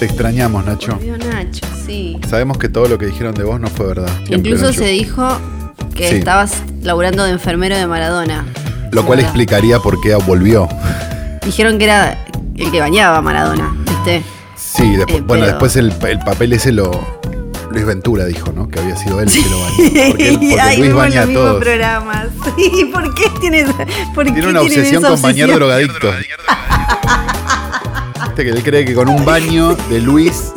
Te 0.00 0.06
extrañamos, 0.06 0.64
Nacho. 0.64 0.94
Volvió 0.96 1.16
Nacho, 1.18 1.66
sí. 1.86 2.18
Sabemos 2.28 2.56
que 2.58 2.68
todo 2.68 2.88
lo 2.88 2.96
que 2.98 3.06
dijeron 3.06 3.34
de 3.34 3.44
vos 3.44 3.60
no 3.60 3.68
fue 3.68 3.86
verdad. 3.86 4.08
Siempre, 4.26 4.36
Incluso 4.36 4.64
Nacho. 4.66 4.78
se 4.78 4.86
dijo 4.86 5.38
que 5.94 6.08
Sí. 6.08 6.16
estabas 6.16 6.54
laburando 6.82 7.22
de 7.24 7.32
enfermero 7.32 7.76
de 7.76 7.86
Maradona. 7.86 8.46
Lo 8.92 9.04
cual 9.04 9.20
explicaría 9.20 9.78
por 9.78 10.00
qué 10.00 10.14
volvió. 10.16 10.68
Dijeron 11.44 11.78
que 11.78 11.84
era 11.84 12.18
el 12.56 12.70
que 12.72 12.80
bañaba 12.80 13.18
a 13.18 13.20
Maradona, 13.22 13.76
¿viste? 13.86 14.22
Sí, 14.56 14.96
después, 14.96 15.18
Eh, 15.18 15.22
bueno, 15.26 15.44
pero- 15.44 15.46
después 15.46 15.76
el, 15.76 15.92
el 16.08 16.18
papel 16.20 16.52
ese 16.54 16.72
lo. 16.72 16.90
Luis 17.70 17.86
Ventura 17.86 18.24
dijo, 18.24 18.50
¿no? 18.52 18.68
Que 18.68 18.80
había 18.80 18.96
sido 18.96 19.20
él 19.20 19.28
el 19.28 19.44
que 19.44 19.48
lo 19.50 19.60
bañó. 19.60 19.76
Porque, 19.76 20.28
él- 20.28 20.34
porque 20.40 20.60
Ay, 20.60 20.76
Luis 20.78 20.92
baña 20.94 21.16
a 21.18 21.20
los 21.20 21.28
mismos 21.28 21.46
todos. 21.46 21.62
programas. 21.62 22.26
Sí, 22.56 22.90
¿por 22.92 23.14
qué 23.14 23.24
tienes 23.40 23.66
por 24.14 24.24
qué 24.24 24.32
Tiene 24.32 24.48
una 24.48 24.60
tienen 24.60 24.78
obsesión 24.80 25.02
esa 25.04 25.08
con 25.12 25.22
bañar 25.22 25.50
obsesión? 25.50 25.58
drogadictos. 25.58 26.14
Viste 28.40 28.52
que 28.52 28.58
él 28.58 28.64
cree 28.64 28.84
que 28.86 28.94
con 28.94 29.06
un 29.10 29.22
baño 29.22 29.74
de 29.90 30.00
Luis 30.00 30.54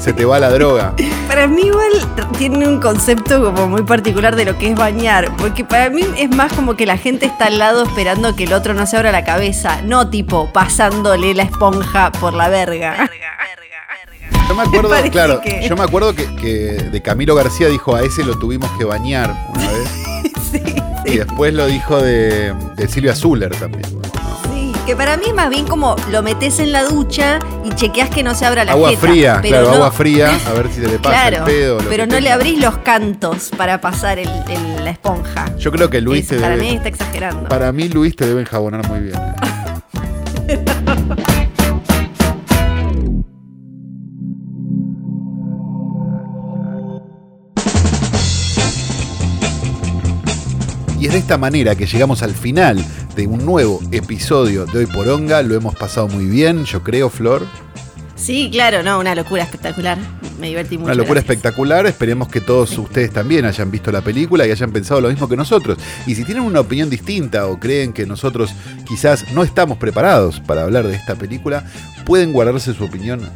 se 0.00 0.14
te 0.14 0.24
va 0.24 0.38
la 0.38 0.48
droga. 0.48 0.94
Para 1.26 1.46
mí 1.46 1.60
igual 1.66 1.90
tiene 2.38 2.66
un 2.66 2.80
concepto 2.80 3.44
como 3.44 3.68
muy 3.68 3.82
particular 3.82 4.34
de 4.34 4.46
lo 4.46 4.56
que 4.56 4.70
es 4.70 4.74
bañar, 4.74 5.30
porque 5.36 5.62
para 5.62 5.90
mí 5.90 6.00
es 6.16 6.30
más 6.34 6.50
como 6.54 6.74
que 6.74 6.86
la 6.86 6.96
gente 6.96 7.26
está 7.26 7.46
al 7.46 7.58
lado 7.58 7.82
esperando 7.84 8.34
que 8.34 8.44
el 8.44 8.54
otro 8.54 8.72
no 8.72 8.86
se 8.86 8.96
abra 8.96 9.12
la 9.12 9.24
cabeza, 9.24 9.82
no 9.82 10.08
tipo 10.08 10.50
pasándole 10.54 11.34
la 11.34 11.42
esponja 11.42 12.12
por 12.12 12.32
la 12.32 12.48
verga. 12.48 13.10
Yo 14.48 14.54
me 14.54 14.62
acuerdo, 14.62 14.90
claro, 15.10 15.40
que- 15.42 15.68
yo 15.68 15.76
me 15.76 15.82
acuerdo 15.84 16.14
que, 16.14 16.34
que 16.36 16.48
de 16.90 17.02
Camilo 17.02 17.34
García 17.34 17.68
dijo 17.68 17.94
a 17.94 18.00
ese 18.04 18.24
lo 18.24 18.38
tuvimos 18.38 18.70
que 18.78 18.84
bañar 18.84 19.34
una 19.54 19.68
vez. 19.70 19.88
Sí, 20.50 20.62
Y 21.04 21.18
después 21.18 21.52
lo 21.52 21.66
dijo 21.66 22.00
de, 22.00 22.54
de 22.76 22.88
Silvia 22.88 23.14
Zuller 23.14 23.54
también. 23.54 23.84
Que 24.88 24.96
para 24.96 25.18
mí 25.18 25.24
es 25.26 25.34
más 25.34 25.50
bien 25.50 25.66
como 25.66 25.96
lo 26.10 26.22
metes 26.22 26.58
en 26.60 26.72
la 26.72 26.82
ducha 26.84 27.40
y 27.62 27.68
chequeas 27.74 28.08
que 28.08 28.22
no 28.22 28.34
se 28.34 28.46
abra 28.46 28.64
la 28.64 28.72
agua 28.72 28.88
jeta, 28.88 29.00
fría, 29.02 29.38
pero 29.42 29.48
claro, 29.56 29.68
no- 29.68 29.74
agua 29.74 29.90
fría, 29.92 30.30
a 30.48 30.52
ver 30.54 30.68
si 30.68 30.80
se 30.80 30.88
le 30.88 30.98
pasa 30.98 31.28
Claro, 31.28 31.36
el 31.36 31.42
pedo. 31.52 31.78
lo 31.82 31.88
pero 31.90 32.06
no 32.06 32.18
le 32.18 32.30
abrís 32.32 32.58
los 32.58 32.78
cantos 32.78 33.50
para 33.54 33.82
pasar 33.82 34.18
el- 34.18 34.30
el- 34.48 34.82
la 34.84 34.90
esponja. 34.90 35.54
Yo 35.58 35.70
creo 35.72 35.90
que 35.90 36.00
Luis 36.00 36.22
Es- 36.22 36.28
te 36.28 36.36
para 36.36 36.56
debe. 36.56 36.62
mí 36.70 36.76
está 36.76 36.88
exagerando. 36.88 37.50
Para 37.50 37.70
mí 37.70 37.90
Luis 37.90 38.16
te 38.16 38.26
debe 38.26 38.40
enjabonar 38.40 38.88
muy 38.88 39.00
bien. 39.00 39.20
de 51.18 51.22
esta 51.22 51.36
manera 51.36 51.74
que 51.74 51.84
llegamos 51.84 52.22
al 52.22 52.32
final 52.32 52.78
de 53.16 53.26
un 53.26 53.44
nuevo 53.44 53.80
episodio 53.90 54.66
de 54.66 54.78
Hoy 54.78 54.86
por 54.86 55.08
Onga. 55.08 55.42
Lo 55.42 55.56
hemos 55.56 55.74
pasado 55.74 56.06
muy 56.06 56.26
bien, 56.26 56.64
yo 56.64 56.84
creo, 56.84 57.10
Flor. 57.10 57.44
Sí, 58.14 58.48
claro, 58.52 58.84
no, 58.84 59.00
una 59.00 59.16
locura 59.16 59.42
espectacular. 59.42 59.98
Me 60.38 60.46
divertí 60.46 60.78
mucho. 60.78 60.84
Una 60.84 60.94
locura 60.94 61.20
gracias. 61.20 61.38
espectacular. 61.38 61.86
Esperemos 61.86 62.28
que 62.28 62.40
todos 62.40 62.78
ustedes 62.78 63.12
también 63.12 63.46
hayan 63.46 63.68
visto 63.68 63.90
la 63.90 64.00
película 64.00 64.46
y 64.46 64.52
hayan 64.52 64.70
pensado 64.70 65.00
lo 65.00 65.08
mismo 65.08 65.28
que 65.28 65.36
nosotros. 65.36 65.76
Y 66.06 66.14
si 66.14 66.22
tienen 66.22 66.44
una 66.44 66.60
opinión 66.60 66.88
distinta 66.88 67.48
o 67.48 67.58
creen 67.58 67.92
que 67.92 68.06
nosotros 68.06 68.52
quizás 68.86 69.32
no 69.32 69.42
estamos 69.42 69.76
preparados 69.76 70.38
para 70.38 70.62
hablar 70.62 70.86
de 70.86 70.94
esta 70.94 71.16
película, 71.16 71.64
pueden 72.06 72.32
guardarse 72.32 72.74
su 72.74 72.84
opinión. 72.84 73.28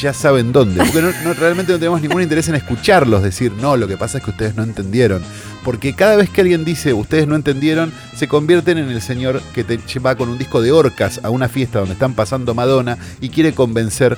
Ya 0.00 0.12
saben 0.12 0.52
dónde. 0.52 0.84
Porque 0.84 1.00
no- 1.24 1.32
realmente 1.34 1.72
no 1.72 1.78
tenemos 1.78 2.00
ningún 2.02 2.22
interés 2.22 2.48
en 2.48 2.54
escucharlos 2.54 3.22
decir, 3.22 3.52
no, 3.52 3.76
lo 3.76 3.88
que 3.88 3.96
pasa 3.96 4.18
es 4.18 4.24
que 4.24 4.30
ustedes 4.30 4.54
no 4.54 4.62
entendieron. 4.62 5.22
Porque 5.64 5.94
cada 5.94 6.16
vez 6.16 6.28
que 6.30 6.40
alguien 6.42 6.64
dice, 6.64 6.92
ustedes 6.92 7.26
no 7.26 7.34
entendieron, 7.34 7.92
se 8.16 8.28
convierten 8.28 8.78
en 8.78 8.90
el 8.90 9.00
señor 9.02 9.40
que 9.54 9.64
te 9.64 9.78
lleva 9.78 10.14
con 10.14 10.28
un 10.28 10.38
disco 10.38 10.60
de 10.60 10.72
orcas 10.72 11.20
a 11.22 11.30
una 11.30 11.48
fiesta 11.48 11.78
donde 11.80 11.94
están 11.94 12.14
pasando 12.14 12.54
Madonna 12.54 12.98
y 13.20 13.30
quiere 13.30 13.52
convencer 13.52 14.16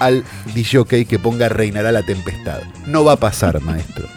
al 0.00 0.24
DJ 0.54 1.04
que 1.04 1.18
ponga 1.18 1.48
Reinará 1.50 1.92
la 1.92 2.02
tempestad. 2.02 2.60
No 2.86 3.04
va 3.04 3.12
a 3.12 3.16
pasar, 3.16 3.60
maestro. 3.60 4.08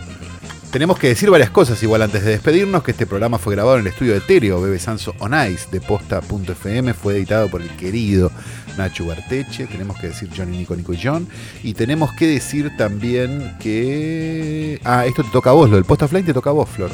Tenemos 0.73 0.97
que 0.97 1.07
decir 1.07 1.29
varias 1.29 1.51
cosas 1.51 1.83
igual 1.83 2.01
antes 2.01 2.23
de 2.23 2.31
despedirnos, 2.31 2.81
que 2.81 2.89
este 2.89 3.05
programa 3.05 3.37
fue 3.37 3.53
grabado 3.53 3.75
en 3.75 3.81
el 3.81 3.87
estudio 3.93 4.15
de 4.15 4.21
Tereo, 4.21 4.59
Bebe 4.59 4.79
Sanso 4.79 5.13
On 5.19 5.31
Ice, 5.47 5.67
de 5.71 5.79
posta.fm, 5.79 6.95
fue 6.95 7.13
editado 7.13 7.47
por 7.47 7.61
el 7.61 7.69
querido 7.75 8.31
Nacho 8.75 9.05
Barteche, 9.05 9.67
tenemos 9.67 9.99
que 9.99 10.07
decir 10.07 10.29
Johnny 10.35 10.57
Nico 10.57 10.75
Nico 10.75 10.91
y 10.93 10.99
John, 10.99 11.27
y 11.61 11.75
tenemos 11.75 12.11
que 12.13 12.25
decir 12.25 12.75
también 12.75 13.55
que... 13.59 14.81
Ah, 14.83 15.05
esto 15.05 15.23
te 15.23 15.29
toca 15.29 15.51
a 15.51 15.53
vos, 15.53 15.69
lo 15.69 15.75
del 15.75 15.85
Post 15.85 16.01
Offline 16.01 16.25
te 16.25 16.33
toca 16.33 16.49
a 16.49 16.53
vos, 16.53 16.67
Flor. 16.67 16.89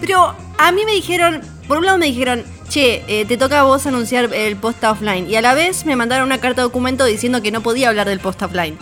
Pero 0.00 0.34
a 0.56 0.72
mí 0.72 0.86
me 0.86 0.92
dijeron, 0.92 1.42
por 1.68 1.76
un 1.76 1.84
lado 1.84 1.98
me 1.98 2.06
dijeron, 2.06 2.44
che, 2.70 3.04
eh, 3.08 3.26
te 3.26 3.36
toca 3.36 3.60
a 3.60 3.64
vos 3.64 3.86
anunciar 3.86 4.32
el 4.32 4.56
post 4.56 4.82
offline. 4.84 5.28
Y 5.28 5.36
a 5.36 5.42
la 5.42 5.52
vez 5.52 5.84
me 5.84 5.96
mandaron 5.96 6.24
una 6.24 6.40
carta 6.40 6.62
de 6.62 6.68
documento 6.68 7.04
diciendo 7.04 7.42
que 7.42 7.50
no 7.50 7.60
podía 7.60 7.90
hablar 7.90 8.08
del 8.08 8.20
post 8.20 8.40
offline. 8.40 8.78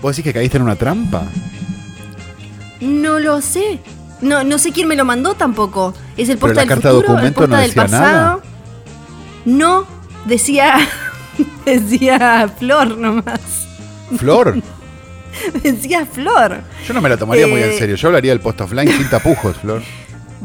¿Vos 0.00 0.14
decís 0.14 0.30
que 0.30 0.38
caíste 0.38 0.58
en 0.58 0.62
una 0.62 0.76
trampa? 0.76 1.26
No 2.80 3.18
lo 3.18 3.40
sé. 3.40 3.80
No, 4.20 4.44
no 4.44 4.58
sé 4.58 4.72
quién 4.72 4.88
me 4.88 4.96
lo 4.96 5.04
mandó 5.04 5.34
tampoco. 5.34 5.94
¿Es 6.16 6.28
el 6.28 6.38
posta 6.38 6.54
la 6.54 6.60
del 6.62 6.68
carta 6.68 6.90
futuro? 6.90 7.06
¿El 7.06 7.12
documento 7.14 7.40
posta 7.40 7.56
no 7.56 7.62
del 7.62 7.72
pasado? 7.72 8.02
nada. 8.02 8.38
No, 9.44 9.86
decía. 10.24 10.76
decía 11.66 12.50
Flor 12.58 12.96
nomás. 12.96 13.40
Flor, 14.16 14.54
Decía 15.62 16.06
Flor. 16.06 16.60
yo 16.86 16.94
no 16.94 17.00
me 17.02 17.08
la 17.10 17.16
tomaría 17.18 17.46
muy 17.46 17.60
en 17.62 17.70
Eh. 17.70 17.78
serio, 17.78 17.96
yo 17.96 18.08
hablaría 18.08 18.30
del 18.32 18.40
Post 18.40 18.62
Offline 18.62 18.88
sin 18.88 19.08
tapujos, 19.10 19.56
Flor. 19.58 19.82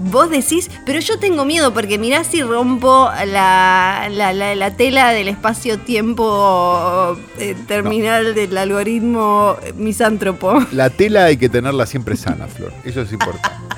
Vos 0.03 0.29
decís, 0.29 0.69
pero 0.85 0.99
yo 0.99 1.19
tengo 1.19 1.45
miedo 1.45 1.73
porque 1.73 1.97
mirá 1.97 2.23
si 2.23 2.41
rompo 2.41 3.09
la, 3.27 4.07
la, 4.11 4.33
la- 4.33 4.55
la 4.55 4.75
tela 4.75 5.11
del 5.11 5.27
espacio-tiempo 5.27 7.17
eh, 7.37 7.55
terminal 7.67 8.33
del 8.35 8.57
algoritmo 8.57 9.57
misántropo. 9.75 10.59
La 10.71 10.89
tela 10.89 11.25
hay 11.25 11.37
que 11.37 11.49
tenerla 11.49 11.85
siempre 11.85 12.15
sana, 12.17 12.47
Flor. 12.47 12.73
Eso 12.83 13.01
es 13.01 13.11
importante. 13.11 13.49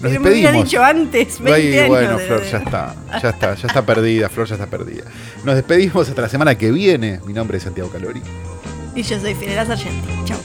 Nos 0.00 0.12
Pero 0.12 0.20
me 0.22 0.30
despedimos. 0.30 0.64
dicho 0.64 0.82
antes, 0.82 1.40
20 1.40 1.52
Ay, 1.52 1.78
años 1.78 1.88
bueno, 1.88 2.18
de- 2.18 2.26
Flor, 2.26 2.42
ya 2.44 2.58
está. 2.58 2.94
Ya 3.22 3.28
está, 3.30 3.54
ya 3.54 3.66
está 3.66 3.82
perdida, 3.86 4.28
Flor 4.28 4.46
ya 4.46 4.54
está 4.54 4.66
perdida. 4.66 5.04
Nos 5.44 5.54
despedimos 5.56 6.08
hasta 6.08 6.22
la 6.22 6.28
semana 6.28 6.56
que 6.56 6.70
viene. 6.70 7.20
Mi 7.26 7.32
nombre 7.32 7.58
es 7.58 7.64
Santiago 7.64 7.90
Calori. 7.90 8.22
Y 8.94 9.02
yo 9.02 9.18
soy 9.20 9.34
Fidel 9.34 9.66
Sargenti. 9.66 10.08
Chao. 10.24 10.38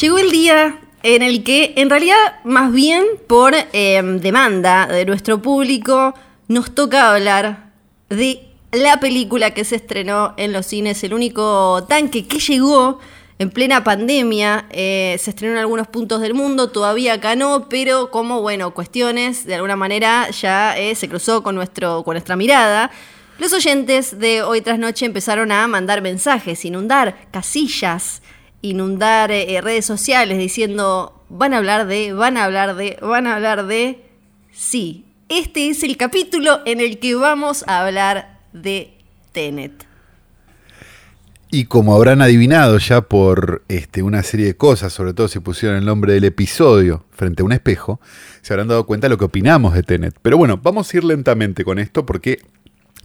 Llegó 0.00 0.16
el 0.16 0.30
día 0.30 0.80
en 1.02 1.20
el 1.20 1.44
que, 1.44 1.74
en 1.76 1.90
realidad, 1.90 2.16
más 2.44 2.72
bien 2.72 3.04
por 3.26 3.54
eh, 3.54 4.00
demanda 4.22 4.86
de 4.86 5.04
nuestro 5.04 5.42
público, 5.42 6.14
nos 6.48 6.74
toca 6.74 7.12
hablar 7.12 7.70
de 8.08 8.48
la 8.72 8.98
película 8.98 9.50
que 9.50 9.62
se 9.62 9.76
estrenó 9.76 10.32
en 10.38 10.54
los 10.54 10.64
cines, 10.64 11.04
el 11.04 11.12
único 11.12 11.84
tanque 11.86 12.26
que 12.26 12.38
llegó 12.38 12.98
en 13.38 13.50
plena 13.50 13.84
pandemia. 13.84 14.64
eh, 14.70 15.16
se 15.18 15.30
estrenó 15.30 15.52
en 15.52 15.58
algunos 15.58 15.86
puntos 15.88 16.22
del 16.22 16.32
mundo, 16.32 16.70
todavía 16.70 17.14
acá 17.14 17.36
no, 17.36 17.68
pero 17.68 18.10
como, 18.10 18.40
bueno, 18.40 18.72
cuestiones, 18.72 19.44
de 19.44 19.56
alguna 19.56 19.76
manera 19.76 20.30
ya 20.30 20.78
eh, 20.78 20.94
se 20.94 21.10
cruzó 21.10 21.42
con, 21.42 21.54
nuestro, 21.54 22.04
con 22.04 22.14
nuestra 22.14 22.36
mirada. 22.36 22.90
Los 23.38 23.52
oyentes 23.52 24.18
de 24.18 24.42
Hoy 24.42 24.62
Tras 24.62 24.78
Noche 24.78 25.04
empezaron 25.04 25.52
a 25.52 25.68
mandar 25.68 26.00
mensajes, 26.00 26.64
inundar 26.64 27.28
casillas, 27.30 28.22
inundar 28.62 29.30
eh, 29.30 29.60
redes 29.62 29.86
sociales 29.86 30.38
diciendo, 30.38 31.24
van 31.28 31.54
a 31.54 31.58
hablar 31.58 31.86
de, 31.86 32.12
van 32.12 32.36
a 32.36 32.44
hablar 32.44 32.76
de, 32.76 32.98
van 33.00 33.26
a 33.26 33.36
hablar 33.36 33.66
de... 33.66 34.04
Sí, 34.52 35.04
este 35.28 35.68
es 35.68 35.82
el 35.82 35.96
capítulo 35.96 36.60
en 36.66 36.80
el 36.80 36.98
que 36.98 37.14
vamos 37.14 37.64
a 37.66 37.84
hablar 37.84 38.40
de 38.52 38.94
Tenet. 39.32 39.86
Y 41.52 41.64
como 41.64 41.96
habrán 41.96 42.22
adivinado 42.22 42.78
ya 42.78 43.00
por 43.00 43.64
este, 43.68 44.02
una 44.02 44.22
serie 44.22 44.46
de 44.46 44.56
cosas, 44.56 44.92
sobre 44.92 45.14
todo 45.14 45.26
si 45.26 45.40
pusieron 45.40 45.78
el 45.78 45.84
nombre 45.84 46.12
del 46.12 46.24
episodio 46.24 47.04
frente 47.10 47.42
a 47.42 47.44
un 47.44 47.52
espejo, 47.52 48.00
se 48.40 48.52
habrán 48.52 48.68
dado 48.68 48.86
cuenta 48.86 49.06
de 49.06 49.10
lo 49.10 49.18
que 49.18 49.24
opinamos 49.24 49.74
de 49.74 49.82
Tenet. 49.82 50.16
Pero 50.22 50.36
bueno, 50.36 50.60
vamos 50.62 50.92
a 50.92 50.96
ir 50.96 51.04
lentamente 51.04 51.64
con 51.64 51.80
esto 51.80 52.06
porque 52.06 52.40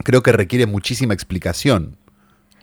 creo 0.03 0.21
que 0.21 0.31
requiere 0.31 0.67
muchísima 0.67 1.15
explicación. 1.15 1.97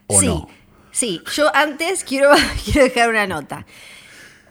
¿O 0.06 0.20
sí, 0.20 0.26
no? 0.26 0.48
Sí, 0.92 1.20
yo 1.34 1.54
antes 1.54 2.04
quiero, 2.08 2.30
dejar 2.72 3.10
una 3.10 3.26
nota. 3.26 3.66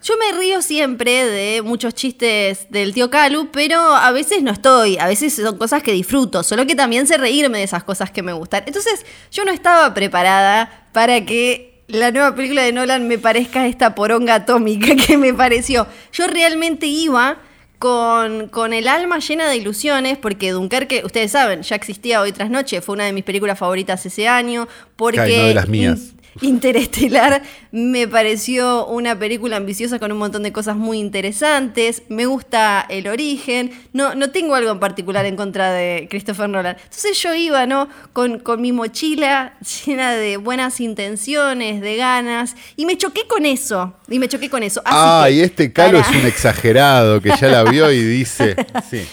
Yo 0.02 0.14
me 0.16 0.36
río 0.36 0.62
siempre 0.62 1.24
de 1.24 1.62
muchos 1.62 1.94
chistes 1.94 2.66
del 2.70 2.92
tío 2.92 3.08
Calu, 3.08 3.50
pero 3.52 3.78
a 3.78 4.10
veces 4.10 4.42
no 4.42 4.50
estoy, 4.50 4.98
a 4.98 5.06
veces 5.06 5.32
son 5.36 5.56
cosas 5.56 5.82
que 5.84 5.92
disfruto, 5.92 6.42
solo 6.42 6.66
que 6.66 6.74
también 6.74 7.06
sé 7.06 7.18
reírme 7.18 7.58
de 7.58 7.64
esas 7.64 7.84
cosas 7.84 8.10
que 8.10 8.20
me 8.20 8.32
gustan. 8.32 8.64
Entonces, 8.66 9.06
yo 9.30 9.44
no 9.44 9.52
estaba 9.52 9.94
preparada 9.94 10.88
para 10.92 11.24
que 11.24 11.84
la 11.86 12.10
nueva 12.10 12.34
película 12.34 12.62
de 12.62 12.72
Nolan 12.72 13.06
me 13.06 13.18
parezca 13.18 13.66
esta 13.66 13.94
poronga 13.94 14.34
atómica 14.34 14.96
que 15.06 15.16
me 15.16 15.32
pareció. 15.32 15.86
Yo 16.12 16.26
realmente 16.26 16.86
iba 16.86 17.38
con, 17.82 18.46
con 18.46 18.72
el 18.72 18.86
alma 18.86 19.18
llena 19.18 19.48
de 19.48 19.56
ilusiones, 19.56 20.16
porque 20.16 20.52
Dunkerque, 20.52 21.02
ustedes 21.04 21.32
saben, 21.32 21.62
ya 21.62 21.74
existía 21.74 22.20
hoy 22.20 22.30
tras 22.30 22.48
noche, 22.48 22.80
fue 22.80 22.92
una 22.94 23.06
de 23.06 23.12
mis 23.12 23.24
películas 23.24 23.58
favoritas 23.58 24.06
ese 24.06 24.28
año, 24.28 24.68
porque... 24.94 25.18
Ay, 25.20 25.36
no 25.36 25.44
de 25.48 25.54
las 25.54 25.68
mías. 25.68 26.00
Interestelar 26.40 27.42
me 27.72 28.08
pareció 28.08 28.86
una 28.86 29.18
película 29.18 29.56
ambiciosa 29.56 29.98
con 29.98 30.12
un 30.12 30.18
montón 30.18 30.42
de 30.42 30.50
cosas 30.52 30.76
muy 30.76 30.98
interesantes. 30.98 32.04
Me 32.08 32.24
gusta 32.24 32.86
el 32.88 33.06
origen. 33.08 33.70
No, 33.92 34.14
no 34.14 34.30
tengo 34.30 34.54
algo 34.54 34.70
en 34.70 34.78
particular 34.80 35.26
en 35.26 35.36
contra 35.36 35.72
de 35.72 36.06
Christopher 36.08 36.48
Nolan. 36.48 36.76
Entonces 36.84 37.20
yo 37.22 37.34
iba, 37.34 37.66
¿no? 37.66 37.88
Con, 38.14 38.38
con 38.38 38.62
mi 38.62 38.72
mochila 38.72 39.54
llena 39.86 40.12
de 40.12 40.38
buenas 40.38 40.80
intenciones, 40.80 41.80
de 41.82 41.96
ganas. 41.96 42.54
Y 42.76 42.86
me 42.86 42.96
choqué 42.96 43.26
con 43.26 43.44
eso. 43.44 43.92
Y 44.08 44.18
me 44.18 44.28
choqué 44.28 44.48
con 44.48 44.62
eso. 44.62 44.80
Así 44.86 44.96
Ah, 44.98 45.24
que, 45.26 45.32
y 45.34 45.40
este 45.40 45.72
Calo 45.72 46.00
para- 46.00 46.10
es 46.16 46.22
un 46.22 46.26
exagerado 46.26 47.20
que 47.20 47.30
ya 47.38 47.48
la 47.48 47.62
y 47.72 48.02
dice. 48.02 48.56
Sí. 48.90 49.06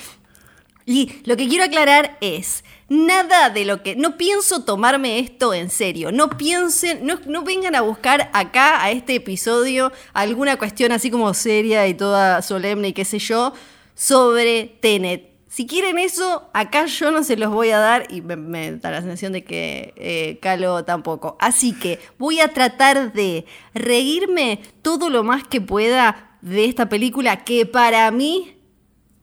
Y 0.86 1.22
lo 1.26 1.38
que 1.38 1.48
quiero 1.48 1.66
aclarar 1.66 2.18
es, 2.20 2.64
nada 2.90 3.52
de 3.52 3.64
lo 3.64 3.84
que... 3.84 3.96
No 3.96 4.18
pienso 4.18 4.64
tomarme 4.64 5.20
esto 5.20 5.54
en 5.54 5.70
serio. 5.70 6.12
No 6.12 6.32
piensen, 6.32 7.06
no, 7.06 7.20
no 7.28 7.44
vengan 7.44 7.76
a 7.76 7.82
buscar 7.82 8.32
acá, 8.34 8.84
a 8.84 8.90
este 8.90 9.14
episodio, 9.14 9.92
alguna 10.14 10.58
cuestión 10.58 10.92
así 10.92 11.12
como 11.12 11.34
seria 11.36 11.88
y 11.88 11.94
toda 11.94 12.42
solemne 12.42 12.88
y 12.88 12.94
qué 12.94 13.06
sé 13.06 13.20
yo, 13.20 13.54
sobre 13.94 14.78
Tenet. 14.82 15.30
Si 15.48 15.68
quieren 15.68 16.00
eso, 16.00 16.50
acá 16.54 16.86
yo 16.86 17.12
no 17.12 17.24
se 17.24 17.38
los 17.38 17.52
voy 17.52 17.70
a 17.70 17.78
dar 17.78 18.08
y 18.10 18.22
me, 18.22 18.36
me 18.36 18.72
da 18.78 18.90
la 18.90 19.02
sensación 19.02 19.34
de 19.34 19.44
que 19.44 19.94
eh, 19.96 20.40
Calo 20.42 20.86
tampoco. 20.86 21.38
Así 21.40 21.74
que 21.74 22.00
voy 22.18 22.40
a 22.40 22.48
tratar 22.48 23.14
de 23.14 23.46
reírme 23.74 24.60
todo 24.82 25.10
lo 25.10 25.24
más 25.24 25.44
que 25.44 25.62
pueda 25.62 26.29
de 26.42 26.66
esta 26.66 26.90
película 26.90 27.44
que 27.44 27.66
para 27.66 28.10
mí 28.12 28.58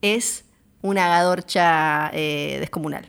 es 0.03 0.45
una 0.83 1.09
gadorcha 1.09 2.11
eh, 2.13 2.59
descomunal. 2.61 3.09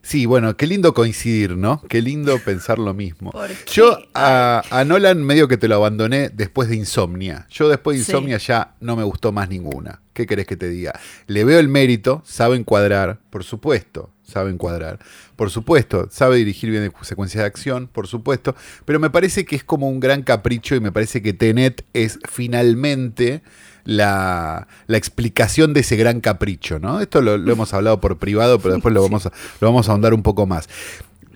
Sí, 0.00 0.24
bueno, 0.24 0.56
qué 0.56 0.66
lindo 0.66 0.94
coincidir, 0.94 1.56
¿no? 1.56 1.82
Qué 1.82 2.00
lindo 2.00 2.38
pensar 2.38 2.78
lo 2.78 2.94
mismo. 2.94 3.32
Yo 3.70 3.98
a, 4.14 4.62
a 4.70 4.84
Nolan 4.84 5.22
medio 5.22 5.48
que 5.48 5.58
te 5.58 5.68
lo 5.68 5.74
abandoné 5.74 6.30
después 6.30 6.68
de 6.70 6.76
Insomnia. 6.76 7.46
Yo 7.50 7.68
después 7.68 7.98
de 7.98 8.04
Sí. 8.04 8.12
Insomnia 8.12 8.38
ya 8.38 8.74
no 8.80 8.96
me 8.96 9.02
gustó 9.02 9.32
más 9.32 9.50
ninguna. 9.50 10.00
¿Qué 10.14 10.24
querés 10.26 10.46
que 10.46 10.56
te 10.56 10.68
diga? 10.68 10.98
Le 11.26 11.44
veo 11.44 11.58
el 11.58 11.68
mérito, 11.68 12.22
sabe 12.24 12.56
encuadrar, 12.56 13.20
por 13.28 13.44
supuesto, 13.44 14.10
sabe 14.28 14.50
encuadrar. 14.50 14.98
Por 15.36 15.50
supuesto, 15.50 16.08
sabe 16.10 16.36
dirigir 16.36 16.70
bien 16.70 16.92
secuencias 17.02 17.42
de 17.42 17.46
acción, 17.46 17.88
por 17.88 18.06
supuesto, 18.06 18.54
pero 18.84 19.00
me 19.00 19.10
parece 19.10 19.44
que 19.44 19.56
es 19.56 19.64
como 19.64 19.88
un 19.88 20.00
gran 20.00 20.22
capricho 20.22 20.74
y 20.74 20.80
me 20.80 20.92
parece 20.92 21.22
que 21.22 21.32
Tenet 21.32 21.84
es 21.94 22.18
finalmente 22.28 23.42
la, 23.84 24.68
la 24.86 24.96
explicación 24.98 25.72
de 25.72 25.80
ese 25.80 25.96
gran 25.96 26.20
capricho, 26.20 26.78
¿no? 26.78 27.00
Esto 27.00 27.22
lo, 27.22 27.38
lo 27.38 27.52
hemos 27.52 27.72
hablado 27.72 28.00
por 28.00 28.18
privado, 28.18 28.58
pero 28.58 28.74
después 28.74 28.94
lo 28.94 29.02
vamos, 29.02 29.26
a, 29.26 29.32
lo 29.60 29.68
vamos 29.68 29.88
a 29.88 29.92
ahondar 29.92 30.12
un 30.12 30.22
poco 30.22 30.46
más. 30.46 30.68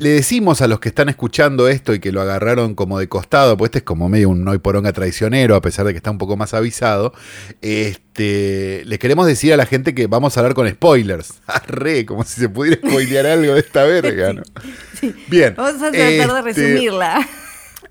Le 0.03 0.09
decimos 0.09 0.61
a 0.63 0.67
los 0.67 0.81
que 0.81 0.89
están 0.89 1.09
escuchando 1.09 1.69
esto 1.69 1.95
y 1.95 2.01
que 2.01 2.11
lo 2.11 2.21
agarraron 2.21 2.75
como 2.75 2.99
de 2.99 3.09
costado, 3.09 3.57
pues 3.57 3.69
este 3.69 3.79
es 3.79 3.85
como 3.85 4.09
medio 4.09 4.31
un 4.31 4.49
hoy 4.49 4.59
poronga 4.59 4.93
traicionero, 4.93 5.55
a 5.55 5.63
pesar 5.63 5.87
de 5.87 5.93
que 5.93 5.99
está 5.99 6.11
un 6.11 6.19
poco 6.19 6.37
más 6.37 6.55
avisado. 6.55 7.13
Este, 7.61 8.83
le 8.85 8.99
queremos 8.99 9.29
decir 9.29 9.53
a 9.53 9.57
la 9.57 9.65
gente 9.65 9.95
que 9.95 10.09
vamos 10.09 10.37
a 10.37 10.41
hablar 10.41 10.55
con 10.55 10.69
spoilers. 10.69 11.35
Arre, 11.47 12.05
como 12.05 12.25
si 12.25 12.41
se 12.41 12.49
pudiera 12.49 12.79
spoilear 12.85 13.27
algo 13.27 13.55
de 13.55 13.61
esta 13.61 13.85
verga, 13.85 14.33
¿no? 14.33 14.43
Vamos 15.01 15.17
Bien. 15.29 15.53
a 15.53 15.79
tratar 15.79 15.93
de 15.93 16.19
este, 16.19 16.43
resumirla. 16.43 17.29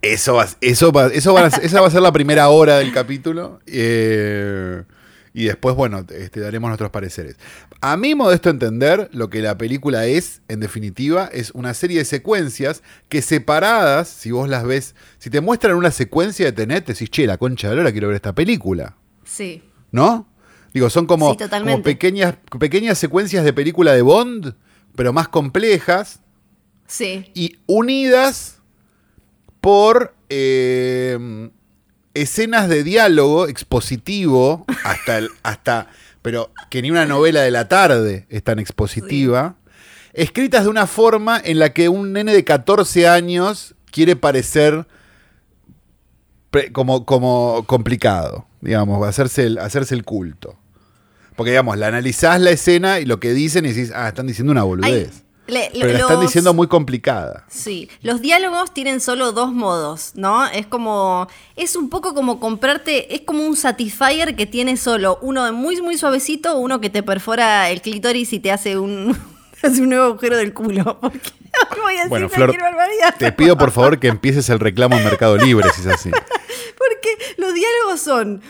eso 0.01 0.33
va, 0.33 0.49
eso 0.59 0.91
va, 0.91 1.07
eso 1.07 1.33
va 1.33 1.47
esa 1.47 1.79
va 1.79 1.87
a 1.87 1.91
ser 1.91 2.01
la 2.01 2.11
primera 2.11 2.49
hora 2.49 2.79
del 2.79 2.91
capítulo. 2.91 3.61
eh, 3.67 4.83
y 5.33 5.45
después, 5.45 5.75
bueno, 5.75 6.05
este, 6.09 6.39
daremos 6.41 6.67
nuestros 6.69 6.91
pareceres. 6.91 7.37
A 7.79 7.95
mi 7.97 8.15
modesto 8.15 8.49
entender, 8.49 9.09
lo 9.13 9.29
que 9.29 9.41
la 9.41 9.57
película 9.57 10.05
es, 10.05 10.41
en 10.49 10.59
definitiva, 10.59 11.29
es 11.31 11.51
una 11.51 11.73
serie 11.73 11.99
de 11.99 12.05
secuencias 12.05 12.83
que 13.09 13.21
separadas, 13.21 14.07
si 14.09 14.31
vos 14.31 14.49
las 14.49 14.65
ves, 14.65 14.93
si 15.19 15.29
te 15.29 15.39
muestran 15.41 15.75
una 15.75 15.91
secuencia 15.91 16.45
de 16.45 16.51
Tenet, 16.51 16.85
decís, 16.85 17.09
che, 17.09 17.25
la 17.25 17.37
concha 17.37 17.69
de 17.69 17.81
la 17.83 17.91
quiero 17.91 18.07
ver 18.09 18.15
esta 18.17 18.35
película. 18.35 18.97
Sí. 19.23 19.63
¿No? 19.91 20.27
Digo, 20.73 20.89
son 20.89 21.05
como, 21.05 21.31
Sí, 21.31 21.37
totalmente. 21.37 21.71
como 21.73 21.83
pequeñas, 21.83 22.35
pequeñas 22.59 22.97
secuencias 22.97 23.43
de 23.45 23.53
película 23.53 23.93
de 23.93 24.01
Bond, 24.01 24.55
pero 24.95 25.13
más 25.13 25.27
complejas 25.29 26.21
Sí. 26.87 27.31
y 27.33 27.57
unidas 27.67 28.59
por 29.61 30.13
eh, 30.29 31.49
escenas 32.13 32.67
de 32.69 32.83
diálogo 32.83 33.47
expositivo 33.47 34.65
hasta 34.83 35.17
el, 35.19 35.29
hasta 35.43 35.87
pero 36.21 36.51
que 36.69 36.81
ni 36.81 36.91
una 36.91 37.05
novela 37.05 37.41
de 37.41 37.51
la 37.51 37.67
tarde 37.67 38.25
es 38.29 38.43
tan 38.43 38.59
expositiva 38.59 39.55
escritas 40.13 40.63
de 40.65 40.69
una 40.69 40.87
forma 40.87 41.41
en 41.43 41.57
la 41.59 41.71
que 41.73 41.87
un 41.89 42.11
nene 42.13 42.33
de 42.33 42.43
14 42.43 43.07
años 43.07 43.75
quiere 43.91 44.15
parecer 44.15 44.85
pre- 46.49 46.71
como, 46.71 47.05
como 47.05 47.63
complicado 47.65 48.45
digamos 48.61 49.07
hacerse 49.07 49.45
el, 49.45 49.57
hacerse 49.57 49.95
el 49.95 50.03
culto. 50.03 50.55
Porque 51.35 51.51
digamos 51.51 51.77
la 51.77 51.87
analizás 51.87 52.39
la 52.41 52.51
escena 52.51 52.99
y 52.99 53.05
lo 53.05 53.19
que 53.19 53.33
dicen 53.33 53.65
y 53.65 53.69
decís 53.71 53.91
ah 53.95 54.09
están 54.09 54.27
diciendo 54.27 54.51
una 54.51 54.63
boludez 54.63 55.09
Ay, 55.15 55.21
le- 55.51 55.69
pero 55.73 55.93
la 55.93 55.99
están 55.99 56.21
diciendo 56.21 56.53
muy 56.53 56.67
complicada 56.67 57.45
Sí, 57.49 57.89
los 58.01 58.21
diálogos 58.21 58.73
tienen 58.73 58.99
solo 59.01 59.31
dos 59.31 59.51
modos, 59.53 60.11
¿no? 60.15 60.47
Es 60.47 60.65
como, 60.65 61.27
es 61.55 61.75
un 61.75 61.89
poco 61.89 62.13
como 62.13 62.39
comprarte, 62.39 63.13
es 63.13 63.21
como 63.21 63.45
un 63.45 63.55
satisfier 63.55 64.35
que 64.35 64.45
tiene 64.45 64.77
solo 64.77 65.19
uno 65.21 65.51
muy, 65.53 65.79
muy 65.81 65.97
suavecito, 65.97 66.57
uno 66.57 66.79
que 66.81 66.89
te 66.89 67.03
perfora 67.03 67.69
el 67.69 67.81
clítoris 67.81 68.33
y 68.33 68.39
te 68.39 68.51
hace 68.51 68.77
un, 68.79 69.17
hace 69.61 69.81
un 69.81 69.89
nuevo 69.89 70.05
agujero 70.05 70.37
del 70.37 70.53
culo. 70.53 70.99
Porque 71.01 71.31
no 71.75 71.83
voy 71.83 71.93
a 71.93 71.97
decir 71.97 72.09
Bueno, 72.09 72.29
Flor, 72.29 72.55
te 73.17 73.31
pido 73.33 73.57
por 73.57 73.71
favor 73.71 73.99
que 73.99 74.07
empieces 74.07 74.49
el 74.49 74.59
reclamo 74.59 74.95
en 74.97 75.03
Mercado 75.03 75.37
Libre, 75.37 75.69
si 75.75 75.81
es 75.81 75.87
así. 75.87 76.09
Porque 76.77 77.17
los 77.37 77.53
diálogos 77.53 77.99
son 78.01 78.41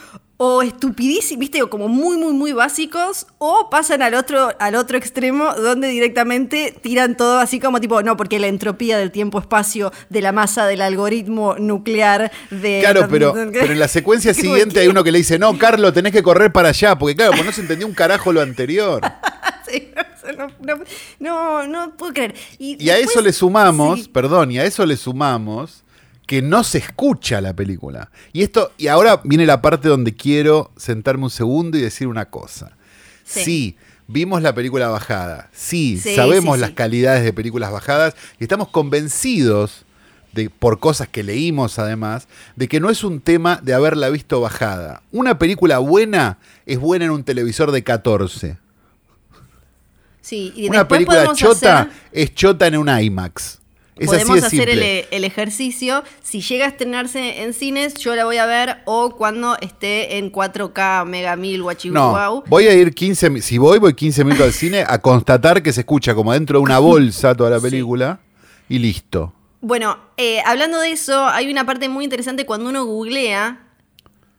o 0.44 0.64
estupidísimos, 0.64 1.40
viste, 1.40 1.62
o 1.62 1.70
como 1.70 1.88
muy, 1.88 2.18
muy, 2.18 2.34
muy 2.34 2.52
básicos, 2.52 3.28
o 3.38 3.70
pasan 3.70 4.02
al 4.02 4.16
otro, 4.16 4.50
al 4.58 4.74
otro 4.74 4.98
extremo, 4.98 5.54
donde 5.54 5.90
directamente 5.90 6.74
tiran 6.82 7.16
todo 7.16 7.38
así 7.38 7.60
como 7.60 7.80
tipo, 7.80 8.02
no, 8.02 8.18
porque 8.18 8.40
la 8.40 8.48
entropía 8.48 8.98
del 8.98 9.12
tiempo-espacio, 9.12 9.94
de 10.10 10.20
la 10.20 10.32
masa 10.32 10.66
del 10.66 10.82
algoritmo 10.82 11.58
nuclear, 11.60 12.32
de... 12.50 12.80
Claro, 12.82 13.08
pero, 13.08 13.34
pero 13.54 13.72
en 13.72 13.78
la 13.78 13.88
secuencia 13.88 14.34
siguiente 14.34 14.80
hay 14.80 14.88
uno 14.88 15.04
que 15.04 15.12
le 15.12 15.20
dice, 15.20 15.38
no, 15.38 15.56
Carlos, 15.60 15.94
tenés 15.94 16.12
que 16.12 16.24
correr 16.24 16.52
para 16.52 16.70
allá, 16.70 16.98
porque 16.98 17.16
claro, 17.16 17.34
pues 17.34 17.46
no 17.46 17.52
se 17.52 17.62
entendió 17.62 17.86
un 17.86 17.94
carajo 17.94 18.34
lo 18.34 18.42
anterior. 18.42 19.02
Sí, 19.72 19.90
no, 20.38 20.48
no, 20.60 20.84
no, 21.20 21.68
no 21.68 21.96
puedo 21.96 22.14
creer. 22.14 22.36
Y, 22.60 22.84
Y 22.84 22.90
a 22.90 22.98
eso 22.98 23.22
le 23.22 23.32
sumamos, 23.32 24.02
sí, 24.02 24.10
perdón, 24.10 24.52
y 24.52 24.60
a 24.60 24.66
eso 24.66 24.86
le 24.86 24.98
sumamos 24.98 25.84
que 26.32 26.42
no 26.42 26.64
se 26.64 26.78
escucha 26.78 27.42
la 27.42 27.54
película. 27.54 28.10
Y 28.32 28.42
esto, 28.42 28.72
y 28.78 28.88
ahora 28.88 29.20
viene 29.26 29.46
la 29.46 29.62
parte 29.62 29.90
donde 29.90 30.16
quiero 30.16 30.72
sentarme 30.78 31.26
un 31.26 31.30
segundo 31.30 31.78
y 31.78 31.82
decir 31.82 32.08
una 32.08 32.30
cosa. 32.30 32.72
Sí. 33.26 33.44
Sí, 33.44 33.76
vimos 34.08 34.42
la 34.42 34.56
película 34.56 34.88
bajada. 34.88 35.50
Sí, 35.52 35.98
Sí, 36.02 36.16
sabemos 36.16 36.56
sí, 36.56 36.62
las 36.62 36.72
calidades 36.72 37.26
de 37.26 37.34
películas 37.34 37.70
bajadas 37.70 38.16
y 38.40 38.46
estamos 38.46 38.70
convencidos 38.70 39.84
de, 40.32 40.50
por 40.50 40.80
cosas 40.80 41.10
que 41.10 41.22
leímos 41.22 41.80
además, 41.80 42.30
de 42.56 42.70
que 42.70 42.80
no 42.80 42.90
es 42.90 43.04
un 43.04 43.20
tema 43.20 43.60
de 43.62 43.74
haberla 43.74 44.08
visto 44.08 44.40
bajada. 44.40 45.02
Una 45.12 45.38
película 45.38 45.80
buena 45.80 46.38
es 46.66 46.80
buena 46.80 47.04
en 47.04 47.12
un 47.12 47.26
televisor 47.26 47.72
de 47.72 47.84
14. 47.84 48.58
sí, 50.22 50.54
y 50.56 50.70
Una 50.70 50.88
película 50.88 51.34
chota 51.34 51.82
hacer- 51.82 51.92
es 52.14 52.34
chota 52.34 52.68
en 52.68 52.78
un 52.78 52.88
IMAX. 52.88 53.60
Es 54.02 54.08
Podemos 54.08 54.44
hacer 54.44 54.68
el, 54.70 54.80
simple. 54.80 55.08
el 55.12 55.24
ejercicio. 55.24 56.04
Si 56.24 56.42
llega 56.42 56.66
a 56.66 56.70
estrenarse 56.70 57.44
en 57.44 57.54
cines, 57.54 57.94
yo 57.96 58.16
la 58.16 58.26
voy 58.26 58.38
a 58.38 58.46
ver 58.48 58.78
o 58.86 59.16
cuando 59.16 59.56
esté 59.62 60.18
en 60.18 60.32
4K, 60.32 61.06
Mega 61.06 61.36
1000, 61.36 61.62
Guachihuau. 61.62 62.36
No, 62.38 62.44
voy 62.48 62.66
a 62.68 62.74
ir 62.74 62.94
15, 62.96 63.30
mi- 63.30 63.42
si 63.42 63.58
voy, 63.60 63.78
voy 63.80 63.94
15 63.94 64.24
minutos 64.24 64.46
al 64.48 64.54
cine 64.54 64.84
a 64.88 65.00
constatar 65.00 65.62
que 65.62 65.72
se 65.72 65.82
escucha 65.82 66.16
como 66.16 66.34
dentro 66.34 66.58
de 66.60 66.64
una 66.64 66.80
bolsa 66.80 67.36
toda 67.36 67.50
la 67.52 67.60
Sí. 67.62 67.70
película 67.70 68.20
y 68.68 68.80
listo. 68.80 69.34
Bueno, 69.62 69.98
eh, 70.18 70.42
hablando 70.46 70.80
de 70.80 70.92
eso, 70.92 71.28
hay 71.28 71.52
una 71.52 71.66
parte 71.68 71.88
muy 71.88 72.04
interesante 72.04 72.48
cuando 72.48 72.70
uno 72.70 72.84
googlea 72.86 73.68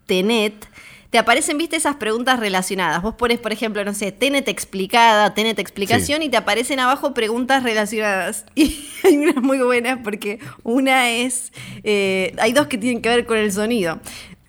Tenet. 0.06 0.66
Te 1.12 1.18
aparecen, 1.18 1.58
viste, 1.58 1.76
esas 1.76 1.96
preguntas 1.96 2.40
relacionadas. 2.40 3.02
Vos 3.02 3.14
pones, 3.16 3.38
por 3.38 3.52
ejemplo, 3.52 3.84
no 3.84 3.92
sé, 3.92 4.12
Tenet 4.12 4.48
explicada, 4.48 5.34
Tenet 5.34 5.58
explicación, 5.58 6.22
y 6.22 6.30
te 6.30 6.38
aparecen 6.38 6.80
abajo 6.80 7.12
preguntas 7.12 7.62
relacionadas. 7.62 8.46
Y 8.54 8.82
hay 9.04 9.18
unas 9.18 9.36
muy 9.42 9.58
buenas 9.58 9.98
porque 10.02 10.38
una 10.62 11.10
es. 11.10 11.52
eh, 11.84 12.34
hay 12.38 12.54
dos 12.54 12.66
que 12.66 12.78
tienen 12.78 13.02
que 13.02 13.10
ver 13.10 13.26
con 13.26 13.36
el 13.36 13.52
sonido. 13.52 14.00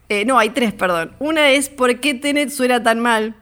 Eh, 0.08 0.24
no, 0.24 0.39
hay 0.39 0.51
tres, 0.51 0.72
perdón. 0.72 1.12
Una 1.20 1.50
es 1.50 1.67
¿por 1.67 2.00
qué 2.00 2.13
Tenet 2.13 2.50
suena 2.50 2.82
tan 2.82 3.01
mal? 3.01 3.36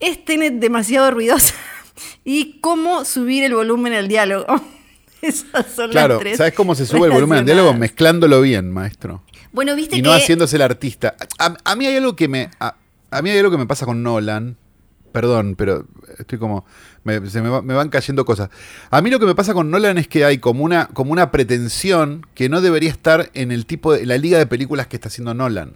¿Es 0.00 0.24
Tenet 0.24 0.54
demasiado 0.54 1.12
ruidosa? 1.12 1.54
¿Y 2.24 2.58
cómo 2.60 3.04
subir 3.04 3.44
el 3.44 3.54
volumen 3.54 3.92
al 3.92 4.08
diálogo? 4.08 4.46
Esas 5.22 5.66
son 5.72 5.92
Claro, 5.92 6.14
las 6.14 6.20
tres. 6.20 6.38
¿sabes 6.38 6.54
cómo 6.54 6.74
se 6.74 6.84
sube 6.84 7.06
el 7.06 7.12
volumen 7.12 7.38
del 7.38 7.46
diálogo? 7.46 7.74
Mezclándolo 7.74 8.40
bien, 8.40 8.72
maestro. 8.72 9.22
Bueno, 9.56 9.74
viste 9.74 9.96
Y 9.96 10.02
que. 10.02 10.06
no 10.08 10.12
haciéndose 10.12 10.54
el 10.54 10.62
artista. 10.62 11.16
A, 11.40 11.56
a 11.64 11.74
mí 11.74 11.86
hay 11.86 11.96
algo 11.96 12.14
que 12.14 12.28
me. 12.28 12.50
A, 12.60 12.76
a 13.10 13.22
mí 13.22 13.30
hay 13.30 13.38
algo 13.38 13.50
que 13.50 13.58
me 13.58 13.66
pasa 13.66 13.84
con 13.86 14.02
Nolan. 14.04 14.56
perdón, 15.12 15.54
pero 15.56 15.86
estoy 16.18 16.38
como, 16.38 16.66
me, 17.02 17.26
se 17.30 17.40
me, 17.40 17.48
va- 17.48 17.62
me 17.62 17.72
van 17.72 17.88
cayendo 17.88 18.24
cosas. 18.26 18.50
A 18.90 19.00
mí 19.00 19.08
lo 19.10 19.18
que 19.18 19.24
me 19.26 19.34
pasa 19.34 19.54
con 19.54 19.70
Nolan 19.70 19.96
es 19.96 20.08
que 20.08 20.24
hay 20.26 20.36
como 20.38 20.62
una, 20.62 20.88
como 20.88 21.10
una 21.10 21.30
pretensión 21.30 22.26
que 22.34 22.48
no 22.50 22.60
debería 22.60 22.90
estar 22.90 23.30
en 23.32 23.50
el 23.50 23.64
tipo 23.64 23.92
de, 23.94 24.04
la 24.04 24.18
liga 24.18 24.36
de 24.38 24.46
películas 24.46 24.86
que 24.88 24.96
está 24.96 25.08
haciendo 25.08 25.32
Nolan. 25.32 25.74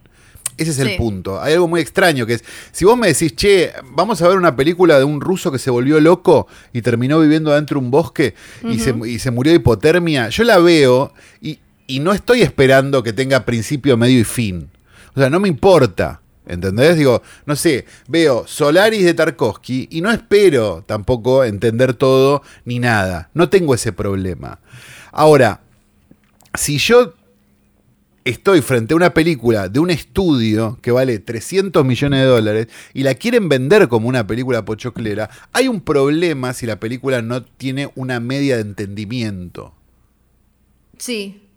Ese 0.59 0.73
es 0.73 0.79
el 0.79 0.97
punto. 0.99 1.41
Hay 1.41 1.55
algo 1.55 1.69
muy 1.69 1.81
extraño 1.81 2.27
que 2.27 2.35
es, 2.35 2.45
si 2.71 2.85
vos 2.85 2.99
me 2.99 3.07
decís, 3.07 3.35
che, 3.35 3.73
vamos 3.93 4.21
a 4.21 4.29
ver 4.29 4.37
una 4.37 4.55
película 4.57 4.99
de 4.99 5.05
un 5.05 5.23
ruso 5.23 5.51
que 5.51 5.59
se 5.59 5.71
volvió 5.71 5.99
loco 6.01 6.47
y 6.75 6.83
terminó 6.83 7.19
viviendo 7.19 7.51
dentro 7.55 7.81
de 7.81 7.85
un 7.87 7.91
bosque 7.91 8.35
y, 8.69 8.79
se, 8.79 8.95
y 9.07 9.19
se 9.21 9.31
murió 9.31 9.53
de 9.53 9.57
hipotermia, 9.57 10.29
yo 10.29 10.45
la 10.45 10.59
veo 10.59 11.15
y, 11.41 11.61
y 11.91 11.99
no 11.99 12.13
estoy 12.13 12.43
esperando 12.43 13.03
que 13.03 13.13
tenga 13.13 13.45
principio, 13.45 13.97
medio 13.97 14.21
y 14.21 14.25
fin. 14.25 14.71
O 15.15 15.19
sea, 15.19 15.29
no 15.29 15.41
me 15.41 15.49
importa. 15.49 16.21
¿Entendés? 16.47 16.97
Digo, 16.97 17.23
no 17.47 17.55
sé, 17.55 17.85
veo 18.09 18.45
Solaris 18.47 19.05
de 19.05 19.15
Tarkovsky 19.15 19.89
y 19.91 20.01
no 20.01 20.11
espero 20.11 20.83
tampoco 20.87 21.45
entender 21.45 21.95
todo 21.95 22.43
ni 22.65 22.79
nada. 22.79 23.31
No 23.35 23.49
tengo 23.49 23.75
ese 23.75 23.93
problema. 23.93 24.59
Ahora, 25.13 25.61
si 26.55 26.79
yo 26.79 27.15
estoy 28.25 28.63
frente 28.63 28.95
a 28.95 28.97
una 28.97 29.15
película 29.15 29.69
de 29.69 29.81
un 29.81 29.91
estudio 29.91 30.79
que 30.83 30.91
vale 30.91 31.19
300 31.19 31.85
millones 31.85 32.21
de 32.21 32.27
dólares 32.27 32.67
y 32.95 33.03
la 33.03 33.15
quieren 33.15 33.49
vender 33.49 33.89
como 33.89 34.09
una 34.09 34.27
película 34.27 34.65
pochoclera, 34.65 35.31
hay 35.53 35.69
un 35.69 35.81
problema 35.81 36.53
si 36.53 36.67
la 36.67 36.81
película 36.81 37.23
no 37.23 37.45
tiene 37.45 37.91
una 37.95 38.19
media 38.21 38.57
de 38.57 38.63
entendimiento. 38.63 39.75
Sí. 40.99 41.50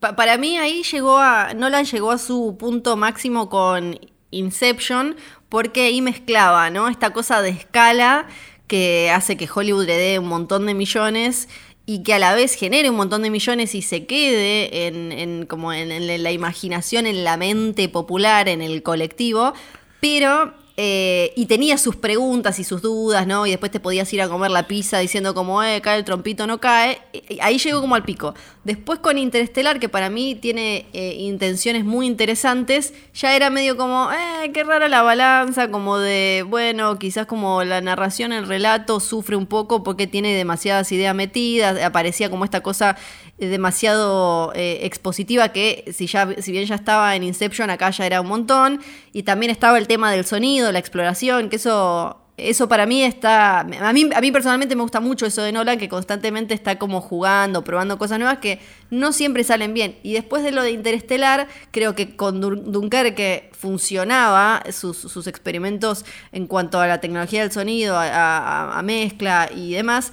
Pa- 0.00 0.14
para 0.16 0.38
mí 0.38 0.56
ahí 0.58 0.82
llegó 0.84 1.18
a. 1.18 1.54
Nolan 1.54 1.84
llegó 1.84 2.10
a 2.10 2.18
su 2.18 2.56
punto 2.58 2.96
máximo 2.96 3.48
con 3.48 3.98
Inception, 4.30 5.16
porque 5.48 5.86
ahí 5.86 6.02
mezclaba, 6.02 6.70
¿no? 6.70 6.88
Esta 6.88 7.12
cosa 7.12 7.42
de 7.42 7.50
escala 7.50 8.26
que 8.66 9.10
hace 9.10 9.36
que 9.36 9.48
Hollywood 9.52 9.86
le 9.86 9.96
dé 9.96 10.18
un 10.18 10.28
montón 10.28 10.66
de 10.66 10.74
millones 10.74 11.48
y 11.86 12.02
que 12.02 12.12
a 12.12 12.18
la 12.18 12.34
vez 12.34 12.54
genere 12.54 12.90
un 12.90 12.96
montón 12.96 13.22
de 13.22 13.30
millones 13.30 13.74
y 13.74 13.80
se 13.80 14.04
quede 14.06 14.86
en, 14.86 15.10
en- 15.10 15.46
como 15.46 15.72
en 15.72 16.22
la 16.22 16.30
imaginación, 16.32 17.06
en 17.06 17.24
la 17.24 17.36
mente 17.38 17.88
popular, 17.88 18.46
en 18.48 18.60
el 18.60 18.82
colectivo, 18.82 19.54
pero 20.00 20.52
eh, 20.80 21.32
y 21.34 21.46
tenía 21.46 21.76
sus 21.76 21.96
preguntas 21.96 22.60
y 22.60 22.64
sus 22.64 22.80
dudas, 22.82 23.26
¿no? 23.26 23.46
Y 23.46 23.50
después 23.50 23.72
te 23.72 23.80
podías 23.80 24.12
ir 24.12 24.22
a 24.22 24.28
comer 24.28 24.52
la 24.52 24.68
pizza 24.68 25.00
diciendo 25.00 25.34
como, 25.34 25.60
eh, 25.64 25.80
cae 25.80 25.98
el 25.98 26.04
trompito, 26.04 26.46
no 26.46 26.60
cae. 26.60 27.00
Ahí 27.40 27.58
llegó 27.58 27.80
como 27.80 27.96
al 27.96 28.04
pico. 28.04 28.32
Después 28.68 28.98
con 28.98 29.16
Interestelar, 29.16 29.80
que 29.80 29.88
para 29.88 30.10
mí 30.10 30.34
tiene 30.34 30.84
eh, 30.92 31.14
intenciones 31.20 31.86
muy 31.86 32.06
interesantes, 32.06 32.92
ya 33.14 33.34
era 33.34 33.48
medio 33.48 33.78
como, 33.78 34.10
eh, 34.12 34.50
qué 34.52 34.62
rara 34.62 34.88
la 34.88 35.00
balanza, 35.00 35.70
como 35.70 35.96
de, 35.96 36.44
bueno, 36.46 36.98
quizás 36.98 37.24
como 37.24 37.64
la 37.64 37.80
narración, 37.80 38.30
el 38.30 38.46
relato 38.46 39.00
sufre 39.00 39.36
un 39.36 39.46
poco 39.46 39.82
porque 39.82 40.06
tiene 40.06 40.34
demasiadas 40.34 40.92
ideas 40.92 41.14
metidas, 41.14 41.82
aparecía 41.82 42.28
como 42.28 42.44
esta 42.44 42.60
cosa 42.60 42.98
eh, 43.38 43.46
demasiado 43.46 44.52
expositiva 44.54 45.48
que 45.48 45.90
si 45.94 46.06
ya 46.06 46.28
si 46.38 46.52
bien 46.52 46.66
ya 46.66 46.74
estaba 46.74 47.16
en 47.16 47.22
Inception 47.22 47.70
acá 47.70 47.88
ya 47.88 48.04
era 48.04 48.20
un 48.20 48.26
montón 48.26 48.80
y 49.14 49.22
también 49.22 49.50
estaba 49.50 49.78
el 49.78 49.86
tema 49.86 50.12
del 50.12 50.26
sonido 50.26 50.67
la 50.72 50.78
exploración 50.78 51.48
que 51.48 51.56
eso 51.56 52.18
eso 52.36 52.68
para 52.68 52.86
mí 52.86 53.02
está 53.02 53.60
a 53.60 53.64
mí 53.64 54.08
a 54.14 54.20
mí 54.20 54.30
personalmente 54.30 54.76
me 54.76 54.82
gusta 54.82 55.00
mucho 55.00 55.26
eso 55.26 55.42
de 55.42 55.50
Nolan 55.50 55.76
que 55.78 55.88
constantemente 55.88 56.54
está 56.54 56.78
como 56.78 57.00
jugando 57.00 57.64
probando 57.64 57.98
cosas 57.98 58.18
nuevas 58.20 58.38
que 58.38 58.60
no 58.90 59.12
siempre 59.12 59.42
salen 59.42 59.74
bien 59.74 59.96
y 60.04 60.12
después 60.12 60.44
de 60.44 60.52
lo 60.52 60.62
de 60.62 60.70
Interestelar 60.70 61.48
creo 61.72 61.96
que 61.96 62.14
con 62.14 62.40
Dun- 62.40 62.62
Dunkerque 62.70 63.50
funcionaba 63.58 64.62
sus, 64.72 64.96
sus 64.98 65.26
experimentos 65.26 66.04
en 66.30 66.46
cuanto 66.46 66.78
a 66.80 66.86
la 66.86 67.00
tecnología 67.00 67.42
del 67.42 67.50
sonido 67.50 67.96
a 67.98 68.80
mezcla 68.84 69.50
y 69.52 69.72
demás 69.72 70.12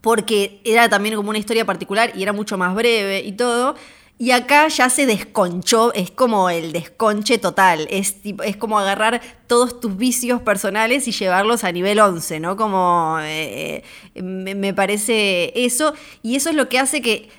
porque 0.00 0.60
era 0.64 0.88
también 0.88 1.14
como 1.14 1.30
una 1.30 1.38
historia 1.38 1.64
particular 1.64 2.12
y 2.14 2.22
era 2.22 2.32
mucho 2.32 2.58
más 2.58 2.74
breve 2.74 3.20
y 3.20 3.32
todo. 3.32 3.76
Y 4.18 4.30
acá 4.30 4.68
ya 4.68 4.88
se 4.88 5.04
desconchó, 5.04 5.92
es 5.94 6.12
como 6.12 6.48
el 6.48 6.72
desconche 6.72 7.38
total, 7.38 7.88
es, 7.90 8.16
como 8.58 8.78
agarrar 8.78 9.20
todos 9.48 9.80
tus 9.80 9.96
vicios 9.96 10.40
personales 10.42 11.08
y 11.08 11.12
llevarlos 11.12 11.64
a 11.64 11.72
nivel 11.72 11.98
11, 11.98 12.38
¿no? 12.38 12.56
Como 12.56 13.18
eh, 13.20 13.82
eh, 14.14 14.22
me, 14.22 14.74
parece 14.74 15.52
eso, 15.64 15.94
y 16.22 16.36
eso 16.36 16.50
es 16.50 16.56
lo 16.56 16.68
que 16.68 16.78
hace 16.78 17.02
que 17.02 17.30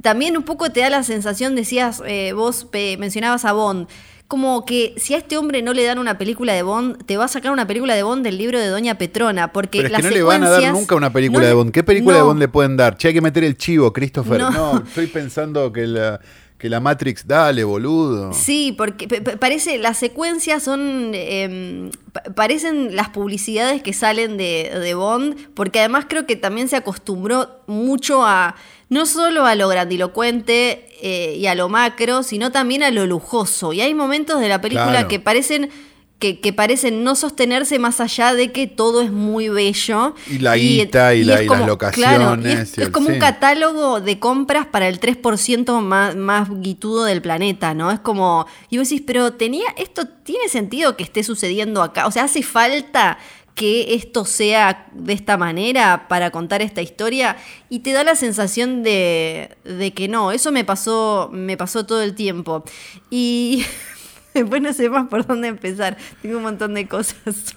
también 0.00 0.36
un 0.36 0.44
poco 0.44 0.70
te 0.70 0.80
da 0.80 0.90
la 0.90 1.02
sensación, 1.02 1.56
decías, 1.56 2.02
eh, 2.06 2.32
vos 2.34 2.68
mencionabas 2.98 3.44
a 3.44 3.52
Bond, 3.52 3.88
como 4.32 4.64
que 4.64 4.94
si 4.96 5.12
a 5.12 5.18
este 5.18 5.36
hombre 5.36 5.60
no 5.60 5.74
le 5.74 5.84
dan 5.84 5.98
una 5.98 6.16
película 6.16 6.54
de 6.54 6.62
Bond, 6.62 7.04
te 7.04 7.18
va 7.18 7.26
a 7.26 7.28
sacar 7.28 7.52
una 7.52 7.66
película 7.66 7.94
de 7.94 8.02
Bond 8.02 8.24
del 8.24 8.38
libro 8.38 8.58
de 8.58 8.66
Doña 8.68 8.96
Petrona, 8.96 9.52
porque 9.52 9.82
Pero 9.82 9.94
es 9.94 10.00
que 10.00 10.08
no 10.08 10.08
le 10.08 10.22
van 10.22 10.42
a 10.42 10.48
dar 10.48 10.72
nunca 10.72 10.94
una 10.94 11.12
película 11.12 11.42
no 11.42 11.46
de 11.48 11.52
Bond. 11.52 11.70
¿Qué 11.70 11.84
película 11.84 12.16
de. 12.16 12.22
Bond 12.22 12.38
le 12.40 12.48
pueden 12.48 12.78
dar? 12.78 12.96
Che, 12.96 13.08
hay 13.08 13.14
que 13.14 13.20
meter 13.20 13.44
el 13.44 13.58
chivo, 13.58 13.92
Christopher. 13.92 14.38
No. 14.38 14.50
No, 14.50 14.78
estoy 14.78 15.06
pensando 15.08 15.70
que 15.70 15.86
la, 15.86 16.18
que 16.62 16.68
la 16.70 16.80
Matrix, 16.80 17.26
dale, 17.26 17.64
boludo. 17.64 18.32
Sí, 18.32 18.72
porque 18.78 19.08
pa- 19.08 19.20
pa- 19.32 19.36
parece, 19.36 19.76
las 19.78 19.98
secuencias 19.98 20.62
son, 20.62 21.10
em, 21.12 21.90
pa- 22.12 22.22
parecen 22.34 22.94
las 22.96 23.08
publicidades 23.10 23.82
que 23.82 23.92
salen 23.92 24.36
de, 24.36 24.70
de 24.80 24.94
Bond, 24.94 25.36
porque 25.54 25.80
además 25.80 26.06
creo 26.08 26.24
que 26.24 26.36
también 26.36 26.68
se 26.68 26.76
acostumbró 26.76 27.60
mucho 27.66 28.24
a, 28.24 28.54
no 28.88 29.06
solo 29.06 29.44
a 29.44 29.54
lo 29.56 29.66
grandilocuente 29.68 30.86
eh, 31.02 31.34
y 31.36 31.46
a 31.48 31.54
lo 31.54 31.68
macro, 31.68 32.22
sino 32.22 32.52
también 32.52 32.82
a 32.82 32.90
lo 32.92 33.06
lujoso. 33.06 33.72
Y 33.72 33.80
hay 33.80 33.92
momentos 33.94 34.40
de 34.40 34.48
la 34.48 34.60
película 34.60 34.90
Claro. 34.90 35.08
que 35.08 35.18
parecen... 35.20 35.68
Que, 36.22 36.38
que 36.38 36.52
parecen 36.52 37.02
no 37.02 37.16
sostenerse 37.16 37.80
más 37.80 38.00
allá 38.00 38.32
de 38.32 38.52
que 38.52 38.68
todo 38.68 39.02
es 39.02 39.10
muy 39.10 39.48
bello. 39.48 40.14
Y 40.30 40.38
la 40.38 40.56
guita, 40.56 41.16
y 41.16 41.24
la- 41.24 41.34
las 41.34 41.46
claro, 41.46 41.62
y 41.64 41.66
locaciones, 41.66 42.78
es, 42.78 42.88
como 42.90 43.08
un 43.08 43.18
catálogo 43.18 44.00
de 44.00 44.20
compras 44.20 44.66
para 44.66 44.86
el 44.86 45.00
3% 45.00 45.80
más, 45.80 46.14
más 46.14 46.48
guitudo 46.60 47.02
del 47.06 47.22
planeta, 47.22 47.74
¿no? 47.74 47.90
Es 47.90 47.98
como, 47.98 48.46
y 48.70 48.78
vos 48.78 48.88
decís, 48.88 49.02
pero 49.04 49.32
tenía, 49.32 49.66
esto 49.76 50.06
tiene 50.06 50.48
sentido 50.48 50.96
que 50.96 51.02
esté 51.02 51.24
sucediendo 51.24 51.82
acá, 51.82 52.06
o 52.06 52.12
sea, 52.12 52.22
hace 52.22 52.44
falta 52.44 53.18
que 53.56 53.94
esto 53.94 54.24
sea 54.24 54.86
de 54.94 55.14
esta 55.14 55.36
manera 55.36 56.06
para 56.08 56.30
contar 56.30 56.62
esta 56.62 56.82
historia 56.82 57.36
y 57.68 57.80
te 57.80 57.90
da 57.92 58.04
la 58.04 58.14
sensación 58.14 58.84
de, 58.84 59.50
de 59.64 59.92
que 59.92 60.06
no, 60.06 60.30
eso 60.30 60.52
me 60.52 60.64
pasó, 60.64 61.30
me 61.32 61.56
pasó 61.56 61.84
todo 61.84 62.00
el 62.02 62.14
tiempo. 62.14 62.62
Y 63.10 63.64
después 64.34 64.62
no 64.62 64.72
sé 64.72 64.88
más 64.90 65.08
por 65.08 65.26
dónde 65.26 65.48
empezar, 65.48 65.96
tengo 66.20 66.36
un 66.38 66.42
montón 66.44 66.74
de 66.74 66.86
cosas. 66.88 67.54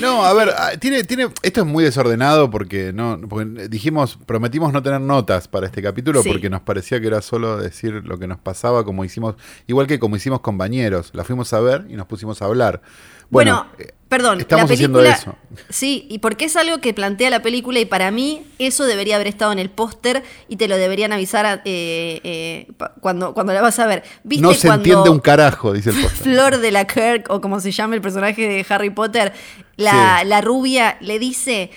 No, 0.00 0.22
a 0.22 0.34
ver, 0.34 0.50
ah, 0.54 0.72
tiene, 0.78 1.02
tiene, 1.04 1.28
esto 1.42 1.60
es 1.62 1.66
muy 1.66 1.82
desordenado 1.82 2.50
porque 2.50 2.92
no, 2.92 3.18
porque 3.26 3.68
dijimos, 3.70 4.18
prometimos 4.26 4.70
no 4.70 4.82
tener 4.82 5.00
notas 5.00 5.48
para 5.48 5.64
este 5.64 5.80
capítulo 5.80 6.22
Sí. 6.22 6.28
porque 6.28 6.50
nos 6.50 6.60
parecía 6.60 7.00
que 7.00 7.06
era 7.06 7.22
solo 7.22 7.56
decir 7.56 8.02
lo 8.04 8.18
que 8.18 8.26
nos 8.26 8.38
pasaba, 8.38 8.84
como 8.84 9.02
hicimos, 9.06 9.36
igual 9.66 9.86
que 9.86 9.98
como 9.98 10.16
hicimos 10.16 10.40
con 10.40 10.58
Bañeros, 10.58 11.10
la 11.14 11.24
fuimos 11.24 11.54
a 11.54 11.60
ver 11.60 11.86
y 11.88 11.94
nos 11.94 12.06
pusimos 12.06 12.42
a 12.42 12.44
hablar. 12.44 12.82
Bueno, 13.30 13.66
Bueno, 13.76 13.90
eh, 13.90 13.92
perdón, 14.08 14.40
estamos 14.40 14.68
la 14.70 14.74
haciendo 14.74 14.98
película, 15.00 15.18
eso. 15.20 15.36
Sí, 15.68 16.06
y 16.08 16.18
porque 16.20 16.46
es 16.46 16.56
algo 16.56 16.78
que 16.78 16.94
plantea 16.94 17.28
la 17.30 17.42
película 17.42 17.78
y 17.78 17.84
para 17.84 18.10
mí 18.10 18.46
eso 18.58 18.84
debería 18.84 19.16
haber 19.16 19.26
estado 19.26 19.52
en 19.52 19.58
el 19.58 19.68
póster 19.70 20.22
y 20.48 20.56
te 20.56 20.66
lo 20.68 20.76
deberían 20.76 21.12
avisar 21.12 21.44
a- 21.44 21.54
eh, 21.66 22.20
eh, 22.24 22.66
cuando, 23.00 23.34
cuando 23.34 23.52
la 23.52 23.60
vas 23.60 23.78
a 23.78 23.86
ver. 23.86 24.02
¿Viste 24.24 24.42
no 24.42 24.54
se 24.54 24.66
cuando 24.68 24.82
entiende 24.84 25.10
un 25.10 25.20
carajo, 25.20 25.72
dice 25.74 25.90
el 25.90 25.96
póster. 26.02 26.22
Flor 26.22 26.58
de 26.58 26.70
la 26.70 26.86
Kirk, 26.86 27.26
o 27.30 27.40
como 27.42 27.60
se 27.60 27.70
llama 27.70 27.94
el 27.96 28.00
personaje 28.00 28.48
de 28.48 28.66
Harry 28.68 28.90
Potter, 28.90 29.32
la, 29.76 30.20
Sí. 30.22 30.26
la 30.28 30.40
rubia 30.40 30.96
le 31.00 31.18
dice... 31.18 31.70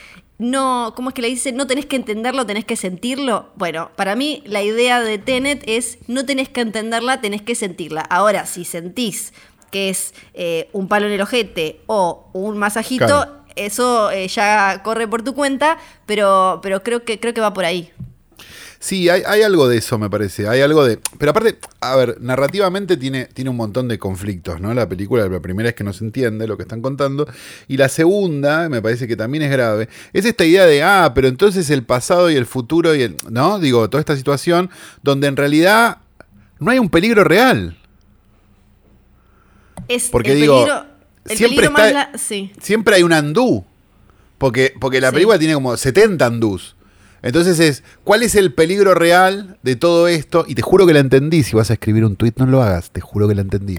No, 0.44 0.94
¿cómo 0.96 1.10
es 1.10 1.14
que 1.14 1.22
le 1.22 1.28
dice? 1.28 1.52
No 1.52 1.68
tenés 1.68 1.86
que 1.86 1.96
entenderlo, 1.96 2.48
tenés 2.48 2.66
que 2.66 2.76
sentirlo. 2.76 3.52
Bueno, 3.58 3.92
para 3.96 4.16
mí 4.16 4.42
la 4.48 4.64
idea 4.64 5.00
de 5.00 5.20
Tenet 5.20 5.64
es 5.68 6.00
no 6.08 6.26
tenés 6.26 6.50
que 6.50 6.62
entenderla, 6.62 7.22
tenés 7.22 7.44
que 7.44 7.54
sentirla. 7.54 8.02
Ahora, 8.02 8.48
si 8.48 8.66
sentís 8.66 9.34
que 9.72 9.90
es 9.90 10.14
eh, 10.34 10.70
un 10.74 10.88
palo 10.88 11.08
en 11.08 11.14
el 11.14 11.22
ojete 11.22 11.82
o 11.88 12.30
un 12.34 12.58
masajito, 12.58 13.06
Claro. 13.08 13.32
eso 13.56 14.12
eh, 14.12 14.28
ya 14.28 14.82
corre 14.84 15.08
por 15.08 15.24
tu 15.24 15.34
cuenta, 15.34 15.78
pero, 16.06 16.60
pero 16.62 16.84
creo 16.84 17.04
que 17.04 17.20
creo 17.20 17.34
que 17.34 17.42
va 17.42 17.54
por 17.54 17.66
ahí. 17.66 17.92
Sí, 18.84 19.10
hay, 19.10 19.22
hay 19.28 19.44
algo 19.44 19.68
de 19.70 19.78
eso, 19.78 20.00
me 20.00 20.10
parece. 20.10 20.48
Hay 20.48 20.60
algo 20.62 20.84
de. 20.84 21.00
Pero 21.20 21.30
aparte, 21.30 21.60
a 21.82 21.96
ver, 21.96 22.18
narrativamente 22.20 22.98
tiene, 22.98 23.26
tiene 23.26 23.52
un 23.52 23.56
montón 23.56 23.88
de 23.88 24.00
conflictos, 24.00 24.60
¿no? 24.60 24.74
La 24.74 24.90
película, 24.90 25.28
la 25.28 25.40
primera 25.40 25.70
es 25.70 25.76
que 25.76 25.84
no 25.84 25.94
se 25.94 26.04
entiende 26.04 26.48
lo 26.48 26.58
que 26.58 26.64
están 26.64 26.82
contando. 26.82 27.28
Y 27.68 27.78
la 27.78 27.90
segunda, 27.90 28.70
me 28.70 28.82
parece 28.82 29.08
que 29.08 29.16
también 29.16 29.44
es 29.44 29.52
grave, 29.52 29.88
es 30.14 30.26
esta 30.26 30.46
idea 30.46 30.66
de, 30.66 30.82
ah, 30.82 31.12
pero 31.14 31.28
entonces 31.28 31.70
el 31.70 31.84
pasado 31.84 32.32
y 32.32 32.36
el 32.36 32.48
futuro 32.48 32.96
y 32.96 33.04
el. 33.04 33.18
¿No? 33.30 33.60
Digo, 33.60 33.88
toda 33.88 34.00
esta 34.00 34.16
situación 34.18 34.72
donde 35.04 35.28
en 35.28 35.38
realidad 35.38 35.98
no 36.58 36.72
hay 36.72 36.80
un 36.80 36.90
peligro 36.90 37.24
real. 37.24 37.78
Es 39.88 40.10
Porque 40.10 40.32
el 40.34 40.42
digo, 40.42 40.56
peligro, 40.64 40.86
el 41.30 41.38
siempre 41.38 41.56
peligro 41.58 41.72
más 41.74 41.88
está- 41.88 42.10
la- 42.12 42.18
sí. 42.18 42.52
Siempre 42.62 42.96
hay 42.96 43.04
un 43.04 43.14
andú. 43.14 43.66
Porque, 44.38 44.74
porque 44.80 45.00
la 45.02 45.10
Sí. 45.10 45.14
película 45.16 45.38
tiene 45.40 45.54
como 45.54 45.76
70 45.78 46.26
andús. 46.26 46.76
Entonces 47.24 47.60
es, 47.60 47.84
¿cuál 48.04 48.24
es 48.24 48.34
el 48.34 48.52
peligro 48.54 48.96
real 48.96 49.58
de 49.62 49.76
todo 49.76 50.08
esto? 50.08 50.46
Y 50.48 50.56
te 50.56 50.64
juro 50.64 50.88
que 50.88 50.94
la 50.94 51.00
entendí. 51.02 51.44
Si 51.44 51.56
vas 51.56 51.70
a 51.70 51.74
escribir 51.74 52.04
un 52.06 52.16
tuit, 52.16 52.38
no 52.40 52.48
lo 52.48 52.64
hagas. 52.64 52.90
Te 52.90 53.02
juro 53.02 53.28
que 53.28 53.36
la 53.36 53.42
entendí. 53.42 53.78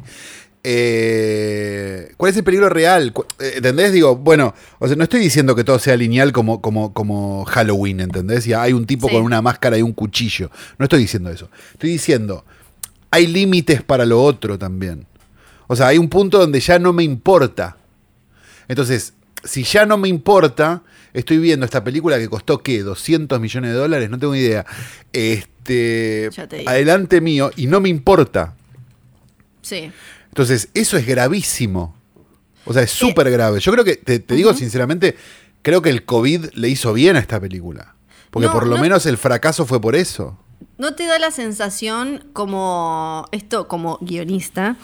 eh, 0.64 2.12
¿Cuál 2.16 2.30
es 2.30 2.36
el 2.36 2.44
peligro 2.44 2.68
real? 2.68 3.12
Eh, 3.40 3.54
¿Entendés? 3.56 3.92
Digo, 3.92 4.16
bueno, 4.16 4.54
o 4.78 4.86
sea, 4.86 4.96
no 4.96 5.02
estoy 5.04 5.20
diciendo 5.20 5.54
que 5.56 5.64
todo 5.64 5.78
sea 5.80 5.96
lineal 5.96 6.32
como, 6.32 6.60
como, 6.60 6.92
como 6.92 7.44
Halloween, 7.46 8.00
¿entendés? 8.00 8.46
Y 8.46 8.52
hay 8.52 8.72
un 8.72 8.86
tipo 8.86 9.08
Sí. 9.08 9.14
con 9.14 9.22
una 9.24 9.42
máscara 9.42 9.76
y 9.78 9.82
un 9.82 9.92
cuchillo. 9.92 10.50
No 10.78 10.84
estoy 10.84 11.00
diciendo 11.00 11.30
eso. 11.30 11.48
Estoy 11.72 11.90
diciendo, 11.90 12.44
hay 13.10 13.26
límites 13.26 13.82
para 13.82 14.06
lo 14.06 14.22
otro 14.22 14.58
también. 14.58 15.06
O 15.66 15.76
sea, 15.76 15.88
hay 15.88 15.98
un 15.98 16.08
punto 16.08 16.38
donde 16.38 16.60
ya 16.60 16.78
no 16.78 16.92
me 16.92 17.02
importa. 17.02 17.76
Entonces, 18.68 19.14
si 19.44 19.64
ya 19.64 19.86
no 19.86 19.96
me 19.98 20.08
importa, 20.08 20.82
estoy 21.12 21.38
viendo 21.38 21.64
esta 21.66 21.82
película 21.82 22.18
que 22.18 22.28
costó, 22.28 22.62
¿qué? 22.62 22.82
200 22.82 23.40
millones 23.40 23.72
de 23.72 23.76
dólares, 23.76 24.10
no 24.10 24.18
tengo 24.18 24.34
idea. 24.34 24.64
Este, 25.12 26.30
adelante 26.66 27.20
mío, 27.20 27.50
y 27.56 27.66
no 27.66 27.80
me 27.80 27.88
importa. 27.88 28.54
Sí. 29.62 29.90
Entonces, 30.28 30.68
eso 30.74 30.96
es 30.96 31.06
gravísimo. 31.06 31.94
O 32.64 32.72
sea, 32.72 32.82
es 32.82 32.90
súper 32.90 33.30
grave. 33.30 33.60
Yo 33.60 33.72
creo 33.72 33.84
que, 33.84 33.96
te, 33.96 34.18
te 34.20 34.34
digo 34.34 34.54
sinceramente, 34.54 35.16
creo 35.62 35.82
que 35.82 35.90
el 35.90 36.04
COVID 36.04 36.50
le 36.54 36.68
hizo 36.68 36.92
bien 36.92 37.16
a 37.16 37.18
esta 37.18 37.40
película. 37.40 37.94
Porque 38.30 38.46
No, 38.46 38.52
por 38.52 38.66
lo 38.66 38.76
no- 38.76 38.82
menos 38.82 39.04
el 39.06 39.18
fracaso 39.18 39.66
fue 39.66 39.80
por 39.80 39.94
eso. 39.96 40.38
¿No 40.78 40.94
te 40.94 41.06
da 41.06 41.18
la 41.18 41.30
sensación 41.30 42.24
como 42.32 43.26
esto, 43.32 43.68
como 43.68 43.98
guionista, 44.00 44.76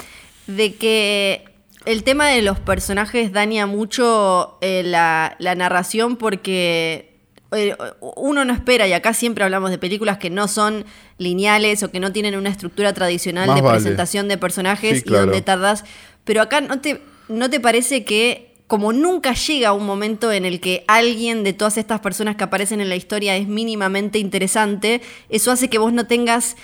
de 0.49 0.75
que 0.75 1.45
el 1.85 2.03
tema 2.03 2.27
de 2.27 2.43
los 2.43 2.59
personajes 2.59 3.33
daña 3.33 3.67
mucho 3.67 4.59
eh, 4.61 4.83
la, 4.85 5.37
la 5.39 5.55
narración 5.55 6.17
porque 6.17 7.15
eh, 7.53 7.77
uno 8.17 8.45
no 8.45 8.53
espera, 8.53 8.87
y 8.89 8.93
acá 8.93 9.15
siempre 9.15 9.45
hablamos 9.45 9.71
de 9.71 9.79
películas 9.79 10.19
que 10.19 10.29
no 10.31 10.49
son 10.49 10.85
lineales 11.19 11.83
o 11.83 11.91
que 11.91 12.01
no 12.01 12.13
tienen 12.13 12.37
una 12.37 12.51
estructura 12.51 12.93
tradicional 12.93 13.47
Más 13.47 13.57
de 13.57 13.63
vale. 13.63 13.79
presentación 13.79 14.27
de 14.29 14.37
personajes 14.37 14.99
Sí, 14.99 15.03
claro. 15.05 15.25
y 15.25 15.27
donde 15.29 15.43
tardas, 15.43 15.85
pero 16.25 16.43
acá 16.43 16.61
no 16.61 16.81
te, 16.81 17.01
no 17.29 17.49
te 17.49 17.61
parece 17.61 18.05
que 18.05 18.49
como 18.67 18.93
nunca 18.93 19.33
llega 19.33 19.73
un 19.73 19.87
momento 19.87 20.31
en 20.31 20.45
el 20.45 20.61
que 20.61 20.85
alguien 20.89 21.43
de 21.43 21.55
todas 21.55 21.79
estas 21.79 22.01
personas 22.01 22.37
que 22.37 22.45
aparecen 22.45 22.83
en 22.83 22.91
la 22.91 22.97
historia 22.97 23.35
es 23.35 23.49
mínimamente 23.49 24.19
interesante, 24.19 25.01
eso 25.31 25.51
hace 25.51 25.71
que 25.71 25.79
vos 25.79 25.95
no 25.95 26.07
tengas 26.07 26.55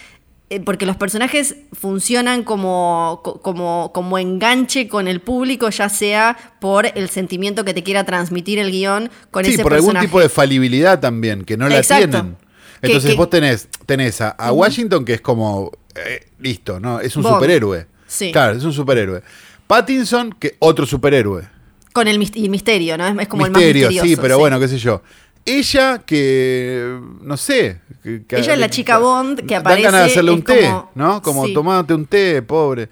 porque 0.60 0.86
los 0.86 0.96
personajes 0.96 1.56
funcionan 1.72 2.44
como, 2.44 3.20
co- 3.24 3.40
como, 3.40 3.90
como 3.94 4.18
enganche 4.18 4.88
con 4.88 5.08
el 5.08 5.20
público, 5.20 5.70
ya 5.70 5.88
sea 5.88 6.36
por 6.60 6.86
el 6.86 7.08
sentimiento 7.08 7.64
que 7.64 7.74
te 7.74 7.82
quiera 7.82 8.04
transmitir 8.04 8.58
el 8.58 8.70
guion 8.70 9.10
con 9.30 9.44
Sí, 9.44 9.54
ese 9.54 9.62
por 9.62 9.72
personaje. 9.72 9.98
algún 9.98 10.08
tipo 10.08 10.20
de 10.20 10.28
falibilidad 10.28 11.00
también, 11.00 11.44
que 11.44 11.56
no 11.56 11.68
la 11.68 11.82
tienen. 11.82 12.36
Entonces 12.82 13.12
que- 13.12 13.16
vos 13.16 13.30
tenés, 13.30 13.68
tenés 13.86 14.20
a, 14.20 14.30
a 14.30 14.52
Washington, 14.52 15.04
que 15.04 15.14
es 15.14 15.20
como, 15.20 15.72
eh, 15.94 16.26
listo, 16.40 16.80
¿no? 16.80 17.00
Es 17.00 17.16
un 17.16 17.22
superhéroe. 17.22 17.86
Sí. 18.06 18.30
Claro, 18.32 18.56
es 18.56 18.64
un 18.64 18.72
superhéroe. 18.72 19.22
Pattinson, 19.66 20.32
que 20.38 20.56
otro 20.58 20.84
superhéroe. 20.86 21.48
Con 21.92 22.08
el, 22.08 22.20
y 22.34 22.48
misterio, 22.48 22.98
¿no? 22.98 23.06
Es, 23.20 23.28
como 23.28 23.44
Misterio, 23.44 23.88
el 23.88 23.94
más 23.94 24.02
misterioso. 24.02 24.04
sí, 24.06 24.16
pero 24.20 24.38
bueno, 24.38 24.58
qué 24.58 24.68
sé 24.68 24.78
yo. 24.78 25.02
Ella 25.46 26.02
que, 26.06 26.98
no 27.22 27.36
sé. 27.36 27.80
que- 28.02 28.24
que- 28.26 28.36
Ella 28.38 28.54
es 28.54 28.58
la 28.58 28.70
chica 28.70 28.98
Bond 28.98 29.40
que 29.46 29.54
Dan 29.54 29.60
aparece, 29.60 29.82
ganas 29.82 30.00
de 30.06 30.06
hacerle 30.12 30.30
un 30.30 30.42
té, 30.42 30.60
como- 30.62 30.90
¿no? 30.94 31.22
Como 31.22 31.46
sí. 31.46 31.54
tomate 31.54 31.94
un 31.94 32.06
té, 32.06 32.42
pobre. 32.42 32.88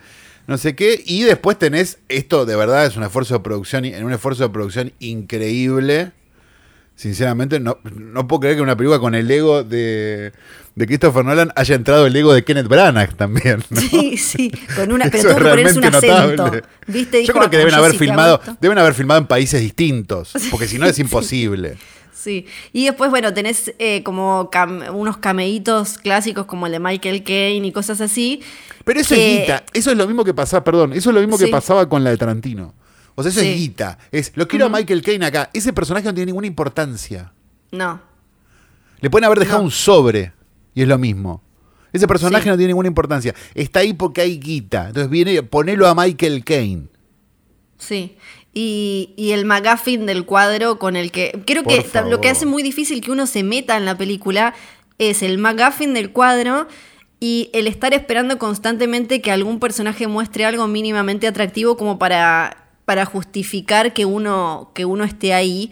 No 0.47 0.59
sé 0.59 0.75
qué. 0.75 1.01
Y 1.07 1.23
después 1.23 1.59
tenés, 1.59 1.99
esto 2.09 2.45
de 2.45 2.57
verdad 2.57 2.85
es 2.87 2.97
un 2.97 3.05
esfuerzo 3.05 3.35
de 3.35 3.41
producción, 3.41 3.85
en 3.85 4.05
un 4.05 4.13
esfuerzo 4.13 4.43
de 4.43 4.49
producción 4.51 4.93
increíble. 4.99 6.13
Sinceramente, 6.95 7.59
no, 7.59 7.79
no 7.97 8.29
puedo 8.29 8.41
creer 8.41 8.57
que 8.57 8.63
una 8.63 8.77
película 8.77 8.99
con 9.01 9.15
el 9.15 9.29
ego 9.31 9.65
de, 9.65 10.33
de 10.75 10.87
Christopher 10.87 11.25
Nolan 11.25 11.51
haya 11.57 11.75
entrado 11.75 12.07
el 12.07 12.15
ego 12.15 12.35
de 12.35 12.45
Kenneth 12.45 12.69
Branagh 12.69 13.15
también. 13.17 13.63
¿no? 13.71 13.81
Sí, 13.81 14.17
sí, 14.19 14.53
con 14.77 14.93
una, 14.93 15.07
pero 15.11 15.23
tuvo 15.23 15.31
es 15.33 15.37
que 15.39 15.51
ponerse 15.51 15.79
un 15.79 15.85
acento. 15.87 16.29
notable. 16.37 16.63
¿Viste? 16.87 17.17
Dijo, 17.19 17.29
Yo 17.33 17.39
creo 17.39 17.51
que 17.51 17.57
"Ah, 17.57 17.61
deben 17.61 17.75
haber 17.75 17.93
sí 17.93 17.99
filmado, 17.99 18.35
aguanto". 18.35 18.59
deben 18.61 18.79
haber 18.79 18.95
filmado 18.95 19.21
en 19.21 19.27
países 19.27 19.61
distintos, 19.61 20.33
porque 20.51 20.69
si 20.69 20.79
no 20.79 20.87
es 20.87 20.99
imposible. 20.99 21.75
Sí, 21.75 21.79
y 22.27 22.85
después, 22.85 23.11
bueno, 23.11 23.33
tenés 23.35 23.73
eh, 23.79 24.03
como 24.03 24.51
cam- 24.51 24.93
unos 24.95 25.17
cameitos 25.19 25.99
clásicos 25.99 26.47
como 26.47 26.67
el 26.67 26.73
de 26.73 26.79
Michael 26.81 27.23
Caine 27.25 27.67
y 27.67 27.73
cosas 27.73 28.01
así. 28.01 28.41
Pero 28.85 29.01
eso 29.01 29.15
que- 29.15 29.35
es 29.35 29.41
guita. 29.41 29.65
Eso 29.73 29.91
es 29.91 29.97
lo 29.97 30.07
mismo 30.07 30.25
que 30.25 30.35
pasaba, 30.35 30.65
perdón, 30.65 30.93
eso 30.93 31.11
es 31.11 31.15
lo 31.15 31.21
mismo 31.21 31.39
que 31.39 31.47
Sí. 31.47 31.51
pasaba 31.51 31.89
con 31.89 32.03
la 32.05 32.11
de 32.11 32.17
Tarantino. 32.17 32.75
O 33.15 33.23
sea, 33.23 33.31
eso 33.31 33.41
Sí. 33.41 33.49
es 33.49 33.57
guita. 33.59 33.99
Es, 34.11 34.33
lo 34.37 34.49
quiero 34.49 34.67
a 34.67 34.69
Michael 34.69 35.03
Caine 35.03 35.27
acá. 35.27 35.51
Ese 35.53 35.73
personaje 35.73 36.07
no 36.07 36.15
tiene 36.15 36.27
ninguna 36.27 36.47
importancia. 36.47 37.33
No, 37.71 38.01
Le 39.01 39.11
pueden 39.11 39.25
haber 39.25 39.41
dejado 39.41 39.59
No. 39.59 39.65
un 39.65 39.71
sobre 39.73 40.33
y 40.75 40.83
es 40.83 40.89
lo 40.89 40.97
mismo. 40.97 41.43
Ese 41.93 42.07
personaje 42.07 42.45
Sí. 42.45 42.49
no 42.49 42.57
tiene 42.57 42.69
ninguna 42.69 42.89
importancia. 42.89 43.35
Está 43.55 43.81
ahí 43.81 43.93
porque 43.93 44.21
hay 44.23 44.39
guita. 44.39 44.87
Entonces 44.89 45.11
viene, 45.11 45.43
ponelo 45.43 45.87
a 45.89 45.95
Michael 45.95 46.45
Caine. 46.45 46.87
sí. 47.79 48.17
Y, 48.55 49.15
y 49.17 49.31
el 49.33 49.45
McGuffin 49.47 50.05
del 50.05 50.27
cuadro 50.27 50.79
con 50.79 50.97
el 50.97 51.11
que... 51.11 51.41
Creo 51.47 51.63
Por 51.63 51.73
que 51.73 52.03
lo 52.03 52.21
que 52.21 52.29
hace 52.29 52.45
muy 52.45 52.63
difícil 52.63 53.01
que 53.01 53.11
uno 53.11 53.27
se 53.27 53.43
meta 53.43 53.77
en 53.77 53.87
la 53.87 53.97
película 53.97 54.55
es 54.99 55.23
el 55.23 55.39
McGuffin 55.39 55.95
del 55.95 56.13
cuadro 56.13 56.69
y 57.19 57.51
el 57.55 57.67
estar 57.67 57.95
esperando 57.95 58.39
constantemente 58.39 59.23
que 59.23 59.31
algún 59.31 59.59
personaje 59.59 60.07
muestre 60.07 60.45
algo 60.45 60.69
mínimamente 60.69 61.27
atractivo 61.27 61.77
como 61.77 61.99
para, 61.99 62.69
para 62.85 63.07
justificar 63.07 63.95
que 63.95 64.05
uno, 64.05 64.71
que 64.75 64.85
uno 64.85 65.05
esté 65.05 65.33
ahí 65.33 65.71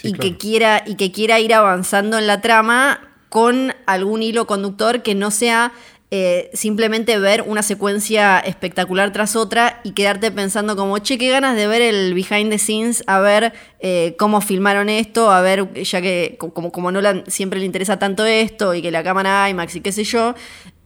Sí, 0.00 0.08
y, 0.08 0.12
claro. 0.12 0.30
que 0.30 0.36
quiera, 0.36 0.82
y 0.86 0.94
que 0.94 1.10
quiera 1.10 1.40
ir 1.40 1.52
avanzando 1.52 2.18
en 2.18 2.28
la 2.28 2.40
trama 2.40 3.00
con 3.28 3.74
algún 3.86 4.22
hilo 4.22 4.46
conductor 4.46 5.02
que 5.02 5.16
no 5.16 5.32
sea 5.32 5.72
eh, 6.10 6.50
simplemente 6.54 7.18
ver 7.18 7.42
una 7.46 7.62
secuencia 7.62 8.38
espectacular 8.40 9.12
tras 9.12 9.36
otra 9.36 9.80
y 9.84 9.92
quedarte 9.92 10.30
pensando 10.30 10.74
como, 10.74 10.98
che, 10.98 11.18
qué 11.18 11.28
ganas 11.28 11.54
de 11.54 11.66
ver 11.66 11.82
el 11.82 12.14
behind 12.14 12.50
the 12.50 12.58
scenes, 12.58 13.04
a 13.06 13.20
ver 13.20 13.52
eh, 13.80 14.14
cómo 14.18 14.40
filmaron 14.40 14.88
esto, 14.88 15.30
a 15.30 15.42
ver, 15.42 15.70
ya 15.82 16.00
que 16.00 16.36
co- 16.38 16.54
como, 16.54 16.72
como 16.72 16.90
Nolan 16.90 17.24
siempre 17.26 17.58
le 17.60 17.66
interesa 17.66 17.98
tanto 17.98 18.24
esto 18.24 18.74
y 18.74 18.80
que 18.80 18.90
la 18.90 19.02
cámara 19.02 19.50
IMAX 19.50 19.76
y 19.76 19.80
qué 19.82 19.92
sé 19.92 20.04
yo, 20.04 20.34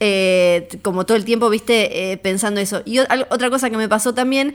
eh, 0.01 0.69
como 0.83 1.07
todo 1.07 1.17
el 1.17 1.25
tiempo, 1.25 1.49
viste, 1.51 2.19
pensando 2.23 2.61
eso. 2.61 2.83
Y 2.85 2.99
otra 2.99 3.49
cosa 3.51 3.71
que 3.71 3.77
me 3.77 3.89
pasó 3.89 4.15
también 4.15 4.55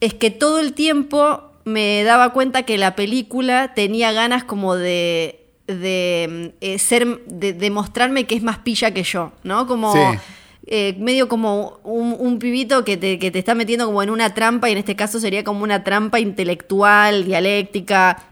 es 0.00 0.14
que 0.14 0.30
todo 0.30 0.60
el 0.60 0.72
tiempo 0.72 1.50
me 1.64 2.02
daba 2.04 2.32
cuenta 2.32 2.62
que 2.62 2.78
la 2.78 2.96
película 2.96 3.74
tenía 3.74 4.12
ganas 4.12 4.44
como 4.44 4.76
de, 4.76 5.39
de 5.74 6.54
eh, 6.60 6.78
ser, 6.78 7.24
de, 7.26 7.52
de 7.52 7.70
mostrarme 7.70 8.24
que 8.24 8.34
es 8.34 8.42
más 8.42 8.58
pilla 8.58 8.92
que 8.92 9.02
yo, 9.02 9.32
¿no? 9.44 9.66
Como 9.66 9.92
Sí. 9.92 10.18
eh, 10.66 10.94
medio 10.98 11.28
como 11.28 11.80
un, 11.84 12.14
un 12.18 12.38
pibito 12.38 12.84
que 12.84 12.96
te, 12.96 13.18
que 13.18 13.30
te 13.30 13.38
está 13.38 13.54
metiendo 13.54 13.86
como 13.86 14.02
en 14.02 14.10
una 14.10 14.34
trampa, 14.34 14.68
y 14.68 14.72
en 14.72 14.78
este 14.78 14.94
caso 14.96 15.18
sería 15.20 15.42
como 15.44 15.62
una 15.64 15.82
trampa 15.84 16.20
intelectual, 16.20 17.24
dialéctica, 17.24 18.22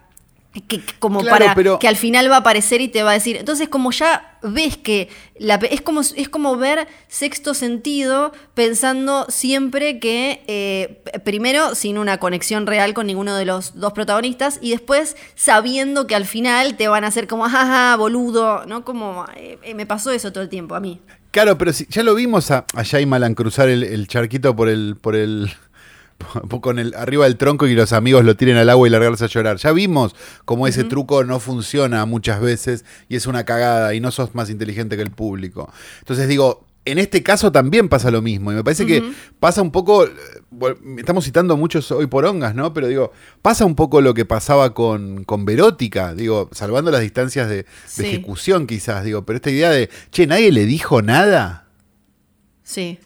que, 0.52 0.62
que 0.62 0.82
como 0.98 1.20
Claro, 1.20 1.38
para 1.38 1.54
pero- 1.54 1.78
que 1.78 1.88
al 1.88 1.96
final 1.96 2.30
va 2.30 2.36
a 2.36 2.38
aparecer 2.40 2.80
y 2.80 2.88
te 2.88 3.02
va 3.02 3.10
a 3.10 3.14
decir. 3.14 3.36
Entonces, 3.36 3.68
como 3.68 3.90
ya 3.92 4.38
ves 4.42 4.76
que 4.76 5.08
la, 5.38 5.56
es, 5.56 5.80
como, 5.82 6.00
es 6.00 6.28
como 6.28 6.56
ver 6.56 6.86
sexto 7.08 7.54
sentido 7.54 8.32
pensando 8.54 9.26
siempre 9.28 9.98
que, 10.00 10.42
eh, 10.46 11.02
primero, 11.24 11.74
sin 11.74 11.98
una 11.98 12.18
conexión 12.18 12.66
real 12.66 12.94
con 12.94 13.06
ninguno 13.06 13.34
de 13.36 13.44
los 13.44 13.74
dos 13.78 13.92
protagonistas, 13.92 14.58
y 14.62 14.70
después 14.70 15.16
sabiendo 15.34 16.06
que 16.06 16.14
al 16.14 16.24
final 16.24 16.76
te 16.76 16.88
van 16.88 17.04
a 17.04 17.08
hacer 17.08 17.26
como, 17.28 17.44
jaja, 17.48 17.96
boludo, 17.96 18.64
¿no? 18.66 18.84
Como, 18.84 19.26
eh, 19.36 19.58
eh, 19.62 19.74
me 19.74 19.86
pasó 19.86 20.10
eso 20.12 20.32
todo 20.32 20.42
el 20.42 20.48
tiempo 20.48 20.74
a 20.74 20.80
mí. 20.80 21.00
Claro, 21.30 21.58
pero 21.58 21.72
si, 21.74 21.86
ya 21.90 22.02
lo 22.02 22.14
vimos 22.14 22.50
a, 22.50 22.64
a 22.74 22.82
Shyamalan 22.82 23.34
cruzar 23.34 23.68
el, 23.68 23.84
el 23.84 24.08
charquito 24.08 24.56
por 24.56 24.68
el, 24.68 24.96
por 25.00 25.14
el. 25.14 25.50
con 26.60 26.78
el 26.78 26.94
arriba 26.94 27.24
del 27.24 27.36
tronco 27.36 27.66
y 27.66 27.74
los 27.74 27.92
amigos 27.92 28.24
lo 28.24 28.36
tiren 28.36 28.56
al 28.56 28.68
agua 28.70 28.86
y 28.86 28.90
largarse 28.90 29.24
a 29.24 29.28
llorar. 29.28 29.56
Ya 29.58 29.72
vimos 29.72 30.14
cómo 30.44 30.66
ese 30.66 30.84
truco 30.84 31.24
no 31.24 31.40
funciona 31.40 32.04
muchas 32.06 32.40
veces 32.40 32.84
y 33.08 33.16
es 33.16 33.26
una 33.26 33.44
cagada 33.44 33.94
y 33.94 34.00
no 34.00 34.10
sos 34.10 34.34
más 34.34 34.50
inteligente 34.50 34.96
que 34.96 35.02
el 35.02 35.10
público. 35.10 35.72
Entonces 36.00 36.28
digo, 36.28 36.64
en 36.84 36.96
este 36.98 37.22
caso 37.22 37.52
también 37.52 37.88
pasa 37.90 38.10
lo 38.10 38.22
mismo 38.22 38.50
y 38.50 38.54
me 38.54 38.64
parece 38.64 38.86
que 38.86 39.12
pasa 39.38 39.60
un 39.60 39.70
poco, 39.70 40.06
estamos 40.96 41.24
citando 41.24 41.56
muchos 41.58 41.90
hoy 41.92 42.06
por 42.06 42.24
ongas, 42.24 42.54
¿no? 42.54 42.72
Pero 42.72 42.86
digo, 42.86 43.12
pasa 43.42 43.66
un 43.66 43.74
poco 43.74 44.00
lo 44.00 44.14
que 44.14 44.24
pasaba 44.24 44.72
con, 44.72 45.24
con 45.24 45.44
Verótica, 45.44 46.14
digo, 46.14 46.48
salvando 46.52 46.90
las 46.90 47.02
distancias 47.02 47.48
de, 47.50 47.56
de 47.56 47.66
Sí. 47.86 48.06
ejecución 48.06 48.66
quizás, 48.66 49.04
digo, 49.04 49.26
pero 49.26 49.36
esta 49.36 49.50
idea 49.50 49.70
de, 49.70 49.90
che, 50.10 50.26
nadie 50.26 50.50
le 50.50 50.64
dijo 50.64 51.02
nada. 51.02 51.66
Sí. 52.62 52.98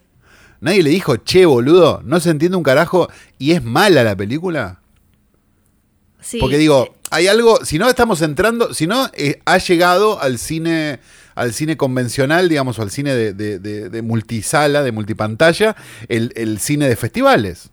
Nadie 0.63 0.83
le 0.83 0.89
dijo, 0.91 1.17
che, 1.23 1.45
boludo, 1.45 2.01
no 2.05 2.19
se 2.21 2.31
entiende 2.31 2.57
un 2.57 2.63
carajo 2.63 3.09
y 3.39 3.53
es 3.53 3.63
mala 3.63 4.03
la 4.05 4.17
película. 4.17 4.81
sí. 6.21 6.39
Porque 6.41 6.57
digo, 6.57 6.95
hay 7.11 7.27
algo, 7.27 7.65
si 7.65 7.79
no 7.79 7.89
estamos 7.89 8.23
entrando, 8.23 8.73
si 8.73 8.87
no 8.87 9.11
eh, 9.15 9.41
ha 9.45 9.59
llegado 9.59 10.21
al 10.23 10.39
cine, 10.39 11.01
al 11.35 11.53
cine 11.53 11.77
convencional, 11.77 12.49
digamos, 12.49 12.79
o 12.79 12.83
al 12.83 12.91
cine 12.91 13.15
de, 13.15 13.33
de- 13.35 13.59
de- 13.59 13.91
de 13.91 14.03
multisala, 14.03 14.83
de 14.83 14.93
multipantalla, 14.93 15.77
el, 16.09 16.33
el 16.37 16.59
cine 16.61 16.89
de 16.89 16.97
festivales, 16.97 17.71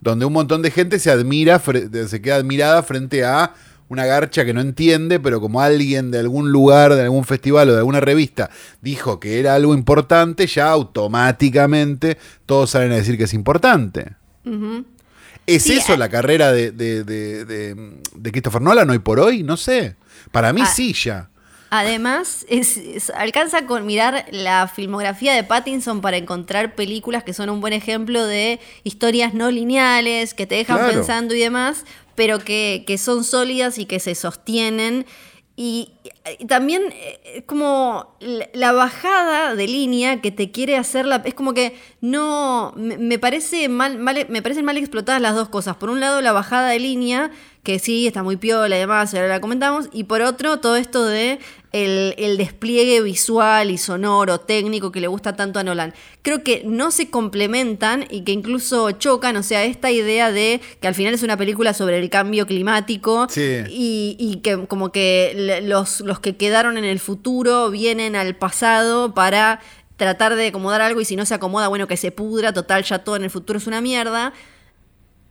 donde 0.00 0.24
un 0.24 0.32
montón 0.32 0.62
de 0.62 0.70
gente 0.70 0.98
se 0.98 1.10
admira, 1.10 1.60
se 2.08 2.22
queda 2.22 2.36
admirada 2.36 2.82
frente 2.82 3.22
a 3.24 3.52
una 3.90 4.06
garcha 4.06 4.44
que 4.46 4.54
no 4.54 4.60
entiende, 4.62 5.20
pero 5.20 5.40
como 5.40 5.60
alguien 5.60 6.10
de 6.10 6.20
algún 6.20 6.50
lugar, 6.52 6.94
de 6.94 7.02
algún 7.02 7.24
festival 7.24 7.68
o 7.68 7.72
de 7.72 7.78
alguna 7.78 8.00
revista 8.00 8.48
dijo 8.80 9.20
que 9.20 9.38
era 9.40 9.54
algo 9.54 9.74
importante, 9.74 10.46
ya 10.46 10.70
automáticamente 10.70 12.16
todos 12.46 12.70
salen 12.70 12.92
a 12.92 12.96
decir 12.96 13.18
que 13.18 13.24
es 13.24 13.34
importante. 13.34 14.12
¿Es 15.46 15.64
Sí, 15.64 15.74
eso 15.78 15.94
a- 15.94 15.96
la 15.98 16.08
carrera 16.08 16.52
de, 16.52 16.70
de, 16.70 17.04
de, 17.04 17.44
de- 17.44 17.92
de 18.14 18.30
Christopher 18.32 18.62
Nolan 18.62 18.88
hoy 18.90 18.98
por 19.00 19.18
hoy? 19.20 19.42
No 19.42 19.56
sé. 19.56 19.96
Para 20.32 20.52
mí 20.52 20.60
Ah. 20.64 20.66
sí 20.66 20.92
ya. 20.92 21.28
Además, 21.72 22.44
es- 22.48 22.76
es- 22.76 23.10
alcanza 23.10 23.64
con 23.66 23.86
mirar 23.86 24.26
la 24.32 24.66
filmografía 24.68 25.34
de 25.34 25.44
Pattinson 25.44 26.00
para 26.00 26.16
encontrar 26.16 26.74
películas 26.74 27.22
que 27.22 27.32
son 27.32 27.48
un 27.48 27.60
buen 27.60 27.72
ejemplo 27.72 28.24
de 28.26 28.58
historias 28.82 29.34
no 29.34 29.50
lineales, 29.52 30.34
que 30.34 30.46
te 30.46 30.56
dejan 30.56 30.78
Claro. 30.78 30.92
pensando 30.92 31.34
y 31.34 31.40
demás, 31.40 31.84
pero 32.20 32.38
que, 32.38 32.84
que 32.86 32.98
son 32.98 33.24
sólidas 33.24 33.78
y 33.78 33.86
que 33.86 33.98
se 33.98 34.14
sostienen. 34.14 35.06
Y, 35.56 35.92
y 36.38 36.44
también 36.44 36.82
eh, 36.92 37.18
es 37.36 37.44
como 37.44 38.14
la, 38.52 38.72
bajada 38.72 39.54
de 39.54 39.66
línea 39.66 40.20
que 40.20 40.30
te 40.30 40.50
quiere 40.50 40.76
hacer 40.76 41.06
la, 41.06 41.22
es 41.24 41.32
como 41.32 41.54
que 41.54 41.74
no 42.02 42.74
me, 42.76 42.98
me 42.98 43.18
parece 43.18 43.70
mal, 43.70 43.96
mal- 43.98 44.26
me 44.28 44.42
parecen 44.42 44.66
mal 44.66 44.76
explotadas 44.76 45.22
las 45.22 45.34
dos 45.34 45.48
cosas. 45.48 45.76
Por 45.76 45.88
un 45.88 46.00
lado 46.00 46.20
la 46.20 46.32
bajada 46.32 46.68
de 46.68 46.78
línea 46.78 47.30
que 47.62 47.78
sí 47.78 48.06
está 48.06 48.22
muy 48.22 48.36
piola 48.36 48.76
y 48.76 48.80
demás, 48.80 49.12
y 49.12 49.16
ahora 49.18 49.28
la 49.28 49.40
comentamos, 49.40 49.88
y 49.92 50.04
por 50.04 50.22
otro 50.22 50.60
todo 50.60 50.76
esto 50.76 51.04
de 51.04 51.38
el, 51.72 52.14
el 52.16 52.36
despliegue 52.36 53.00
visual 53.02 53.70
y 53.70 53.76
sonoro, 53.78 54.40
técnico 54.40 54.90
que 54.90 55.00
le 55.00 55.06
gusta 55.08 55.36
tanto 55.36 55.58
a 55.58 55.62
Nolan. 55.62 55.92
Creo 56.22 56.42
que 56.42 56.62
no 56.64 56.90
se 56.90 57.10
complementan 57.10 58.06
y 58.10 58.22
que 58.22 58.32
incluso 58.32 58.90
chocan, 58.92 59.36
o 59.36 59.42
sea, 59.42 59.64
esta 59.64 59.90
idea 59.90 60.32
de 60.32 60.60
que 60.80 60.88
al 60.88 60.94
final 60.94 61.14
es 61.14 61.22
una 61.22 61.36
película 61.36 61.74
sobre 61.74 61.98
el 61.98 62.08
cambio 62.10 62.46
climático 62.46 63.26
Sí. 63.28 63.62
y, 63.68 64.16
y 64.18 64.36
que 64.36 64.66
como 64.66 64.90
que 64.90 65.60
los, 65.62 66.00
los 66.00 66.18
que 66.18 66.36
quedaron 66.36 66.76
en 66.78 66.84
el 66.84 66.98
futuro 66.98 67.70
vienen 67.70 68.16
al 68.16 68.34
pasado 68.36 69.14
para 69.14 69.60
tratar 69.96 70.34
de 70.34 70.46
acomodar 70.48 70.80
algo 70.80 71.02
y 71.02 71.04
si 71.04 71.14
no 71.14 71.26
se 71.26 71.34
acomoda, 71.34 71.68
bueno, 71.68 71.86
que 71.86 71.98
se 71.98 72.10
pudra, 72.10 72.54
total, 72.54 72.82
ya 72.84 73.00
todo 73.00 73.16
en 73.16 73.24
el 73.24 73.30
futuro 73.30 73.58
es 73.58 73.66
una 73.66 73.82
mierda. 73.82 74.32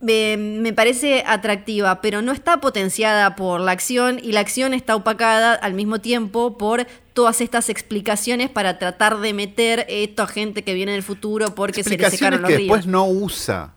Me, 0.00 0.36
me 0.38 0.72
parece 0.72 1.22
atractiva, 1.26 2.00
pero 2.00 2.22
no 2.22 2.32
está 2.32 2.60
potenciada 2.60 3.36
por 3.36 3.60
la 3.60 3.72
acción 3.72 4.18
y 4.22 4.32
la 4.32 4.40
acción 4.40 4.72
está 4.72 4.96
opacada 4.96 5.54
al 5.54 5.74
mismo 5.74 6.00
tiempo 6.00 6.56
por 6.56 6.86
todas 7.12 7.40
estas 7.42 7.68
explicaciones 7.68 8.48
para 8.48 8.78
tratar 8.78 9.20
de 9.20 9.34
meter 9.34 9.84
esto 9.88 10.22
a 10.22 10.26
gente 10.26 10.64
que 10.64 10.72
viene 10.72 10.92
del 10.92 11.02
futuro 11.02 11.54
porque 11.54 11.84
se 11.84 11.98
le 11.98 12.10
secaron 12.10 12.40
los 12.40 12.50
que 12.50 12.56
ríos. 12.56 12.68
después 12.68 12.86
no 12.86 13.06
usa. 13.06 13.74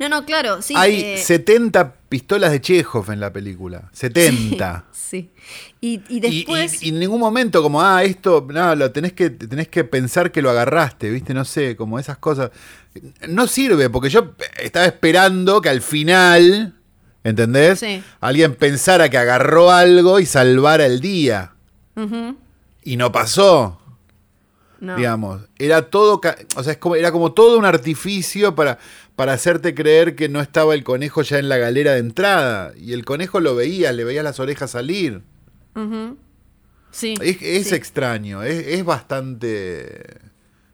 No, 0.00 0.08
no, 0.08 0.24
claro, 0.24 0.60
sí. 0.62 0.74
Hay 0.76 1.00
eh, 1.00 1.18
70 1.18 1.92
pistolas 2.08 2.50
de 2.50 2.60
Chekhov 2.60 3.10
en 3.12 3.20
la 3.20 3.32
película. 3.32 3.88
70. 3.92 4.86
Sí. 4.90 5.30
Y, 5.80 6.00
y 6.08 6.16
Y, 6.16 6.20
después. 6.20 6.82
y- 6.82 6.86
y 6.86 6.88
en 6.88 6.98
ningún 7.00 7.20
momento 7.20 7.62
como, 7.62 7.82
ah, 7.82 8.02
esto, 8.02 8.46
no, 8.50 8.74
lo 8.74 8.90
tenés 8.92 9.12
que, 9.12 9.30
tenés 9.30 9.68
que 9.68 9.84
pensar 9.84 10.32
que 10.32 10.40
lo 10.42 10.50
agarraste, 10.50 11.10
¿viste? 11.10 11.34
No 11.34 11.44
sé, 11.44 11.76
como 11.76 11.98
esas 11.98 12.16
cosas. 12.18 12.50
No 13.28 13.46
sirve, 13.46 13.90
porque 13.90 14.08
yo 14.08 14.34
estaba 14.60 14.86
esperando 14.86 15.60
que 15.60 15.68
al 15.68 15.80
final, 15.82 16.74
¿entendés? 17.22 17.80
Sí. 17.80 18.02
Alguien 18.20 18.54
pensara 18.54 19.08
que 19.10 19.18
agarró 19.18 19.70
algo 19.70 20.18
y 20.18 20.26
salvara 20.26 20.86
el 20.86 21.00
día. 21.00 21.52
Y 22.82 22.96
no 22.96 23.12
pasó. 23.12 23.79
No. 24.80 24.96
digamos. 24.96 25.42
Era 25.58 25.90
todo, 25.90 26.20
o 26.56 26.62
sea, 26.62 26.72
es 26.72 26.78
como, 26.78 26.96
era 26.96 27.12
como 27.12 27.32
todo 27.32 27.58
un 27.58 27.64
artificio 27.64 28.54
para, 28.54 28.78
para 29.16 29.34
hacerte 29.34 29.74
creer 29.74 30.16
que 30.16 30.28
no 30.28 30.40
estaba 30.40 30.74
el 30.74 30.84
conejo 30.84 31.22
ya 31.22 31.38
en 31.38 31.48
la 31.48 31.58
galera 31.58 31.92
de 31.92 32.00
entrada. 32.00 32.72
Y 32.76 32.92
el 32.92 33.04
conejo 33.04 33.40
lo 33.40 33.54
veía, 33.54 33.92
le 33.92 34.04
veía 34.04 34.22
las 34.22 34.40
orejas 34.40 34.72
salir. 34.72 35.22
Sí. 36.90 37.14
Es, 37.22 37.40
es 37.40 37.68
sí. 37.68 37.74
extraño, 37.74 38.42
es, 38.42 38.66
es 38.66 38.84
bastante 38.84 40.29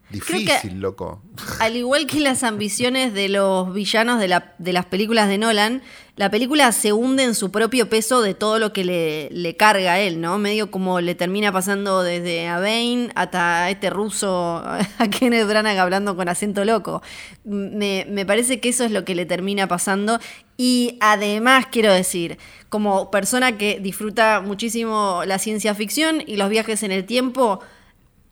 difícil, 0.09 0.79
loco. 0.79 1.21
Al 1.59 1.75
igual 1.75 2.07
que 2.07 2.19
las 2.19 2.43
ambiciones 2.43 3.13
de 3.13 3.29
los 3.29 3.73
villanos 3.73 4.19
de, 4.19 4.27
la- 4.27 4.53
de 4.57 4.73
las 4.73 4.85
películas 4.85 5.27
de 5.27 5.37
Nolan, 5.37 5.81
la 6.15 6.31
película 6.31 6.71
se 6.71 6.93
hunde 6.93 7.23
en 7.23 7.35
su 7.35 7.51
propio 7.51 7.89
peso 7.89 8.21
de 8.21 8.33
todo 8.33 8.57
lo 8.57 8.73
que 8.73 8.83
le, 8.83 9.29
le 9.31 9.55
carga 9.55 9.93
a 9.93 9.99
él, 9.99 10.19
¿no? 10.19 10.37
Medio 10.39 10.71
como 10.71 10.99
le 11.01 11.13
termina 11.13 11.51
pasando 11.51 12.01
desde 12.03 12.47
a 12.47 12.57
Bane 12.59 13.09
hasta 13.15 13.69
este 13.69 13.89
ruso, 13.89 14.57
a 14.65 15.07
Kenneth 15.11 15.47
Branagh 15.47 15.77
hablando 15.77 16.15
con 16.15 16.27
acento 16.29 16.65
loco. 16.65 17.01
Me, 17.43 18.05
me 18.09 18.25
parece 18.25 18.59
que 18.59 18.69
eso 18.69 18.83
es 18.83 18.91
lo 18.91 19.05
que 19.05 19.13
le 19.13 19.25
termina 19.25 19.67
pasando. 19.67 20.19
Y 20.57 20.97
además, 21.01 21.65
quiero 21.71 21.93
decir, 21.93 22.39
como 22.69 23.11
persona 23.11 23.57
que 23.57 23.79
disfruta 23.79 24.41
muchísimo 24.41 25.21
la 25.25 25.37
ciencia 25.37 25.75
ficción 25.75 26.23
y 26.25 26.37
los 26.37 26.49
viajes 26.49 26.81
en 26.81 26.91
el 26.91 27.05
tiempo, 27.05 27.59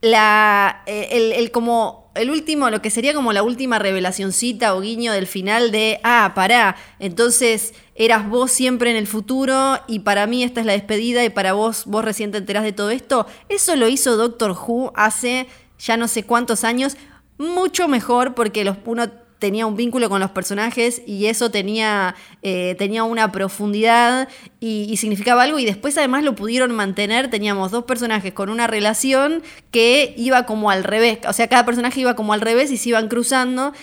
la 0.05 0.83
eh, 0.85 1.09
el, 1.13 1.31
el 1.31 1.49
como 1.49 2.11
el 2.13 2.29
último 2.29 2.69
lo 2.69 2.79
que 2.79 2.91
sería 2.91 3.15
como 3.15 3.33
la 3.33 3.41
última 3.41 3.79
revelacioncita 3.79 4.75
o 4.75 4.81
guiño 4.81 5.11
del 5.11 5.25
final 5.25 5.71
de 5.71 5.99
ah 6.03 6.33
pará 6.35 6.75
entonces 6.99 7.73
eras 7.95 8.29
vos 8.29 8.51
siempre 8.51 8.91
en 8.91 8.97
el 8.97 9.07
futuro 9.07 9.79
y 9.87 9.99
para 9.99 10.27
mí 10.27 10.43
esta 10.43 10.59
es 10.59 10.67
la 10.67 10.73
despedida 10.73 11.23
y 11.23 11.29
para 11.29 11.53
vos 11.53 11.85
vos 11.85 12.05
recién 12.05 12.31
te 12.31 12.37
enterás 12.37 12.63
de 12.63 12.73
todo 12.73 12.91
esto. 12.91 13.25
Eso 13.49 13.75
lo 13.75 13.87
hizo 13.87 14.15
Doctor 14.15 14.51
Who 14.51 14.91
hace 14.95 15.47
ya 15.79 15.97
no 15.97 16.07
sé 16.07 16.23
cuántos 16.23 16.63
años 16.63 16.97
mucho 17.37 17.87
mejor 17.87 18.35
porque 18.35 18.63
los 18.63 18.77
uno 18.85 19.09
tenía 19.39 19.65
un 19.65 19.75
vínculo 19.75 20.09
con 20.09 20.19
los 20.19 20.31
personajes 20.31 21.01
y 21.05 21.25
eso 21.27 21.51
tenía, 21.51 22.15
eh, 22.41 22.75
tenía 22.77 23.03
una 23.03 23.31
profundidad 23.31 24.27
y, 24.59 24.95
significaba 24.97 25.43
algo 25.43 25.59
y 25.59 25.65
después 25.65 25.97
además 25.97 26.23
lo 26.23 26.35
pudieron 26.35 26.71
mantener, 26.71 27.29
teníamos 27.29 27.71
dos 27.71 27.83
personajes 27.83 28.33
con 28.33 28.49
una 28.49 28.67
relación 28.67 29.43
que 29.71 30.13
iba 30.17 30.45
como 30.45 30.71
al 30.71 30.83
revés, 30.83 31.19
o 31.27 31.33
sea, 31.33 31.47
cada 31.47 31.65
personaje 31.65 31.99
iba 32.01 32.15
como 32.15 32.33
al 32.33 32.41
revés 32.41 32.71
y 32.71 32.77
se 32.77 32.89
iban 32.89 33.07
cruzando. 33.07 33.73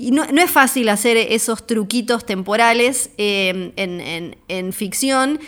Y 0.00 0.12
no, 0.12 0.24
no 0.26 0.40
es 0.40 0.50
fácil 0.50 0.88
hacer 0.90 1.16
esos 1.16 1.66
truquitos 1.66 2.24
temporales 2.24 3.10
eh, 3.18 3.72
en, 3.74 4.00
en- 4.00 4.36
en 4.46 4.72
ficción. 4.72 5.40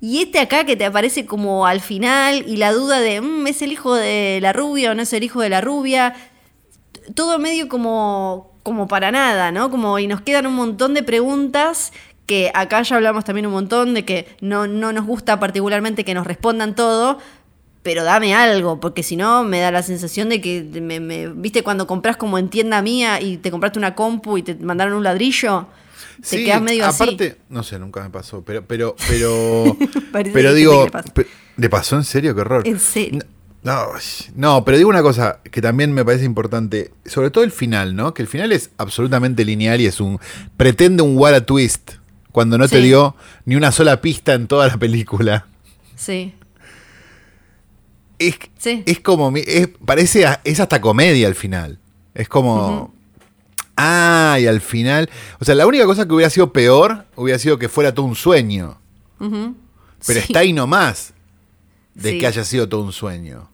Y 0.00 0.20
este 0.22 0.38
acá 0.38 0.64
que 0.64 0.76
te 0.76 0.84
aparece 0.84 1.26
como 1.26 1.66
al 1.66 1.80
final 1.80 2.44
y 2.46 2.56
la 2.58 2.70
duda 2.72 3.00
de, 3.00 3.20
"Mm, 3.20 3.46
¿es 3.48 3.62
el 3.62 3.72
hijo 3.72 3.94
de 3.96 4.38
la 4.40 4.52
rubia 4.52 4.92
o 4.92 4.94
no 4.94 5.02
es 5.02 5.12
el 5.12 5.24
hijo 5.24 5.40
de 5.40 5.48
la 5.48 5.60
rubia? 5.60 6.14
todo 7.14 7.38
medio 7.38 7.68
como, 7.68 8.55
como 8.66 8.88
para 8.88 9.12
nada, 9.12 9.52
¿no? 9.52 9.70
Como, 9.70 9.96
y 10.00 10.08
nos 10.08 10.20
quedan 10.22 10.46
un 10.46 10.54
montón 10.56 10.92
de 10.92 11.04
preguntas 11.04 11.92
que 12.26 12.50
acá 12.52 12.82
ya 12.82 12.96
hablamos 12.96 13.24
también 13.24 13.46
un 13.46 13.52
montón 13.52 13.94
de 13.94 14.04
que 14.04 14.26
no, 14.40 14.66
no 14.66 14.92
nos 14.92 15.06
gusta 15.06 15.38
particularmente 15.38 16.04
que 16.04 16.12
nos 16.14 16.26
respondan 16.26 16.74
todo, 16.74 17.18
pero 17.84 18.02
dame 18.02 18.34
algo, 18.34 18.80
porque 18.80 19.04
si 19.04 19.14
no 19.16 19.44
me 19.44 19.60
da 19.60 19.70
la 19.70 19.84
sensación 19.84 20.28
de 20.28 20.40
que, 20.40 20.64
me, 20.82 20.98
me- 20.98 21.28
viste, 21.28 21.62
cuando 21.62 21.86
compras 21.86 22.16
como 22.16 22.36
en 22.38 22.48
tienda 22.48 22.82
mía 22.82 23.20
y 23.20 23.36
te 23.36 23.52
compraste 23.52 23.78
una 23.78 23.94
compu 23.94 24.38
y 24.38 24.42
te 24.42 24.56
mandaron 24.56 24.94
un 24.94 25.04
ladrillo, 25.04 25.68
te 26.20 26.38
Sí, 26.38 26.44
quedas 26.44 26.62
medio 26.62 26.84
aparte, 26.86 27.26
así. 27.28 27.38
no 27.48 27.62
sé, 27.62 27.78
nunca 27.78 28.02
me 28.02 28.10
pasó, 28.10 28.42
pero, 28.44 28.64
pero, 28.66 28.96
pero, 29.08 29.76
pero 30.32 30.52
digo, 30.52 30.88
¿le 31.56 31.68
pasó 31.70 31.94
en 31.94 32.02
serio? 32.02 32.34
Qué 32.34 32.40
horror. 32.40 32.66
En 32.66 32.80
serio. 32.80 33.20
No, 33.66 33.88
no, 34.36 34.64
pero 34.64 34.76
digo 34.78 34.88
una 34.88 35.02
cosa 35.02 35.40
que 35.50 35.60
también 35.60 35.92
me 35.92 36.04
parece 36.04 36.24
importante, 36.24 36.92
sobre 37.04 37.30
todo 37.30 37.42
el 37.42 37.50
final, 37.50 37.96
¿no? 37.96 38.14
Que 38.14 38.22
el 38.22 38.28
final 38.28 38.52
es 38.52 38.70
absolutamente 38.78 39.44
lineal 39.44 39.80
y 39.80 39.86
es 39.86 40.00
un 40.00 40.20
pretende 40.56 41.02
un 41.02 41.18
what 41.18 41.34
a 41.34 41.44
twist 41.44 41.94
cuando 42.30 42.58
no 42.58 42.68
te 42.68 42.80
dio 42.80 43.16
ni 43.44 43.56
una 43.56 43.72
sola 43.72 44.00
pista 44.00 44.34
en 44.34 44.46
toda 44.46 44.68
la 44.68 44.76
película. 44.76 45.46
Sí, 45.96 46.32
Es, 48.18 48.38
Sí. 48.58 48.82
es 48.86 49.00
como 49.00 49.32
es, 49.36 49.68
parece 49.84 50.24
es 50.44 50.60
hasta 50.60 50.80
comedia 50.80 51.26
al 51.26 51.34
final. 51.34 51.78
Es 52.14 52.28
como 52.28 52.94
ah, 53.76 54.38
y 54.40 54.46
al 54.46 54.60
final, 54.60 55.10
o 55.40 55.44
sea, 55.44 55.54
la 55.56 55.66
única 55.66 55.86
cosa 55.86 56.06
que 56.06 56.14
hubiera 56.14 56.30
sido 56.30 56.52
peor 56.52 57.04
hubiera 57.16 57.38
sido 57.40 57.58
que 57.58 57.68
fuera 57.68 57.92
todo 57.92 58.06
un 58.06 58.14
sueño, 58.14 58.78
pero 59.18 59.54
Sí. 59.98 60.12
está 60.18 60.38
ahí 60.38 60.52
nomás 60.52 61.12
de 61.94 62.12
Sí. 62.12 62.18
que 62.20 62.26
haya 62.28 62.44
sido 62.44 62.68
todo 62.68 62.82
un 62.82 62.92
sueño. 62.92 63.50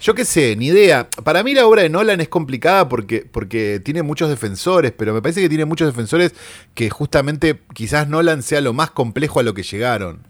Yo 0.00 0.14
qué 0.14 0.24
sé, 0.24 0.56
ni 0.56 0.66
idea. 0.66 1.08
Para 1.24 1.42
mí 1.42 1.54
la 1.54 1.66
obra 1.66 1.82
de 1.82 1.88
Nolan 1.88 2.20
es 2.20 2.28
complicada 2.28 2.88
porque, 2.88 3.26
porque 3.30 3.80
tiene 3.82 4.02
muchos 4.02 4.28
defensores, 4.28 4.92
pero 4.92 5.14
me 5.14 5.22
parece 5.22 5.40
que 5.40 5.48
tiene 5.48 5.64
muchos 5.64 5.88
defensores 5.88 6.32
que 6.74 6.90
justamente 6.90 7.60
quizás 7.74 8.06
Nolan 8.08 8.42
sea 8.42 8.60
lo 8.60 8.72
más 8.74 8.90
complejo 8.90 9.40
a 9.40 9.42
lo 9.42 9.54
que 9.54 9.62
llegaron. 9.62 10.20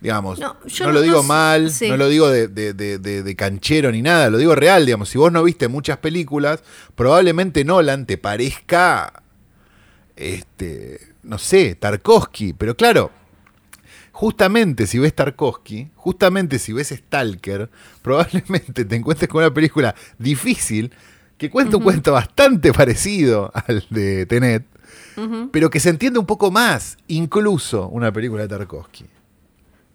Digamos, 0.00 0.38
No, 0.38 0.56
lo 0.90 1.02
digo 1.02 1.22
mal, 1.22 1.70
sí. 1.70 1.86
no 1.90 1.98
lo 1.98 2.08
digo 2.08 2.30
de, 2.30 2.48
de- 2.48 2.72
de- 2.72 2.98
de- 2.98 3.22
de 3.22 3.36
canchero 3.36 3.92
ni 3.92 4.00
nada, 4.00 4.30
lo 4.30 4.38
digo 4.38 4.54
real, 4.54 4.86
digamos. 4.86 5.10
Si 5.10 5.18
vos 5.18 5.30
no 5.30 5.42
viste 5.42 5.68
muchas 5.68 5.98
películas, 5.98 6.62
probablemente 6.94 7.66
Nolan 7.66 8.06
te 8.06 8.16
parezca, 8.16 9.22
este, 10.16 11.00
no 11.22 11.36
sé, 11.36 11.74
Tarkovsky, 11.74 12.54
pero 12.54 12.74
claro, 12.74 13.10
justamente 14.20 14.86
si 14.86 14.98
ves 14.98 15.14
Tarkovsky, 15.14 15.88
justamente 15.96 16.58
si 16.58 16.74
ves 16.74 16.90
Stalker, 16.90 17.70
probablemente 18.02 18.84
te 18.84 18.94
encuentres 18.94 19.30
con 19.30 19.42
una 19.42 19.54
película 19.54 19.94
difícil 20.18 20.92
que 21.38 21.48
cuenta 21.48 21.78
un 21.78 21.82
cuento 21.82 22.12
bastante 22.12 22.70
parecido 22.70 23.50
al 23.54 23.82
de 23.88 24.26
Tenet, 24.26 24.66
pero 25.50 25.70
que 25.70 25.80
se 25.80 25.88
entiende 25.88 26.18
un 26.18 26.26
poco 26.26 26.50
más, 26.50 26.98
incluso 27.08 27.88
una 27.88 28.12
película 28.12 28.42
de 28.42 28.48
Tarkovsky. 28.48 29.06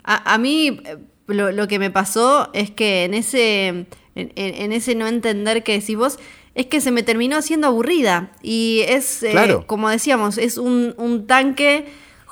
A, 0.03 0.33
a 0.33 0.39
mí 0.39 0.81
eh, 0.83 0.97
lo, 1.27 1.51
lo 1.51 1.67
que 1.67 1.77
me 1.77 1.91
pasó 1.91 2.49
es 2.53 2.71
que 2.71 3.03
en 3.03 3.13
ese, 3.13 3.67
en, 3.67 3.85
en 4.15 4.71
ese 4.71 4.95
no 4.95 5.05
entender 5.05 5.63
que 5.63 5.73
decís 5.73 5.97
vos, 5.97 6.17
es 6.55 6.65
que 6.65 6.81
se 6.81 6.89
me 6.89 7.03
terminó 7.03 7.37
haciendo 7.37 7.67
aburrida. 7.67 8.31
Y 8.41 8.81
es, 8.87 9.21
eh, 9.21 9.35
como 9.67 9.87
decíamos, 9.89 10.39
es 10.39 10.57
un, 10.57 10.95
un 10.97 11.27
tanque 11.27 11.85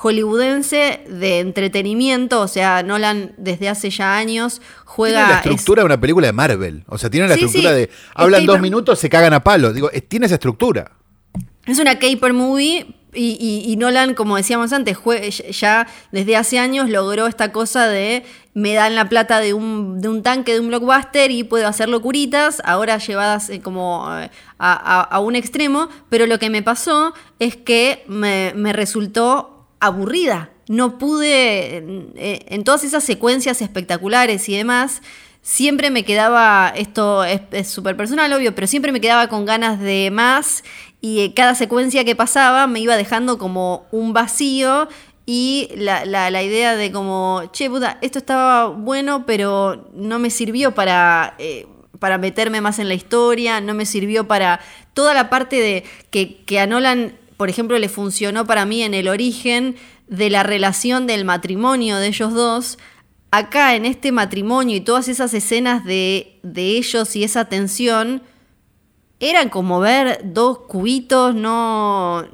hollywoodense 0.04 1.02
de 1.10 1.40
entretenimiento. 1.40 2.42
O 2.42 2.48
sea, 2.48 2.84
Nolan 2.84 3.34
desde 3.38 3.70
hace 3.70 3.90
ya 3.90 4.16
años 4.18 4.62
juega... 4.86 5.18
Tiene 5.20 5.30
la 5.34 5.40
es- 5.40 5.46
estructura 5.46 5.82
de 5.82 5.86
una 5.86 6.00
película 6.00 6.28
de 6.28 6.34
Marvel. 6.34 6.84
O 6.88 6.98
sea, 6.98 7.10
tiene 7.10 7.28
la 7.28 7.36
Sí, 7.36 7.46
estructura 7.46 7.74
sí. 7.74 7.80
de. 7.82 7.90
Hablan 8.16 8.46
dos 8.46 8.60
minutos, 8.60 9.00
se 9.00 9.10
cagan 9.10 9.34
a 9.34 9.44
palo. 9.44 9.74
Digo, 9.74 9.90
tiene 10.08 10.26
esa 10.26 10.36
estructura. 10.36 10.92
Es 11.66 11.80
una 11.80 11.98
caper 11.98 12.34
movie 12.34 12.88
y, 13.14 13.38
y- 13.40 13.72
y 13.72 13.76
Nolan, 13.78 14.16
como 14.16 14.36
decíamos 14.36 14.74
antes, 14.74 14.98
ya 15.52 15.88
desde 16.12 16.36
hace 16.36 16.60
años 16.60 16.90
logró 16.90 17.28
esta 17.28 17.52
cosa 17.52 17.88
de 17.88 18.24
me 18.56 18.74
dan 18.74 18.96
la 18.96 19.08
plata 19.08 19.40
de 19.40 19.54
un, 19.54 20.02
de 20.02 20.10
un 20.10 20.24
tanque, 20.24 20.54
de 20.54 20.60
un 20.60 20.68
blockbuster 20.68 21.32
y 21.32 21.44
puedo 21.44 21.68
hacer 21.68 21.90
locuritas, 21.90 22.62
ahora 22.66 22.98
llevadas 22.98 23.50
eh, 23.50 23.62
como 23.62 24.08
eh, 24.20 24.30
a, 24.58 24.74
a- 25.00 25.02
a 25.04 25.20
un 25.20 25.36
extremo, 25.36 25.90
pero 26.10 26.26
lo 26.28 26.38
que 26.40 26.50
me 26.50 26.62
pasó 26.64 27.14
es 27.40 27.56
que 27.56 28.04
me, 28.08 28.52
me 28.56 28.74
resultó 28.74 29.53
aburrida. 29.86 30.50
No 30.68 30.98
pude, 30.98 31.78
eh, 32.16 32.46
en 32.48 32.64
todas 32.64 32.84
esas 32.84 33.04
secuencias 33.04 33.62
espectaculares 33.62 34.48
y 34.50 34.56
demás, 34.56 35.02
siempre 35.42 35.90
me 35.92 36.06
quedaba, 36.06 36.72
esto 36.76 37.24
es 37.26 37.68
súper 37.68 37.98
personal, 37.98 38.32
obvio, 38.32 38.56
pero 38.56 38.66
siempre 38.68 38.92
me 38.94 39.02
quedaba 39.02 39.28
con 39.28 39.46
ganas 39.46 39.80
de 39.80 40.10
más 40.12 40.64
y 41.02 41.20
eh, 41.20 41.34
cada 41.34 41.54
secuencia 41.56 42.06
que 42.06 42.16
pasaba 42.16 42.66
me 42.68 42.80
iba 42.80 42.96
dejando 42.96 43.38
como 43.38 43.86
un 43.92 44.14
vacío 44.14 44.88
y 45.26 45.70
la, 45.76 46.06
la- 46.06 46.30
la 46.32 46.44
idea 46.44 46.76
de 46.78 46.92
como, 46.92 47.44
che, 47.52 47.70
puta, 47.70 47.98
esto 48.02 48.20
estaba 48.20 48.68
bueno, 48.68 49.26
pero 49.26 49.90
no 49.94 50.20
me 50.20 50.30
sirvió 50.30 50.74
para... 50.74 51.36
eh, 51.40 51.68
para 52.00 52.18
meterme 52.18 52.60
más 52.60 52.80
en 52.80 52.90
la 52.90 52.96
historia, 52.96 53.62
no 53.62 53.74
me 53.74 53.86
sirvió 53.86 54.28
para 54.28 54.60
toda 54.94 55.14
la 55.14 55.30
parte 55.30 55.56
de 55.62 55.86
que, 56.12 56.44
que 56.44 56.60
a 56.60 56.68
Nolan, 56.68 57.14
por 57.38 57.50
ejemplo, 57.50 57.78
le 57.80 57.90
funcionó 57.90 58.46
para 58.46 58.66
mí 58.66 58.84
en 58.84 58.94
el 58.94 59.08
origen 59.08 59.76
de 60.08 60.30
la 60.30 60.44
relación 60.44 61.08
del 61.08 61.26
matrimonio 61.26 61.98
de 61.98 62.08
ellos 62.08 62.34
dos, 62.34 62.78
acá 63.32 63.76
en 63.76 63.86
este 63.86 64.12
matrimonio 64.12 64.76
y 64.78 64.82
todas 64.82 65.08
esas 65.08 65.34
escenas 65.34 65.84
de, 65.86 66.40
de 66.44 66.78
ellos 66.78 67.16
y 67.16 67.24
esa 67.24 67.46
tensión, 67.46 68.22
eran 69.20 69.50
como 69.50 69.80
ver 69.80 70.20
dos 70.26 70.60
cubitos, 70.68 71.34
no. 71.34 72.26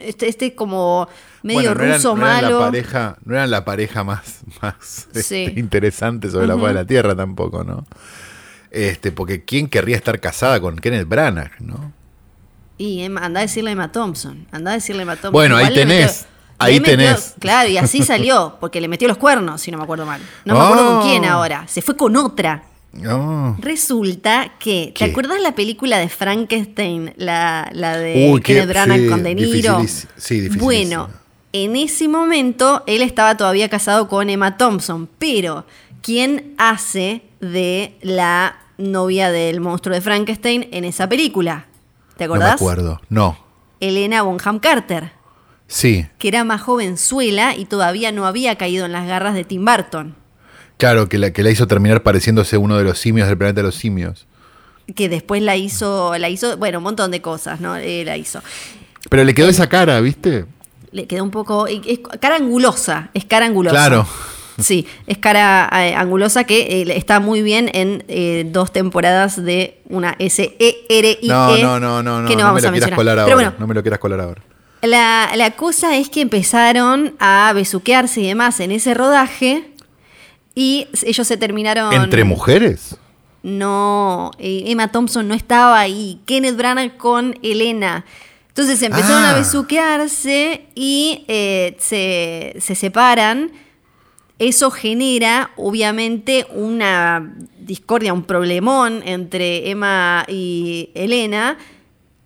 Este, 0.00 0.28
este 0.28 0.54
como 0.54 1.08
medio 1.42 1.60
Bueno, 1.60 1.74
no 1.76 1.82
eran- 1.84 1.96
ruso 1.96 2.16
no 2.16 2.26
eran 2.26 2.42
malo. 2.42 2.58
la 2.60 2.64
pareja, 2.66 3.16
no 3.24 3.34
eran 3.34 3.50
la 3.50 3.64
pareja 3.64 4.04
más, 4.04 4.40
más 4.62 4.74
Sí. 5.12 5.44
este, 5.44 5.60
interesante 5.60 6.30
sobre 6.30 6.46
la 6.48 6.56
faz 6.58 6.68
de 6.68 6.74
la 6.74 6.84
Tierra 6.84 7.14
tampoco, 7.16 7.62
¿no? 7.64 7.86
Este, 8.70 9.12
porque 9.12 9.44
¿quién 9.44 9.68
querría 9.68 9.96
estar 9.96 10.20
casada 10.20 10.60
con 10.60 10.76
Kenneth 10.76 11.08
Branagh, 11.08 11.52
no? 11.60 11.92
Y 12.78 13.02
Emma- 13.02 13.24
anda 13.24 13.40
a 13.40 13.42
decirle 13.42 13.70
a 13.70 13.72
Emma 13.72 13.92
Thompson. 13.92 14.46
Anda 14.52 14.70
a 14.70 14.74
decirle 14.74 15.00
a 15.00 15.02
Emma 15.02 15.14
Thompson. 15.14 15.32
Bueno, 15.32 15.56
ahí 15.56 15.64
Igual 15.66 15.74
le 15.74 15.80
tenés, 15.96 16.26
ahí 16.58 16.80
metió- 16.80 16.96
tenés. 16.96 17.34
Claro, 17.40 17.68
y 17.68 17.76
así 17.76 18.02
salió, 18.04 18.56
porque 18.60 18.80
le 18.80 18.88
metió 18.88 19.08
los 19.08 19.16
cuernos, 19.18 19.60
si 19.60 19.70
no 19.70 19.78
me 19.78 19.84
acuerdo 19.84 20.06
mal. 20.06 20.20
No 20.44 20.54
me 20.54 20.60
acuerdo 20.64 20.88
Oh. 20.88 21.00
con 21.00 21.08
quién 21.10 21.24
ahora. 21.24 21.66
Se 21.68 21.82
fue 21.82 21.96
con 21.96 22.14
otra. 22.16 22.62
No. 22.92 23.56
Resulta 23.60 24.52
que, 24.58 24.92
¿Qué? 24.94 25.04
¿te 25.04 25.10
acuerdas 25.10 25.40
la 25.42 25.54
película 25.54 25.98
de 25.98 26.08
Frankenstein? 26.08 27.12
La, 27.16 27.68
la 27.72 27.96
de 27.98 28.30
Uy, 28.32 28.40
Kenneth 28.40 28.68
Branagh 28.68 29.00
sí, 29.00 29.08
con 29.08 29.22
De 29.22 29.34
Niro. 29.34 29.78
sí, 30.16 30.40
dificilísima. 30.40 30.62
Bueno, 30.64 31.10
en 31.52 31.76
ese 31.76 32.08
momento 32.08 32.82
él 32.86 33.02
estaba 33.02 33.36
todavía 33.36 33.68
casado 33.68 34.08
con 34.08 34.30
Emma 34.30 34.56
Thompson, 34.56 35.08
pero 35.18 35.66
¿quién 36.02 36.54
hace 36.58 37.22
de 37.40 37.94
la 38.02 38.56
novia 38.78 39.30
del 39.30 39.60
monstruo 39.60 39.94
de 39.94 40.00
Frankenstein 40.00 40.68
en 40.72 40.84
esa 40.84 41.08
película? 41.08 41.66
¿Te 42.18 42.26
No 42.26 42.34
me 42.34 42.40
acordás? 42.40 42.54
acuerdo. 42.60 43.00
No. 43.08 43.38
Elena 43.80 44.20
Bonham 44.22 44.58
Carter, 44.58 45.12
Sí. 45.68 46.06
que 46.18 46.28
era 46.28 46.44
más 46.44 46.60
jovenzuela 46.60 47.54
y 47.56 47.64
todavía 47.64 48.12
no 48.12 48.26
había 48.26 48.56
caído 48.56 48.84
en 48.84 48.92
las 48.92 49.06
garras 49.06 49.34
de 49.34 49.44
Tim 49.44 49.64
Burton, 49.64 50.14
Claro, 50.78 51.08
que 51.08 51.18
la, 51.18 51.32
que 51.32 51.42
la 51.42 51.50
hizo 51.50 51.66
terminar 51.66 52.02
pareciéndose 52.04 52.56
uno 52.56 52.76
de 52.76 52.84
los 52.84 52.98
simios 53.00 53.26
del 53.28 53.36
planeta 53.38 53.60
de 53.62 53.66
los 53.68 53.74
simios. 53.74 54.26
que 54.94 55.08
después 55.08 55.42
la 55.42 55.56
hizo, 55.56 56.16
la 56.18 56.28
hizo, 56.28 56.56
bueno, 56.56 56.78
un 56.78 56.84
montón 56.84 57.10
de 57.10 57.20
cosas, 57.20 57.60
¿no? 57.60 57.76
Eh, 57.76 58.04
la 58.04 58.16
hizo. 58.16 58.40
Pero 59.10 59.22
le 59.24 59.34
quedó 59.34 59.48
esa 59.48 59.68
cara, 59.68 60.00
¿viste? 60.00 60.46
Le 60.92 61.06
quedó 61.06 61.22
un 61.24 61.30
poco. 61.30 61.66
Es 61.66 61.98
cara 62.20 62.36
angulosa. 62.36 63.10
Es 63.12 63.24
cara 63.26 63.44
angulosa. 63.46 63.74
Claro. 63.76 64.06
Sí, 64.58 64.86
es 65.06 65.18
cara 65.18 65.68
eh, 65.72 65.94
angulosa 65.94 66.44
que 66.44 66.82
eh, 66.82 66.96
está 66.96 67.20
muy 67.20 67.42
bien 67.42 67.70
en 67.74 68.02
eh, 68.08 68.44
dos 68.50 68.72
temporadas 68.72 69.42
de 69.42 69.78
una 69.88 70.16
S-E-R-I-E. 70.18 71.28
No, 71.28 71.56
no, 71.58 71.78
no, 71.80 72.02
no, 72.02 72.22
no, 72.22 72.28
que 72.28 72.34
no, 72.34 72.40
no 72.40 72.46
vamos 72.48 72.62
me 72.62 72.68
a 72.68 72.70
lo 72.70 72.72
quieras 72.74 72.90
mencionar. 72.90 72.96
colar 72.96 73.18
ahora. 73.20 73.24
Pero 73.26 73.36
bueno, 73.36 73.54
No 73.58 73.66
me 73.66 73.74
lo 73.74 73.82
quieras 73.82 73.98
colar 74.00 74.20
ahora. 74.20 74.42
la, 74.82 75.30
la 75.36 75.50
cosa 75.52 75.96
es 75.96 76.08
que 76.08 76.20
empezaron 76.20 77.14
a 77.20 77.52
besuquearse 77.54 78.20
y 78.20 78.26
demás 78.26 78.58
en 78.60 78.72
ese 78.72 78.94
rodaje 78.94 79.70
y 80.54 80.88
ellos 81.04 81.26
se 81.26 81.36
terminaron. 81.36 81.92
¿Entre 81.92 82.24
mujeres? 82.24 82.96
No, 83.44 84.32
eh, 84.38 84.64
Emma 84.66 84.90
Thompson 84.90 85.28
no 85.28 85.34
estaba 85.34 85.78
ahí. 85.78 86.20
Kenneth 86.26 86.56
Branagh 86.56 86.96
con 86.96 87.38
Elena. 87.42 88.04
Entonces 88.48 88.82
empezaron 88.82 89.22
Ah. 89.24 89.30
a 89.30 89.34
besuquearse 89.38 90.66
y 90.74 91.24
eh, 91.28 91.76
se, 91.78 92.56
se 92.60 92.74
separan. 92.74 93.52
Eso 94.38 94.70
genera, 94.70 95.50
obviamente, 95.56 96.46
una 96.54 97.34
discordia, 97.58 98.12
un 98.12 98.22
problemón 98.22 99.02
entre 99.04 99.68
Emma 99.70 100.24
y 100.28 100.90
Elena. 100.94 101.58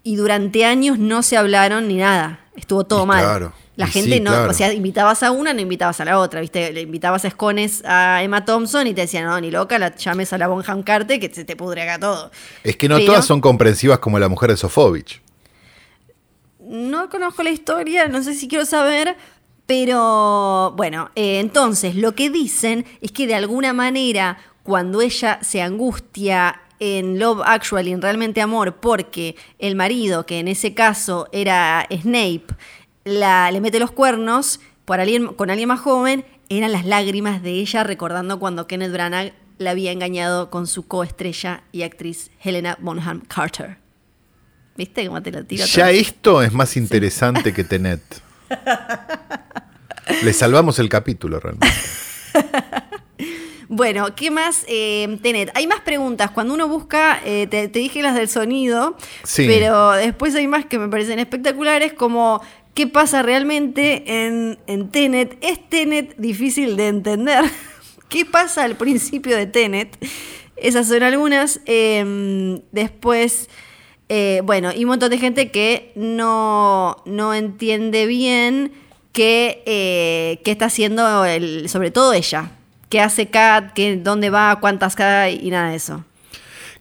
Y 0.04 0.16
durante 0.16 0.64
años 0.64 0.98
no 0.98 1.22
se 1.22 1.36
hablaron 1.36 1.88
ni 1.88 1.96
nada. 1.96 2.40
Estuvo 2.56 2.84
todo 2.84 3.04
Y 3.04 3.06
mal. 3.06 3.24
claro, 3.24 3.52
La 3.76 3.86
y 3.86 3.90
gente 3.90 4.14
sí, 4.16 4.20
no, 4.20 4.30
claro. 4.32 4.50
o 4.50 4.52
sea, 4.52 4.72
invitabas 4.74 5.22
a 5.22 5.30
una, 5.30 5.54
no 5.54 5.60
invitabas 5.62 6.00
a 6.00 6.04
la 6.04 6.18
otra, 6.18 6.40
¿viste? 6.42 6.70
Le 6.72 6.82
invitabas 6.82 7.24
a 7.24 7.28
Escones 7.28 7.82
a 7.86 8.22
Emma 8.22 8.44
Thompson 8.44 8.86
y 8.88 8.92
te 8.94 9.02
decían, 9.02 9.24
no, 9.24 9.40
ni 9.40 9.50
loca, 9.50 9.78
la 9.78 9.94
llames 9.96 10.32
a 10.34 10.38
la 10.38 10.48
Bonham 10.48 10.82
Carter 10.82 11.18
que 11.18 11.32
se 11.32 11.44
te 11.44 11.56
pudre 11.56 11.82
acá 11.82 11.98
todo. 11.98 12.30
Es 12.62 12.76
que 12.76 12.88
no 12.90 12.96
Pero- 12.96 13.06
todas 13.06 13.24
son 13.24 13.40
comprensivas 13.40 14.00
como 14.00 14.18
la 14.18 14.28
mujer 14.28 14.50
de 14.50 14.58
Sofovich. 14.58 15.22
No 16.60 17.08
conozco 17.08 17.42
la 17.42 17.50
historia, 17.50 18.06
no 18.08 18.22
sé 18.22 18.34
si 18.34 18.46
quiero 18.48 18.64
saber, 18.66 19.16
pero 19.66 20.72
bueno, 20.76 21.10
eh, 21.14 21.40
entonces 21.40 21.94
lo 21.94 22.14
que 22.14 22.30
dicen 22.30 22.84
es 23.00 23.12
que 23.12 23.26
de 23.26 23.34
alguna 23.34 23.72
manera 23.72 24.38
cuando 24.62 25.00
ella 25.00 25.38
se 25.42 25.62
angustia 25.62 26.60
en 26.78 27.18
Love 27.18 27.42
Actually, 27.44 27.92
en 27.92 28.02
Realmente 28.02 28.40
Amor, 28.40 28.76
porque 28.76 29.36
el 29.58 29.76
marido, 29.76 30.26
que 30.26 30.40
en 30.40 30.48
ese 30.48 30.74
caso 30.74 31.28
era 31.32 31.86
Snape, 31.90 32.46
la, 33.04 33.50
le 33.52 33.60
mete 33.60 33.78
los 33.78 33.92
cuernos 33.92 34.60
por 34.84 35.00
alguien, 35.00 35.28
con 35.28 35.50
alguien 35.50 35.68
más 35.68 35.80
joven, 35.80 36.24
eran 36.48 36.72
las 36.72 36.84
lágrimas 36.84 37.42
de 37.42 37.52
ella 37.52 37.84
recordando 37.84 38.38
cuando 38.38 38.66
Kenneth 38.66 38.92
Branagh 38.92 39.32
la 39.58 39.70
había 39.70 39.92
engañado 39.92 40.50
con 40.50 40.66
su 40.66 40.86
coestrella 40.86 41.62
y 41.70 41.82
actriz 41.82 42.30
Helena 42.42 42.76
Bonham 42.80 43.20
Carter. 43.20 43.78
¿Viste 44.76 45.06
cómo 45.06 45.22
te 45.22 45.30
lo 45.30 45.44
tiro? 45.44 45.64
Ya 45.66 45.84
todo? 45.84 45.94
esto 45.94 46.42
es 46.42 46.52
más 46.52 46.76
interesante 46.76 47.52
que 47.52 47.62
Tenet. 47.62 48.02
Le 50.22 50.32
salvamos 50.32 50.78
el 50.78 50.88
capítulo 50.88 51.40
realmente. 51.40 51.68
Bueno, 53.74 54.14
¿qué 54.14 54.30
más? 54.30 54.66
Eh, 54.68 55.18
Tenet, 55.22 55.50
hay 55.54 55.66
más 55.66 55.80
preguntas. 55.80 56.30
Cuando 56.30 56.52
uno 56.52 56.68
busca, 56.68 57.18
eh, 57.24 57.46
te, 57.46 57.68
te 57.68 57.78
dije 57.78 58.02
las 58.02 58.14
del 58.14 58.28
sonido, 58.28 58.98
Sí. 59.22 59.46
pero 59.46 59.92
después 59.92 60.34
hay 60.34 60.46
más 60.46 60.66
que 60.66 60.78
me 60.78 60.88
parecen 60.88 61.18
espectaculares, 61.18 61.94
como 61.94 62.42
qué 62.74 62.86
pasa 62.86 63.22
realmente 63.22 64.26
en, 64.26 64.58
en 64.66 64.90
Tenet. 64.90 65.38
¿Es 65.40 65.70
Tenet 65.70 66.14
difícil 66.18 66.76
de 66.76 66.88
entender? 66.88 67.44
¿Qué 68.10 68.26
pasa 68.26 68.64
al 68.64 68.76
principio 68.76 69.38
de 69.38 69.46
Tenet? 69.46 69.96
Esas 70.56 70.88
son 70.88 71.02
algunas. 71.02 71.60
Eh, 71.64 72.60
después, 72.72 73.48
eh, 74.10 74.42
bueno, 74.44 74.70
y 74.76 74.84
un 74.84 74.88
montón 74.90 75.08
de 75.08 75.16
gente 75.16 75.50
que 75.50 75.92
no, 75.96 76.98
no 77.06 77.32
entiende 77.32 78.04
bien 78.04 78.72
qué, 79.12 79.62
eh, 79.66 80.40
qué 80.44 80.50
está 80.50 80.66
haciendo, 80.66 81.24
el, 81.24 81.68
sobre 81.68 81.90
todo 81.90 82.12
ella. 82.12 82.50
¿Qué 82.88 83.00
hace 83.00 83.28
Kat? 83.30 83.72
¿Qué, 83.72 83.96
¿Dónde 83.96 84.28
va? 84.30 84.58
¿Cuántas 84.60 84.98
hay? 85.00 85.40
Y 85.42 85.50
nada 85.50 85.70
de 85.70 85.76
eso. 85.76 86.04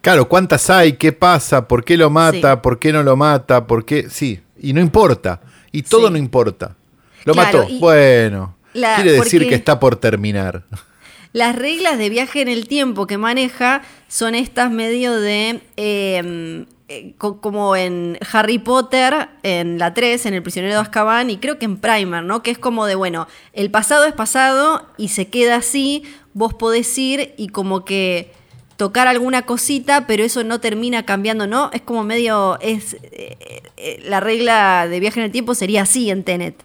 Claro, 0.02 0.28
¿cuántas 0.28 0.70
hay? 0.70 0.94
¿Qué 0.94 1.12
pasa? 1.14 1.68
¿Por 1.68 1.84
qué 1.86 1.96
lo 1.96 2.10
mata? 2.10 2.54
Sí. 2.56 2.60
¿Por 2.64 2.80
qué 2.80 2.92
no 2.92 3.04
lo 3.04 3.16
mata? 3.16 3.68
¿Por 3.68 3.86
qué? 3.86 4.10
Sí, 4.10 4.40
y 4.60 4.74
no 4.74 4.82
importa. 4.82 5.40
Y 5.72 5.84
todo 5.84 6.08
Sí. 6.08 6.14
no 6.14 6.18
importa. 6.18 6.76
Lo 7.24 7.34
Claro, 7.34 7.60
mató. 7.64 7.74
Bueno. 7.80 8.56
la- 8.74 8.96
quiere 8.96 9.12
decir 9.14 9.48
que 9.48 9.56
está 9.56 9.80
por 9.80 9.96
terminar. 9.96 10.64
Las 11.34 11.56
reglas 11.56 11.98
de 11.98 12.10
viaje 12.10 12.42
en 12.42 12.50
el 12.50 12.68
tiempo 12.68 13.08
que 13.08 13.18
maneja 13.18 13.84
son 14.10 14.36
estas 14.36 14.70
medio 14.70 15.18
de... 15.18 15.62
eh, 15.78 16.66
eh, 16.92 17.14
co- 17.18 17.40
como 17.42 17.76
en 17.76 18.18
Harry 18.34 18.60
Potter, 18.60 19.30
en 19.44 19.78
la 19.80 19.94
3, 19.94 20.26
en 20.26 20.34
El 20.34 20.44
prisionero 20.44 20.74
de 20.76 20.80
Azkaban, 20.82 21.30
y 21.30 21.38
creo 21.38 21.58
que 21.58 21.66
en 21.66 21.78
Primer, 21.78 22.24
¿no? 22.24 22.44
Que 22.44 22.52
es 22.52 22.58
como 22.58 22.86
de, 22.86 22.96
bueno, 22.96 23.28
el 23.54 23.72
pasado 23.72 24.06
es 24.06 24.14
pasado 24.14 24.86
y 24.98 25.08
se 25.10 25.28
queda 25.30 25.56
así, 25.58 26.04
vos 26.34 26.54
podés 26.54 26.98
ir 26.98 27.34
y 27.38 27.48
como 27.50 27.86
que 27.86 28.32
tocar 28.78 29.08
alguna 29.08 29.44
cosita, 29.46 30.08
pero 30.08 30.24
eso 30.24 30.44
no 30.44 30.60
termina 30.60 31.06
cambiando, 31.06 31.46
¿no? 31.48 31.70
Es 31.72 31.82
como 31.82 32.04
medio, 32.04 32.60
es 32.62 32.96
eh, 33.04 33.38
eh, 33.78 34.00
la 34.06 34.20
regla 34.20 34.88
de 34.90 35.00
viaje 35.00 35.20
en 35.20 35.26
el 35.28 35.32
tiempo 35.32 35.54
sería 35.56 35.84
así 35.84 36.10
en 36.10 36.24
Tenet. 36.24 36.56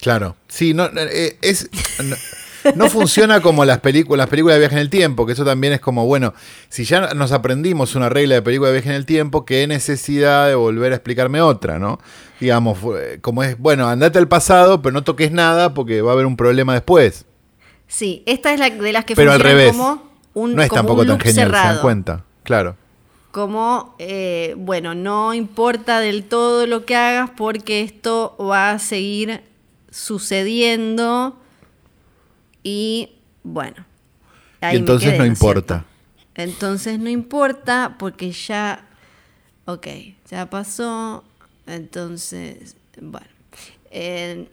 Claro. 0.00 0.36
Sí, 0.48 0.74
no, 0.74 0.88
es. 1.42 1.68
No, 2.02 2.16
no 2.74 2.88
funciona 2.88 3.40
como 3.40 3.64
las 3.64 3.80
películas, 3.80 4.18
las 4.18 4.28
películas 4.28 4.56
de 4.56 4.60
viaje 4.60 4.74
en 4.76 4.80
el 4.80 4.90
tiempo, 4.90 5.26
que 5.26 5.32
eso 5.32 5.44
también 5.44 5.72
es 5.72 5.80
como, 5.80 6.06
bueno, 6.06 6.34
si 6.68 6.84
ya 6.84 7.14
nos 7.14 7.32
aprendimos 7.32 7.94
una 7.94 8.08
regla 8.08 8.36
de 8.36 8.42
película 8.42 8.68
de 8.68 8.74
viaje 8.74 8.90
en 8.90 8.96
el 8.96 9.06
tiempo, 9.06 9.44
qué 9.44 9.66
necesidad 9.66 10.48
de 10.48 10.54
volver 10.54 10.92
a 10.92 10.96
explicarme 10.96 11.40
otra, 11.40 11.78
¿no? 11.78 11.98
Digamos, 12.40 12.78
como 13.20 13.42
es, 13.42 13.58
bueno, 13.58 13.88
andate 13.88 14.18
al 14.18 14.28
pasado, 14.28 14.82
pero 14.82 14.92
no 14.92 15.02
toques 15.02 15.32
nada 15.32 15.74
porque 15.74 16.02
va 16.02 16.10
a 16.10 16.14
haber 16.14 16.26
un 16.26 16.36
problema 16.36 16.74
después. 16.74 17.24
Sí, 17.86 18.22
esta 18.26 18.52
es 18.52 18.58
la 18.58 18.70
de 18.70 18.92
las 18.92 19.04
que 19.04 19.14
Pero 19.14 19.32
al 19.32 19.40
revés. 19.40 19.72
como 19.72 20.02
un, 20.34 20.54
no 20.54 20.62
es 20.62 20.68
como 20.68 20.78
tampoco 20.78 21.02
un 21.02 21.08
tan 21.08 21.20
genial, 21.20 21.50
¿se 21.50 21.52
dan 21.52 21.80
cuenta? 21.80 22.24
Claro. 22.42 22.76
como, 23.30 23.94
eh, 23.98 24.54
bueno, 24.58 24.94
no 24.94 25.34
importa 25.34 26.00
del 26.00 26.24
todo 26.24 26.66
lo 26.66 26.84
que 26.84 26.96
hagas 26.96 27.30
porque 27.36 27.82
esto 27.82 28.36
va 28.40 28.70
a 28.70 28.78
seguir 28.78 29.42
sucediendo 29.90 31.36
y 32.62 33.10
bueno. 33.42 33.84
ahí 34.60 34.76
y 34.76 34.78
me 34.78 34.80
entonces 34.80 35.08
quedé, 35.10 35.18
no 35.18 35.26
importa. 35.26 35.74
cierto? 35.74 35.92
Entonces 36.34 36.98
no 36.98 37.10
importa 37.10 37.96
porque 37.98 38.30
ya, 38.32 38.86
ok, 39.66 39.86
ya 40.30 40.48
pasó, 40.48 41.24
entonces, 41.66 42.76
bueno, 43.00 43.26
eh, 43.90 44.48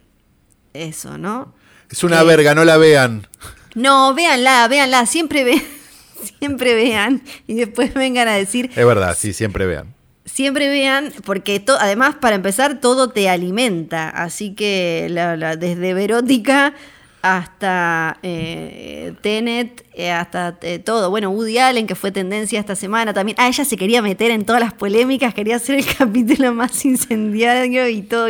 eso, 0.73 1.17
¿no? 1.17 1.53
Es 1.89 2.03
una 2.03 2.21
Eh, 2.21 2.25
verga, 2.25 2.53
no 2.55 2.65
la 2.65 2.77
vean. 2.77 3.27
No, 3.75 4.13
véanla, 4.13 4.67
véanla, 4.67 5.05
siempre 5.05 5.43
vean, 5.43 5.63
siempre 6.39 6.73
vean 6.75 7.21
y 7.47 7.53
después 7.55 7.93
vengan 7.93 8.27
a 8.27 8.33
decir, 8.33 8.69
Es 8.75 8.85
verdad, 8.85 9.15
sí, 9.17 9.31
siempre 9.33 9.65
vean. 9.65 9.93
Siempre 10.25 10.69
vean, 10.69 11.11
porque 11.25 11.59
to- 11.59 11.77
además, 11.79 12.15
para 12.15 12.35
empezar, 12.35 12.79
todo 12.79 13.09
te 13.09 13.29
alimenta. 13.29 14.09
Así 14.09 14.53
que 14.53 15.07
la- 15.09 15.35
la- 15.37 15.55
desde 15.55 15.93
Verótica 15.95 16.73
hasta 17.21 18.17
eh, 18.23 19.13
Tenet, 19.21 19.85
eh, 19.93 20.11
hasta 20.11 20.57
eh, 20.61 20.79
todo. 20.79 21.09
Bueno, 21.09 21.29
Woody 21.29 21.57
Allen, 21.57 21.87
que 21.87 21.95
fue 21.95 22.11
tendencia 22.11 22.59
esta 22.59 22.75
semana 22.75 23.13
también. 23.13 23.35
Ah, 23.39 23.47
ella 23.47 23.65
se 23.65 23.77
quería 23.77 24.01
meter 24.01 24.31
en 24.31 24.45
todas 24.45 24.61
las 24.61 24.73
polémicas, 24.73 25.33
quería 25.33 25.57
hacer 25.57 25.75
el 25.75 25.85
capítulo 25.97 26.53
más 26.53 26.85
incendiario 26.85 27.87
y 27.87 28.01
todo. 28.01 28.27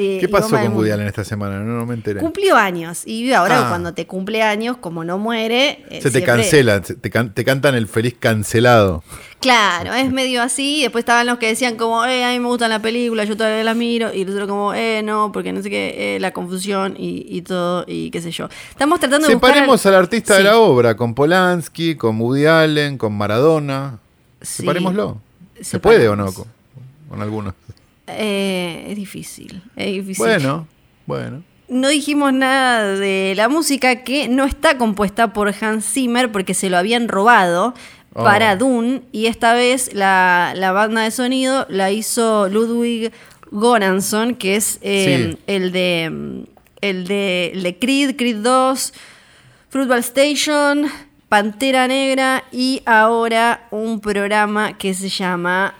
Eh, 0.00 0.18
¿Qué 0.20 0.28
pasó 0.28 0.50
con 0.56 0.74
Woody. 0.74 0.90
Allen 0.90 1.06
esta 1.06 1.24
semana? 1.24 1.58
No, 1.60 1.78
no 1.78 1.86
me 1.86 1.94
enteré. 1.94 2.20
Cumplió 2.20 2.56
años. 2.56 3.06
Y 3.06 3.32
ahora, 3.32 3.66
Ah. 3.66 3.68
cuando 3.68 3.92
te 3.94 4.06
cumple 4.06 4.42
años, 4.42 4.76
como 4.78 5.04
no 5.04 5.18
muere. 5.18 5.84
eh, 5.90 6.00
Se 6.00 6.10
te 6.10 6.18
siempre- 6.18 6.24
cancela, 6.24 6.80
te, 6.80 7.10
can- 7.10 7.32
te 7.34 7.44
cantan 7.44 7.74
el 7.74 7.86
feliz 7.88 8.14
cancelado. 8.18 9.02
Claro, 9.40 9.94
es 9.94 10.12
medio 10.12 10.42
así. 10.42 10.82
Después 10.82 11.02
estaban 11.02 11.26
los 11.26 11.38
que 11.38 11.46
decían 11.46 11.76
como, 11.76 12.04
eh, 12.04 12.24
a 12.24 12.30
mí 12.32 12.40
me 12.40 12.46
gusta 12.48 12.68
la 12.68 12.80
película, 12.82 13.24
yo 13.24 13.36
todavía 13.36 13.64
la 13.64 13.74
miro. 13.74 14.12
Y 14.12 14.24
nosotros 14.24 14.48
como, 14.48 14.74
eh, 14.74 15.02
no, 15.02 15.30
porque 15.32 15.52
no 15.52 15.62
sé 15.62 15.70
qué, 15.70 16.16
eh, 16.16 16.20
la 16.20 16.32
confusión 16.32 16.94
y, 16.98 17.24
y 17.28 17.42
todo, 17.42 17.84
y 17.86 18.10
qué 18.10 18.20
sé 18.20 18.30
yo. 18.32 18.48
Estamos 18.70 19.00
tratando 19.00 19.26
de. 19.28 19.34
Separemos 19.34 19.84
al 19.86 19.94
artista 19.94 20.36
de 20.36 20.44
la 20.44 20.58
obra, 20.58 20.94
con 20.96 21.14
Polanski, 21.14 21.94
con 21.96 22.20
Woody 22.20 22.46
Allen, 22.46 22.98
con 22.98 23.14
Maradona. 23.14 23.98
sí. 24.42 24.62
Separémoslo. 24.62 25.20
¿Se 25.56 25.64
Separemos. 25.64 25.82
puede 26.00 26.08
o 26.08 26.16
no? 26.16 26.32
Con, 26.32 26.44
con 27.08 27.22
algunos. 27.22 27.54
Eh, 28.18 28.86
es 28.90 28.96
difícil, 28.96 29.62
es 29.76 29.92
difícil. 29.92 30.24
Bueno, 30.24 30.66
bueno. 31.06 31.42
No 31.68 31.88
dijimos 31.88 32.32
nada 32.32 32.96
de 32.96 33.34
la 33.36 33.48
música 33.48 34.02
que 34.02 34.28
no 34.28 34.44
está 34.44 34.76
compuesta 34.76 35.32
por 35.32 35.54
Hans 35.60 35.84
Zimmer 35.84 36.32
porque 36.32 36.52
se 36.54 36.68
lo 36.70 36.76
habían 36.78 37.08
robado 37.08 37.74
Oh. 38.12 38.24
para 38.24 38.56
Dune 38.56 39.02
y 39.12 39.26
esta 39.26 39.54
vez 39.54 39.94
la, 39.94 40.52
la 40.56 40.72
banda 40.72 41.02
de 41.02 41.12
sonido 41.12 41.64
la 41.70 41.92
hizo 41.92 42.48
Ludwig 42.48 43.12
Göransson 43.52 44.34
que 44.34 44.56
es 44.56 44.80
eh, 44.82 45.36
Sí. 45.36 45.38
el 45.46 45.70
de 45.70 46.44
el 46.80 47.04
de, 47.06 47.52
el 47.54 47.62
de 47.62 47.78
Creed, 47.78 48.16
Creed 48.16 48.38
2, 48.38 48.92
Football 49.68 50.00
Station, 50.00 50.86
Pantera 51.28 51.86
Negra 51.86 52.42
y 52.50 52.82
ahora 52.84 53.68
un 53.70 54.00
programa 54.00 54.76
que 54.76 54.92
se 54.92 55.08
llama 55.08 55.74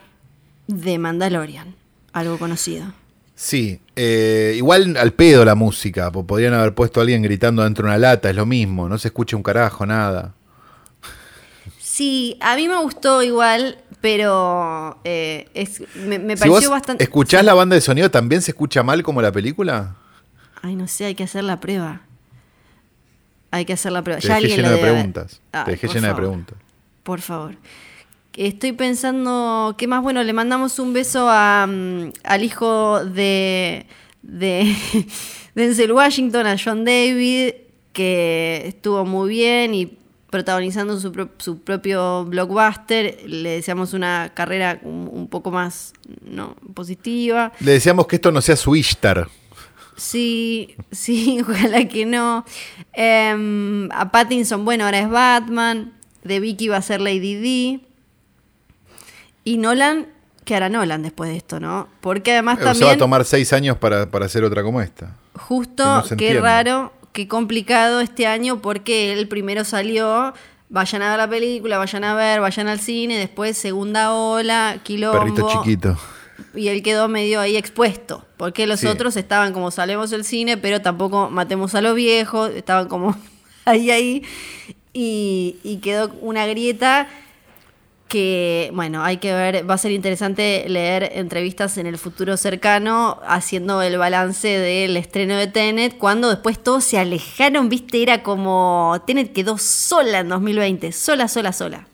The 0.68 0.98
Mandalorian, 0.98 1.74
algo 2.12 2.38
conocido. 2.38 2.92
Sí, 3.34 3.80
eh, 3.96 4.54
igual 4.56 4.96
al 4.98 5.12
pedo 5.14 5.44
la 5.44 5.54
música. 5.54 6.10
po- 6.12 6.26
Podrían 6.26 6.52
haber 6.54 6.74
puesto 6.74 7.00
a 7.00 7.02
alguien 7.02 7.22
gritando 7.22 7.62
dentro 7.64 7.84
de 7.84 7.90
una 7.90 7.98
lata, 7.98 8.28
es 8.28 8.36
lo 8.36 8.44
mismo. 8.46 8.88
No 8.88 8.98
se 8.98 9.08
escucha 9.08 9.36
un 9.36 9.42
carajo, 9.42 9.86
nada. 9.86 10.34
Sí, 11.78 12.36
a 12.40 12.56
mí 12.56 12.68
me 12.68 12.76
gustó 12.82 13.22
igual, 13.22 13.78
pero 14.00 14.98
eh, 15.04 15.48
es- 15.54 15.82
me, 15.96 16.18
me 16.18 16.36
Si 16.36 16.40
pareció 16.40 16.50
vos 16.52 16.68
bastante. 16.70 17.04
escuchás 17.04 17.44
la 17.44 17.54
banda 17.54 17.74
de 17.74 17.80
sonido, 17.80 18.10
¿también 18.10 18.42
se 18.42 18.50
escucha 18.52 18.82
mal 18.82 19.02
como 19.02 19.22
la 19.22 19.32
película? 19.32 19.96
Ay, 20.62 20.76
no 20.76 20.86
sé, 20.88 21.06
hay 21.06 21.14
que 21.14 21.24
hacer 21.24 21.44
la 21.44 21.58
prueba. 21.60 22.02
Hay 23.50 23.64
que 23.64 23.72
hacer 23.72 23.92
la 23.92 24.02
prueba. 24.02 24.20
Te 24.20 24.28
Ya 24.28 24.34
dejé 24.34 24.44
alguien 24.46 24.56
llena 24.58 24.70
lo 24.70 24.76
de 24.76 24.82
preguntas. 24.82 25.40
Ay, 25.52 25.64
Te 25.64 25.70
dejé 25.72 25.88
llena 25.88 26.08
de 26.08 26.14
preguntas. 26.14 26.56
Por 27.02 27.20
favor. 27.20 27.56
Estoy 28.36 28.72
pensando, 28.72 29.74
¿qué 29.76 29.86
más? 29.86 30.02
Bueno, 30.02 30.22
le 30.22 30.32
mandamos 30.32 30.78
un 30.78 30.92
beso 30.92 31.28
a, 31.28 31.66
mm, 31.68 32.12
al 32.24 32.44
hijo 32.44 33.04
de, 33.04 33.86
de 34.22 34.74
Denzel 35.54 35.92
Washington, 35.92 36.46
a 36.46 36.56
John 36.62 36.84
David, 36.84 37.54
que 37.92 38.62
estuvo 38.66 39.04
muy 39.04 39.30
bien 39.30 39.74
y 39.74 39.96
protagonizando 40.30 40.98
su, 41.00 41.10
pro- 41.10 41.30
su 41.38 41.58
propio 41.60 42.24
blockbuster. 42.24 43.18
Le 43.26 43.50
deseamos 43.50 43.94
una 43.94 44.30
carrera 44.32 44.78
un, 44.84 45.08
un 45.12 45.26
poco 45.28 45.50
más 45.50 45.92
¿no? 46.22 46.54
positiva. 46.72 47.52
Le 47.58 47.72
decíamos 47.72 48.06
que 48.06 48.16
esto 48.16 48.30
no 48.30 48.40
sea 48.40 48.54
su 48.56 48.76
Ishtar. 48.76 49.28
Sí, 49.96 50.76
sí, 50.92 51.40
ojalá 51.46 51.86
que 51.88 52.06
no. 52.06 52.44
Em, 52.92 53.90
a 53.90 54.12
Pattinson, 54.12 54.64
bueno, 54.64 54.84
ahora 54.84 55.00
es 55.00 55.10
Batman. 55.10 55.94
De 56.22 56.38
Vicky 56.38 56.68
va 56.68 56.76
a 56.76 56.82
ser 56.82 57.00
Lady 57.00 57.34
D. 57.34 57.80
Y 59.44 59.57
Nolan, 59.59 60.07
¿qué 60.44 60.55
hará 60.55 60.68
Nolan 60.68 61.03
después 61.03 61.31
de 61.31 61.37
esto, 61.37 61.61
no? 61.61 61.88
Porque 62.00 62.33
además 62.33 62.59
Eh, 62.59 62.61
Se 62.61 62.64
va 62.66 62.70
a 62.70 62.74
también, 62.74 62.98
tomar 62.98 63.24
seis 63.24 63.53
años 63.53 63.76
para, 63.79 64.11
para 64.11 64.26
hacer 64.26 64.44
otra 64.44 64.62
como 64.62 64.81
esta. 64.81 65.16
justo, 65.35 65.83
que 65.85 65.88
no 65.90 66.03
se 66.05 66.16
qué 66.16 66.40
raro, 66.40 66.92
qué 67.12 67.26
complicado 67.29 68.00
este 68.00 68.26
año 68.26 68.61
porque 68.61 69.12
él 69.12 69.26
primero 69.29 69.64
salió, 69.64 70.33
vayan 70.68 71.03
a 71.03 71.11
ver 71.11 71.18
la 71.18 71.29
película, 71.31 71.79
vayan 71.79 72.05
a 72.05 72.14
ver, 72.14 72.40
vayan 72.40 72.68
al 72.68 72.81
cine, 72.81 73.18
después 73.18 73.57
segunda 73.57 74.12
ola, 74.12 74.79
quilombo. 74.83 75.18
Perrito 75.18 75.48
chiquito. 75.50 75.96
Y 76.55 76.68
él 76.68 76.83
quedó 76.83 77.09
medio 77.09 77.40
ahí 77.40 77.57
expuesto, 77.57 78.24
porque 78.37 78.66
los 78.66 78.81
Sí. 78.81 78.87
otros 78.87 79.16
estaban 79.16 79.53
como 79.53 79.70
salemos 79.70 80.11
del 80.11 80.24
cine, 80.24 80.57
pero 80.57 80.81
tampoco 80.81 81.31
matemos 81.31 81.74
a 81.74 81.81
los 81.81 81.94
viejos, 81.94 82.50
estaban 82.55 82.88
como 82.88 83.16
ahí, 83.64 83.90
ahí, 83.90 84.22
y, 84.92 85.57
y 85.62 85.76
quedó 85.79 86.12
una 86.20 86.46
grieta 86.46 87.09
que, 88.10 88.70
bueno, 88.74 89.04
hay 89.04 89.18
que 89.18 89.32
ver, 89.32 89.70
va 89.70 89.74
a 89.74 89.78
ser 89.78 89.92
interesante 89.92 90.66
leer 90.68 91.12
entrevistas 91.14 91.78
en 91.78 91.86
el 91.86 91.96
futuro 91.96 92.36
cercano 92.36 93.20
haciendo 93.26 93.80
el 93.80 93.96
balance 93.96 94.48
del 94.48 94.96
estreno 94.96 95.36
de 95.36 95.46
Tenet, 95.46 95.96
cuando 95.96 96.28
después 96.28 96.58
todos 96.62 96.84
se 96.84 96.98
alejaron, 96.98 97.68
viste, 97.68 98.02
era 98.02 98.22
como 98.24 99.00
Tenet 99.06 99.32
quedó 99.32 99.56
sola 99.56 100.18
en 100.18 100.28
2020, 100.28 100.90
sola, 100.90 101.28
sola, 101.28 101.52
sola. 101.52 101.86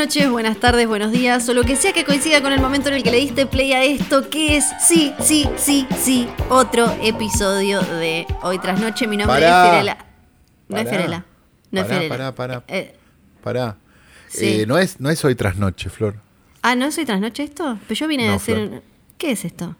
Noches, 0.00 0.30
buenas 0.30 0.56
tardes, 0.56 0.88
buenos 0.88 1.12
días, 1.12 1.46
o 1.50 1.52
lo 1.52 1.62
que 1.62 1.76
sea 1.76 1.92
que 1.92 2.04
coincida 2.04 2.40
con 2.40 2.52
el 2.54 2.60
momento 2.60 2.88
en 2.88 2.94
el 2.94 3.02
que 3.02 3.10
le 3.10 3.18
diste 3.18 3.44
play 3.44 3.74
a 3.74 3.82
esto, 3.84 4.30
que 4.30 4.56
es, 4.56 4.64
sí, 4.80 5.12
sí, 5.20 5.46
sí, 5.58 5.86
sí, 6.02 6.26
otro 6.48 6.90
episodio 7.02 7.82
de 7.82 8.26
Hoy 8.42 8.58
tras 8.58 8.80
Noche. 8.80 9.06
Mi 9.06 9.18
nombre 9.18 9.40
Pará. 9.42 9.62
es 9.64 9.70
Fiorella. 9.70 9.98
No 10.68 10.78
es. 10.78 10.88
Fiorella. 10.88 11.24
No 11.70 11.80
es 11.80 11.86
Pará, 11.86 12.00
Fiorella. 12.00 12.34
pará, 12.34 12.34
pará. 12.34 12.64
Eh, 12.68 12.96
Pará. 13.44 13.76
Sí. 14.28 14.62
Eh, 14.62 14.66
no, 14.66 14.78
es, 14.78 15.00
no 15.00 15.10
es 15.10 15.22
hoy 15.22 15.34
tras 15.34 15.56
noche, 15.56 15.90
Flor. 15.90 16.16
ah, 16.62 16.74
¿no 16.74 16.86
es 16.86 16.96
Hoy 16.96 17.04
tras 17.04 17.20
Noche 17.20 17.42
esto? 17.42 17.78
Pero 17.86 17.98
yo 17.98 18.08
vine 18.08 18.26
No, 18.26 18.32
a 18.32 18.36
hacer... 18.36 18.68
Flor. 18.68 18.82
¿Qué 19.18 19.32
es 19.32 19.44
esto? 19.44 19.76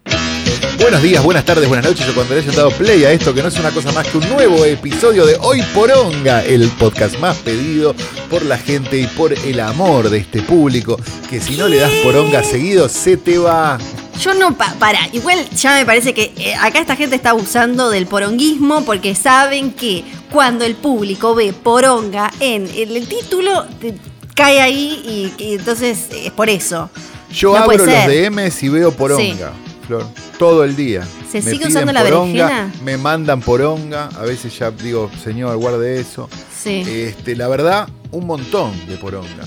Buenos 0.80 1.02
días, 1.02 1.22
buenas 1.22 1.44
tardes, 1.44 1.68
buenas 1.68 1.86
noches 1.86 2.08
o 2.08 2.14
cuando 2.14 2.34
le 2.34 2.40
hayan 2.40 2.54
dado 2.56 2.70
play 2.70 3.04
a 3.04 3.12
esto 3.12 3.34
que 3.34 3.42
no 3.42 3.48
es 3.48 3.58
una 3.58 3.70
cosa 3.70 3.92
más 3.92 4.06
que 4.08 4.18
un 4.18 4.28
nuevo 4.28 4.64
episodio 4.64 5.26
de 5.26 5.36
Hoy 5.40 5.62
Poronga, 5.74 6.42
el 6.44 6.68
podcast 6.70 7.18
más 7.18 7.36
pedido 7.38 7.94
por 8.28 8.42
la 8.44 8.56
gente 8.58 8.98
y 8.98 9.06
por 9.06 9.32
el 9.32 9.60
amor 9.60 10.10
de 10.10 10.18
este 10.18 10.42
público, 10.42 10.98
que 11.28 11.40
si 11.40 11.56
no 11.56 11.68
le 11.68 11.76
das 11.78 11.90
poronga 12.02 12.42
seguido 12.42 12.88
se 12.88 13.16
te 13.16 13.38
va. 13.38 13.78
Yo 14.20 14.34
no, 14.34 14.56
pa- 14.56 14.74
para, 14.78 14.98
igual 15.12 15.38
ya 15.50 15.74
me 15.76 15.86
parece 15.86 16.12
que 16.14 16.32
eh, 16.36 16.54
acá 16.60 16.80
esta 16.80 16.96
gente 16.96 17.14
está 17.16 17.30
abusando 17.30 17.88
del 17.90 18.06
poronguismo 18.06 18.84
porque 18.84 19.14
saben 19.14 19.72
que 19.72 20.04
cuando 20.30 20.64
el 20.64 20.74
público 20.74 21.34
ve 21.34 21.52
poronga 21.52 22.30
en 22.40 22.68
el, 22.74 22.96
el 22.96 23.06
título, 23.08 23.64
te- 23.80 23.94
cae 24.34 24.60
ahí 24.60 25.32
y, 25.38 25.42
y 25.44 25.54
entonces 25.54 26.06
es 26.14 26.30
por 26.32 26.48
eso. 26.50 26.90
Yo 27.32 27.52
No 27.52 27.58
abro 27.62 27.76
los. 27.84 27.86
DMs 27.86 28.62
y 28.64 28.68
veo 28.68 28.90
poronga, 28.92 29.52
Flor, 29.90 30.06
todo 30.38 30.62
el 30.62 30.76
día. 30.76 31.04
¿Se 31.28 31.42
Me 31.42 31.50
sigue 31.50 31.66
usando 31.66 31.92
la 31.92 32.04
poronga, 32.04 32.46
berenjena? 32.46 32.72
Me 32.84 32.96
mandan 32.96 33.40
poronga, 33.40 34.06
a 34.16 34.22
veces 34.22 34.56
ya 34.56 34.70
digo, 34.70 35.10
señor, 35.24 35.56
guarde 35.56 35.98
eso. 36.00 36.28
Sí. 36.56 36.84
Este, 36.86 37.34
la 37.34 37.48
verdad, 37.48 37.88
un 38.12 38.24
montón 38.24 38.70
de 38.86 38.96
poronga 38.98 39.44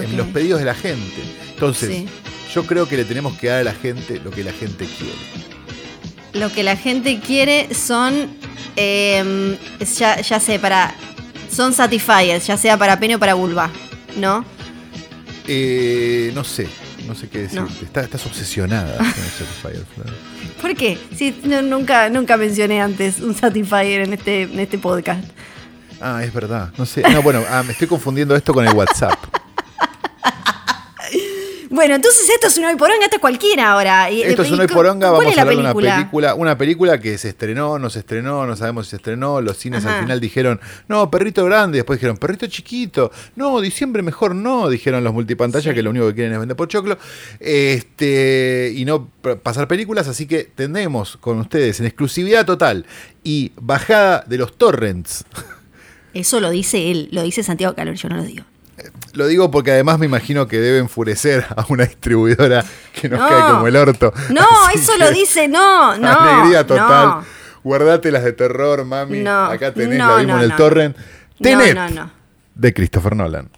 en, 0.00 0.16
los 0.16 0.28
pedidos 0.28 0.60
de 0.60 0.66
la 0.66 0.74
gente. 0.76 1.20
Entonces, 1.52 1.88
Sí. 1.88 2.06
yo 2.54 2.64
creo 2.64 2.88
que 2.88 2.96
le 2.96 3.04
tenemos 3.04 3.36
que 3.36 3.48
dar 3.48 3.58
a 3.58 3.64
la 3.64 3.74
gente 3.74 4.20
lo 4.24 4.30
que 4.30 4.44
la 4.44 4.52
gente 4.52 4.86
quiere. 4.86 5.18
Lo 6.34 6.52
que 6.52 6.62
la 6.62 6.76
gente 6.76 7.18
quiere 7.18 7.74
son, 7.74 8.28
eh, 8.76 9.58
ya, 9.98 10.20
ya 10.20 10.38
sé, 10.38 10.60
para, 10.60 10.94
son 11.50 11.72
satisfiers, 11.72 12.46
ya 12.46 12.56
sea 12.56 12.78
para 12.78 13.00
pene 13.00 13.16
o 13.16 13.18
para 13.18 13.34
vulva, 13.34 13.68
¿no? 14.16 14.44
Eh, 15.48 16.30
no 16.36 16.44
sé, 16.44 16.68
no 17.06 17.14
sé 17.14 17.28
qué 17.28 17.38
decirte. 17.42 17.60
No. 17.60 17.86
Estás, 17.86 18.04
estás 18.04 18.26
obsesionada 18.26 18.98
con 18.98 19.06
ese 19.06 19.44
Firefly. 19.62 20.12
¿Por 20.60 20.74
qué? 20.74 20.98
Sí, 21.14 21.40
no, 21.44 21.62
nunca, 21.62 22.08
nunca 22.08 22.36
mencioné 22.36 22.80
antes 22.80 23.20
un 23.20 23.34
satisfier 23.34 24.02
en 24.02 24.12
este, 24.12 24.42
en 24.42 24.58
este 24.60 24.78
podcast. 24.78 25.24
Ah, 26.00 26.22
es 26.24 26.32
verdad. 26.32 26.72
No 26.76 26.86
sé. 26.86 27.02
No, 27.02 27.22
bueno, 27.22 27.42
ah, 27.48 27.62
me 27.62 27.72
estoy 27.72 27.88
confundiendo 27.88 28.36
esto 28.36 28.52
con 28.52 28.66
el 28.66 28.74
WhatsApp. 28.74 29.18
Bueno, 31.76 31.94
entonces 31.94 32.28
esto 32.30 32.46
es 32.48 32.56
un 32.56 32.64
hoy 32.64 32.74
poronga, 32.76 33.04
esto 33.04 33.16
es 33.16 33.20
cualquiera 33.20 33.70
ahora. 33.72 34.10
Y- 34.10 34.22
Esto 34.22 34.42
es 34.42 34.48
y- 34.48 34.54
un 34.54 34.60
hoy 34.60 34.66
poronga, 34.66 35.10
¿cuál 35.10 35.18
vamos 35.26 35.32
a 35.32 35.36
la 35.36 35.42
hablar 35.42 35.54
de 35.56 35.60
una 35.60 35.74
película? 35.74 36.34
una 36.34 36.56
película 36.58 36.98
que 37.00 37.18
se 37.18 37.28
estrenó, 37.28 37.78
no 37.78 37.90
se 37.90 37.98
estrenó, 37.98 38.46
no 38.46 38.56
sabemos 38.56 38.86
si 38.86 38.90
se 38.90 38.96
estrenó, 38.96 39.40
los 39.42 39.58
cines 39.58 39.84
Ajá. 39.84 39.96
al 39.98 40.02
final 40.04 40.18
dijeron, 40.18 40.58
no, 40.88 41.10
perrito 41.10 41.44
grande, 41.44 41.76
después 41.78 41.98
dijeron, 41.98 42.16
perrito 42.16 42.46
chiquito, 42.46 43.12
no, 43.36 43.60
diciembre 43.60 44.02
mejor 44.02 44.34
no, 44.34 44.68
dijeron 44.70 45.04
los 45.04 45.12
multipantallas 45.12 45.70
Sí. 45.70 45.74
que 45.74 45.82
lo 45.82 45.90
único 45.90 46.08
que 46.08 46.14
quieren 46.14 46.32
es 46.32 46.38
vender 46.38 46.56
pochoclo, 46.56 46.96
este, 47.40 48.72
y 48.74 48.84
no 48.86 49.08
pasar 49.42 49.68
películas, 49.68 50.08
así 50.08 50.26
que 50.26 50.44
tenemos 50.44 51.18
con 51.18 51.38
ustedes 51.40 51.78
en 51.80 51.86
exclusividad 51.86 52.46
total 52.46 52.86
y 53.22 53.52
bajada 53.60 54.24
de 54.26 54.38
los 54.38 54.56
torrents. 54.56 55.24
Eso 56.14 56.40
lo 56.40 56.48
dice 56.50 56.90
él, 56.90 57.08
lo 57.12 57.22
dice 57.22 57.42
Santiago 57.42 57.74
Calor, 57.74 57.96
yo 57.96 58.08
no 58.08 58.16
lo 58.16 58.22
digo. 58.22 58.44
Lo 59.16 59.26
digo 59.26 59.50
porque 59.50 59.70
además 59.70 59.98
me 59.98 60.04
imagino 60.04 60.46
que 60.46 60.60
debe 60.60 60.78
enfurecer 60.78 61.46
a 61.56 61.64
una 61.70 61.86
distribuidora 61.86 62.62
que 62.92 63.08
nos 63.08 63.18
No. 63.18 63.26
cae 63.28 63.50
como 63.50 63.66
el 63.66 63.76
orto. 63.76 64.12
No, 64.28 64.46
Así 64.68 64.78
eso 64.78 64.92
que- 64.92 64.98
lo 64.98 65.10
dice, 65.10 65.48
no, 65.48 65.96
no. 65.96 66.08
Alegría 66.20 66.66
total. 66.66 67.06
no. 67.06 67.24
Guardate 67.64 68.12
las 68.12 68.22
de 68.24 68.32
terror, 68.34 68.84
mami. 68.84 69.20
No, 69.20 69.44
Acá 69.46 69.72
tenés, 69.72 69.98
no, 69.98 70.06
la 70.06 70.16
vimos 70.20 70.26
no, 70.32 70.36
en 70.38 70.42
el 70.44 70.48
no. 70.50 70.56
torrent. 70.56 70.96
No, 70.98 71.02
Tenet, 71.42 71.74
no, 71.74 71.88
no. 71.90 72.10
de 72.54 72.74
Christopher 72.74 73.16
Nolan. 73.16 73.50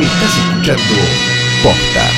Estás 0.00 0.36
escuchando 0.36 1.02
Posta. 1.62 2.10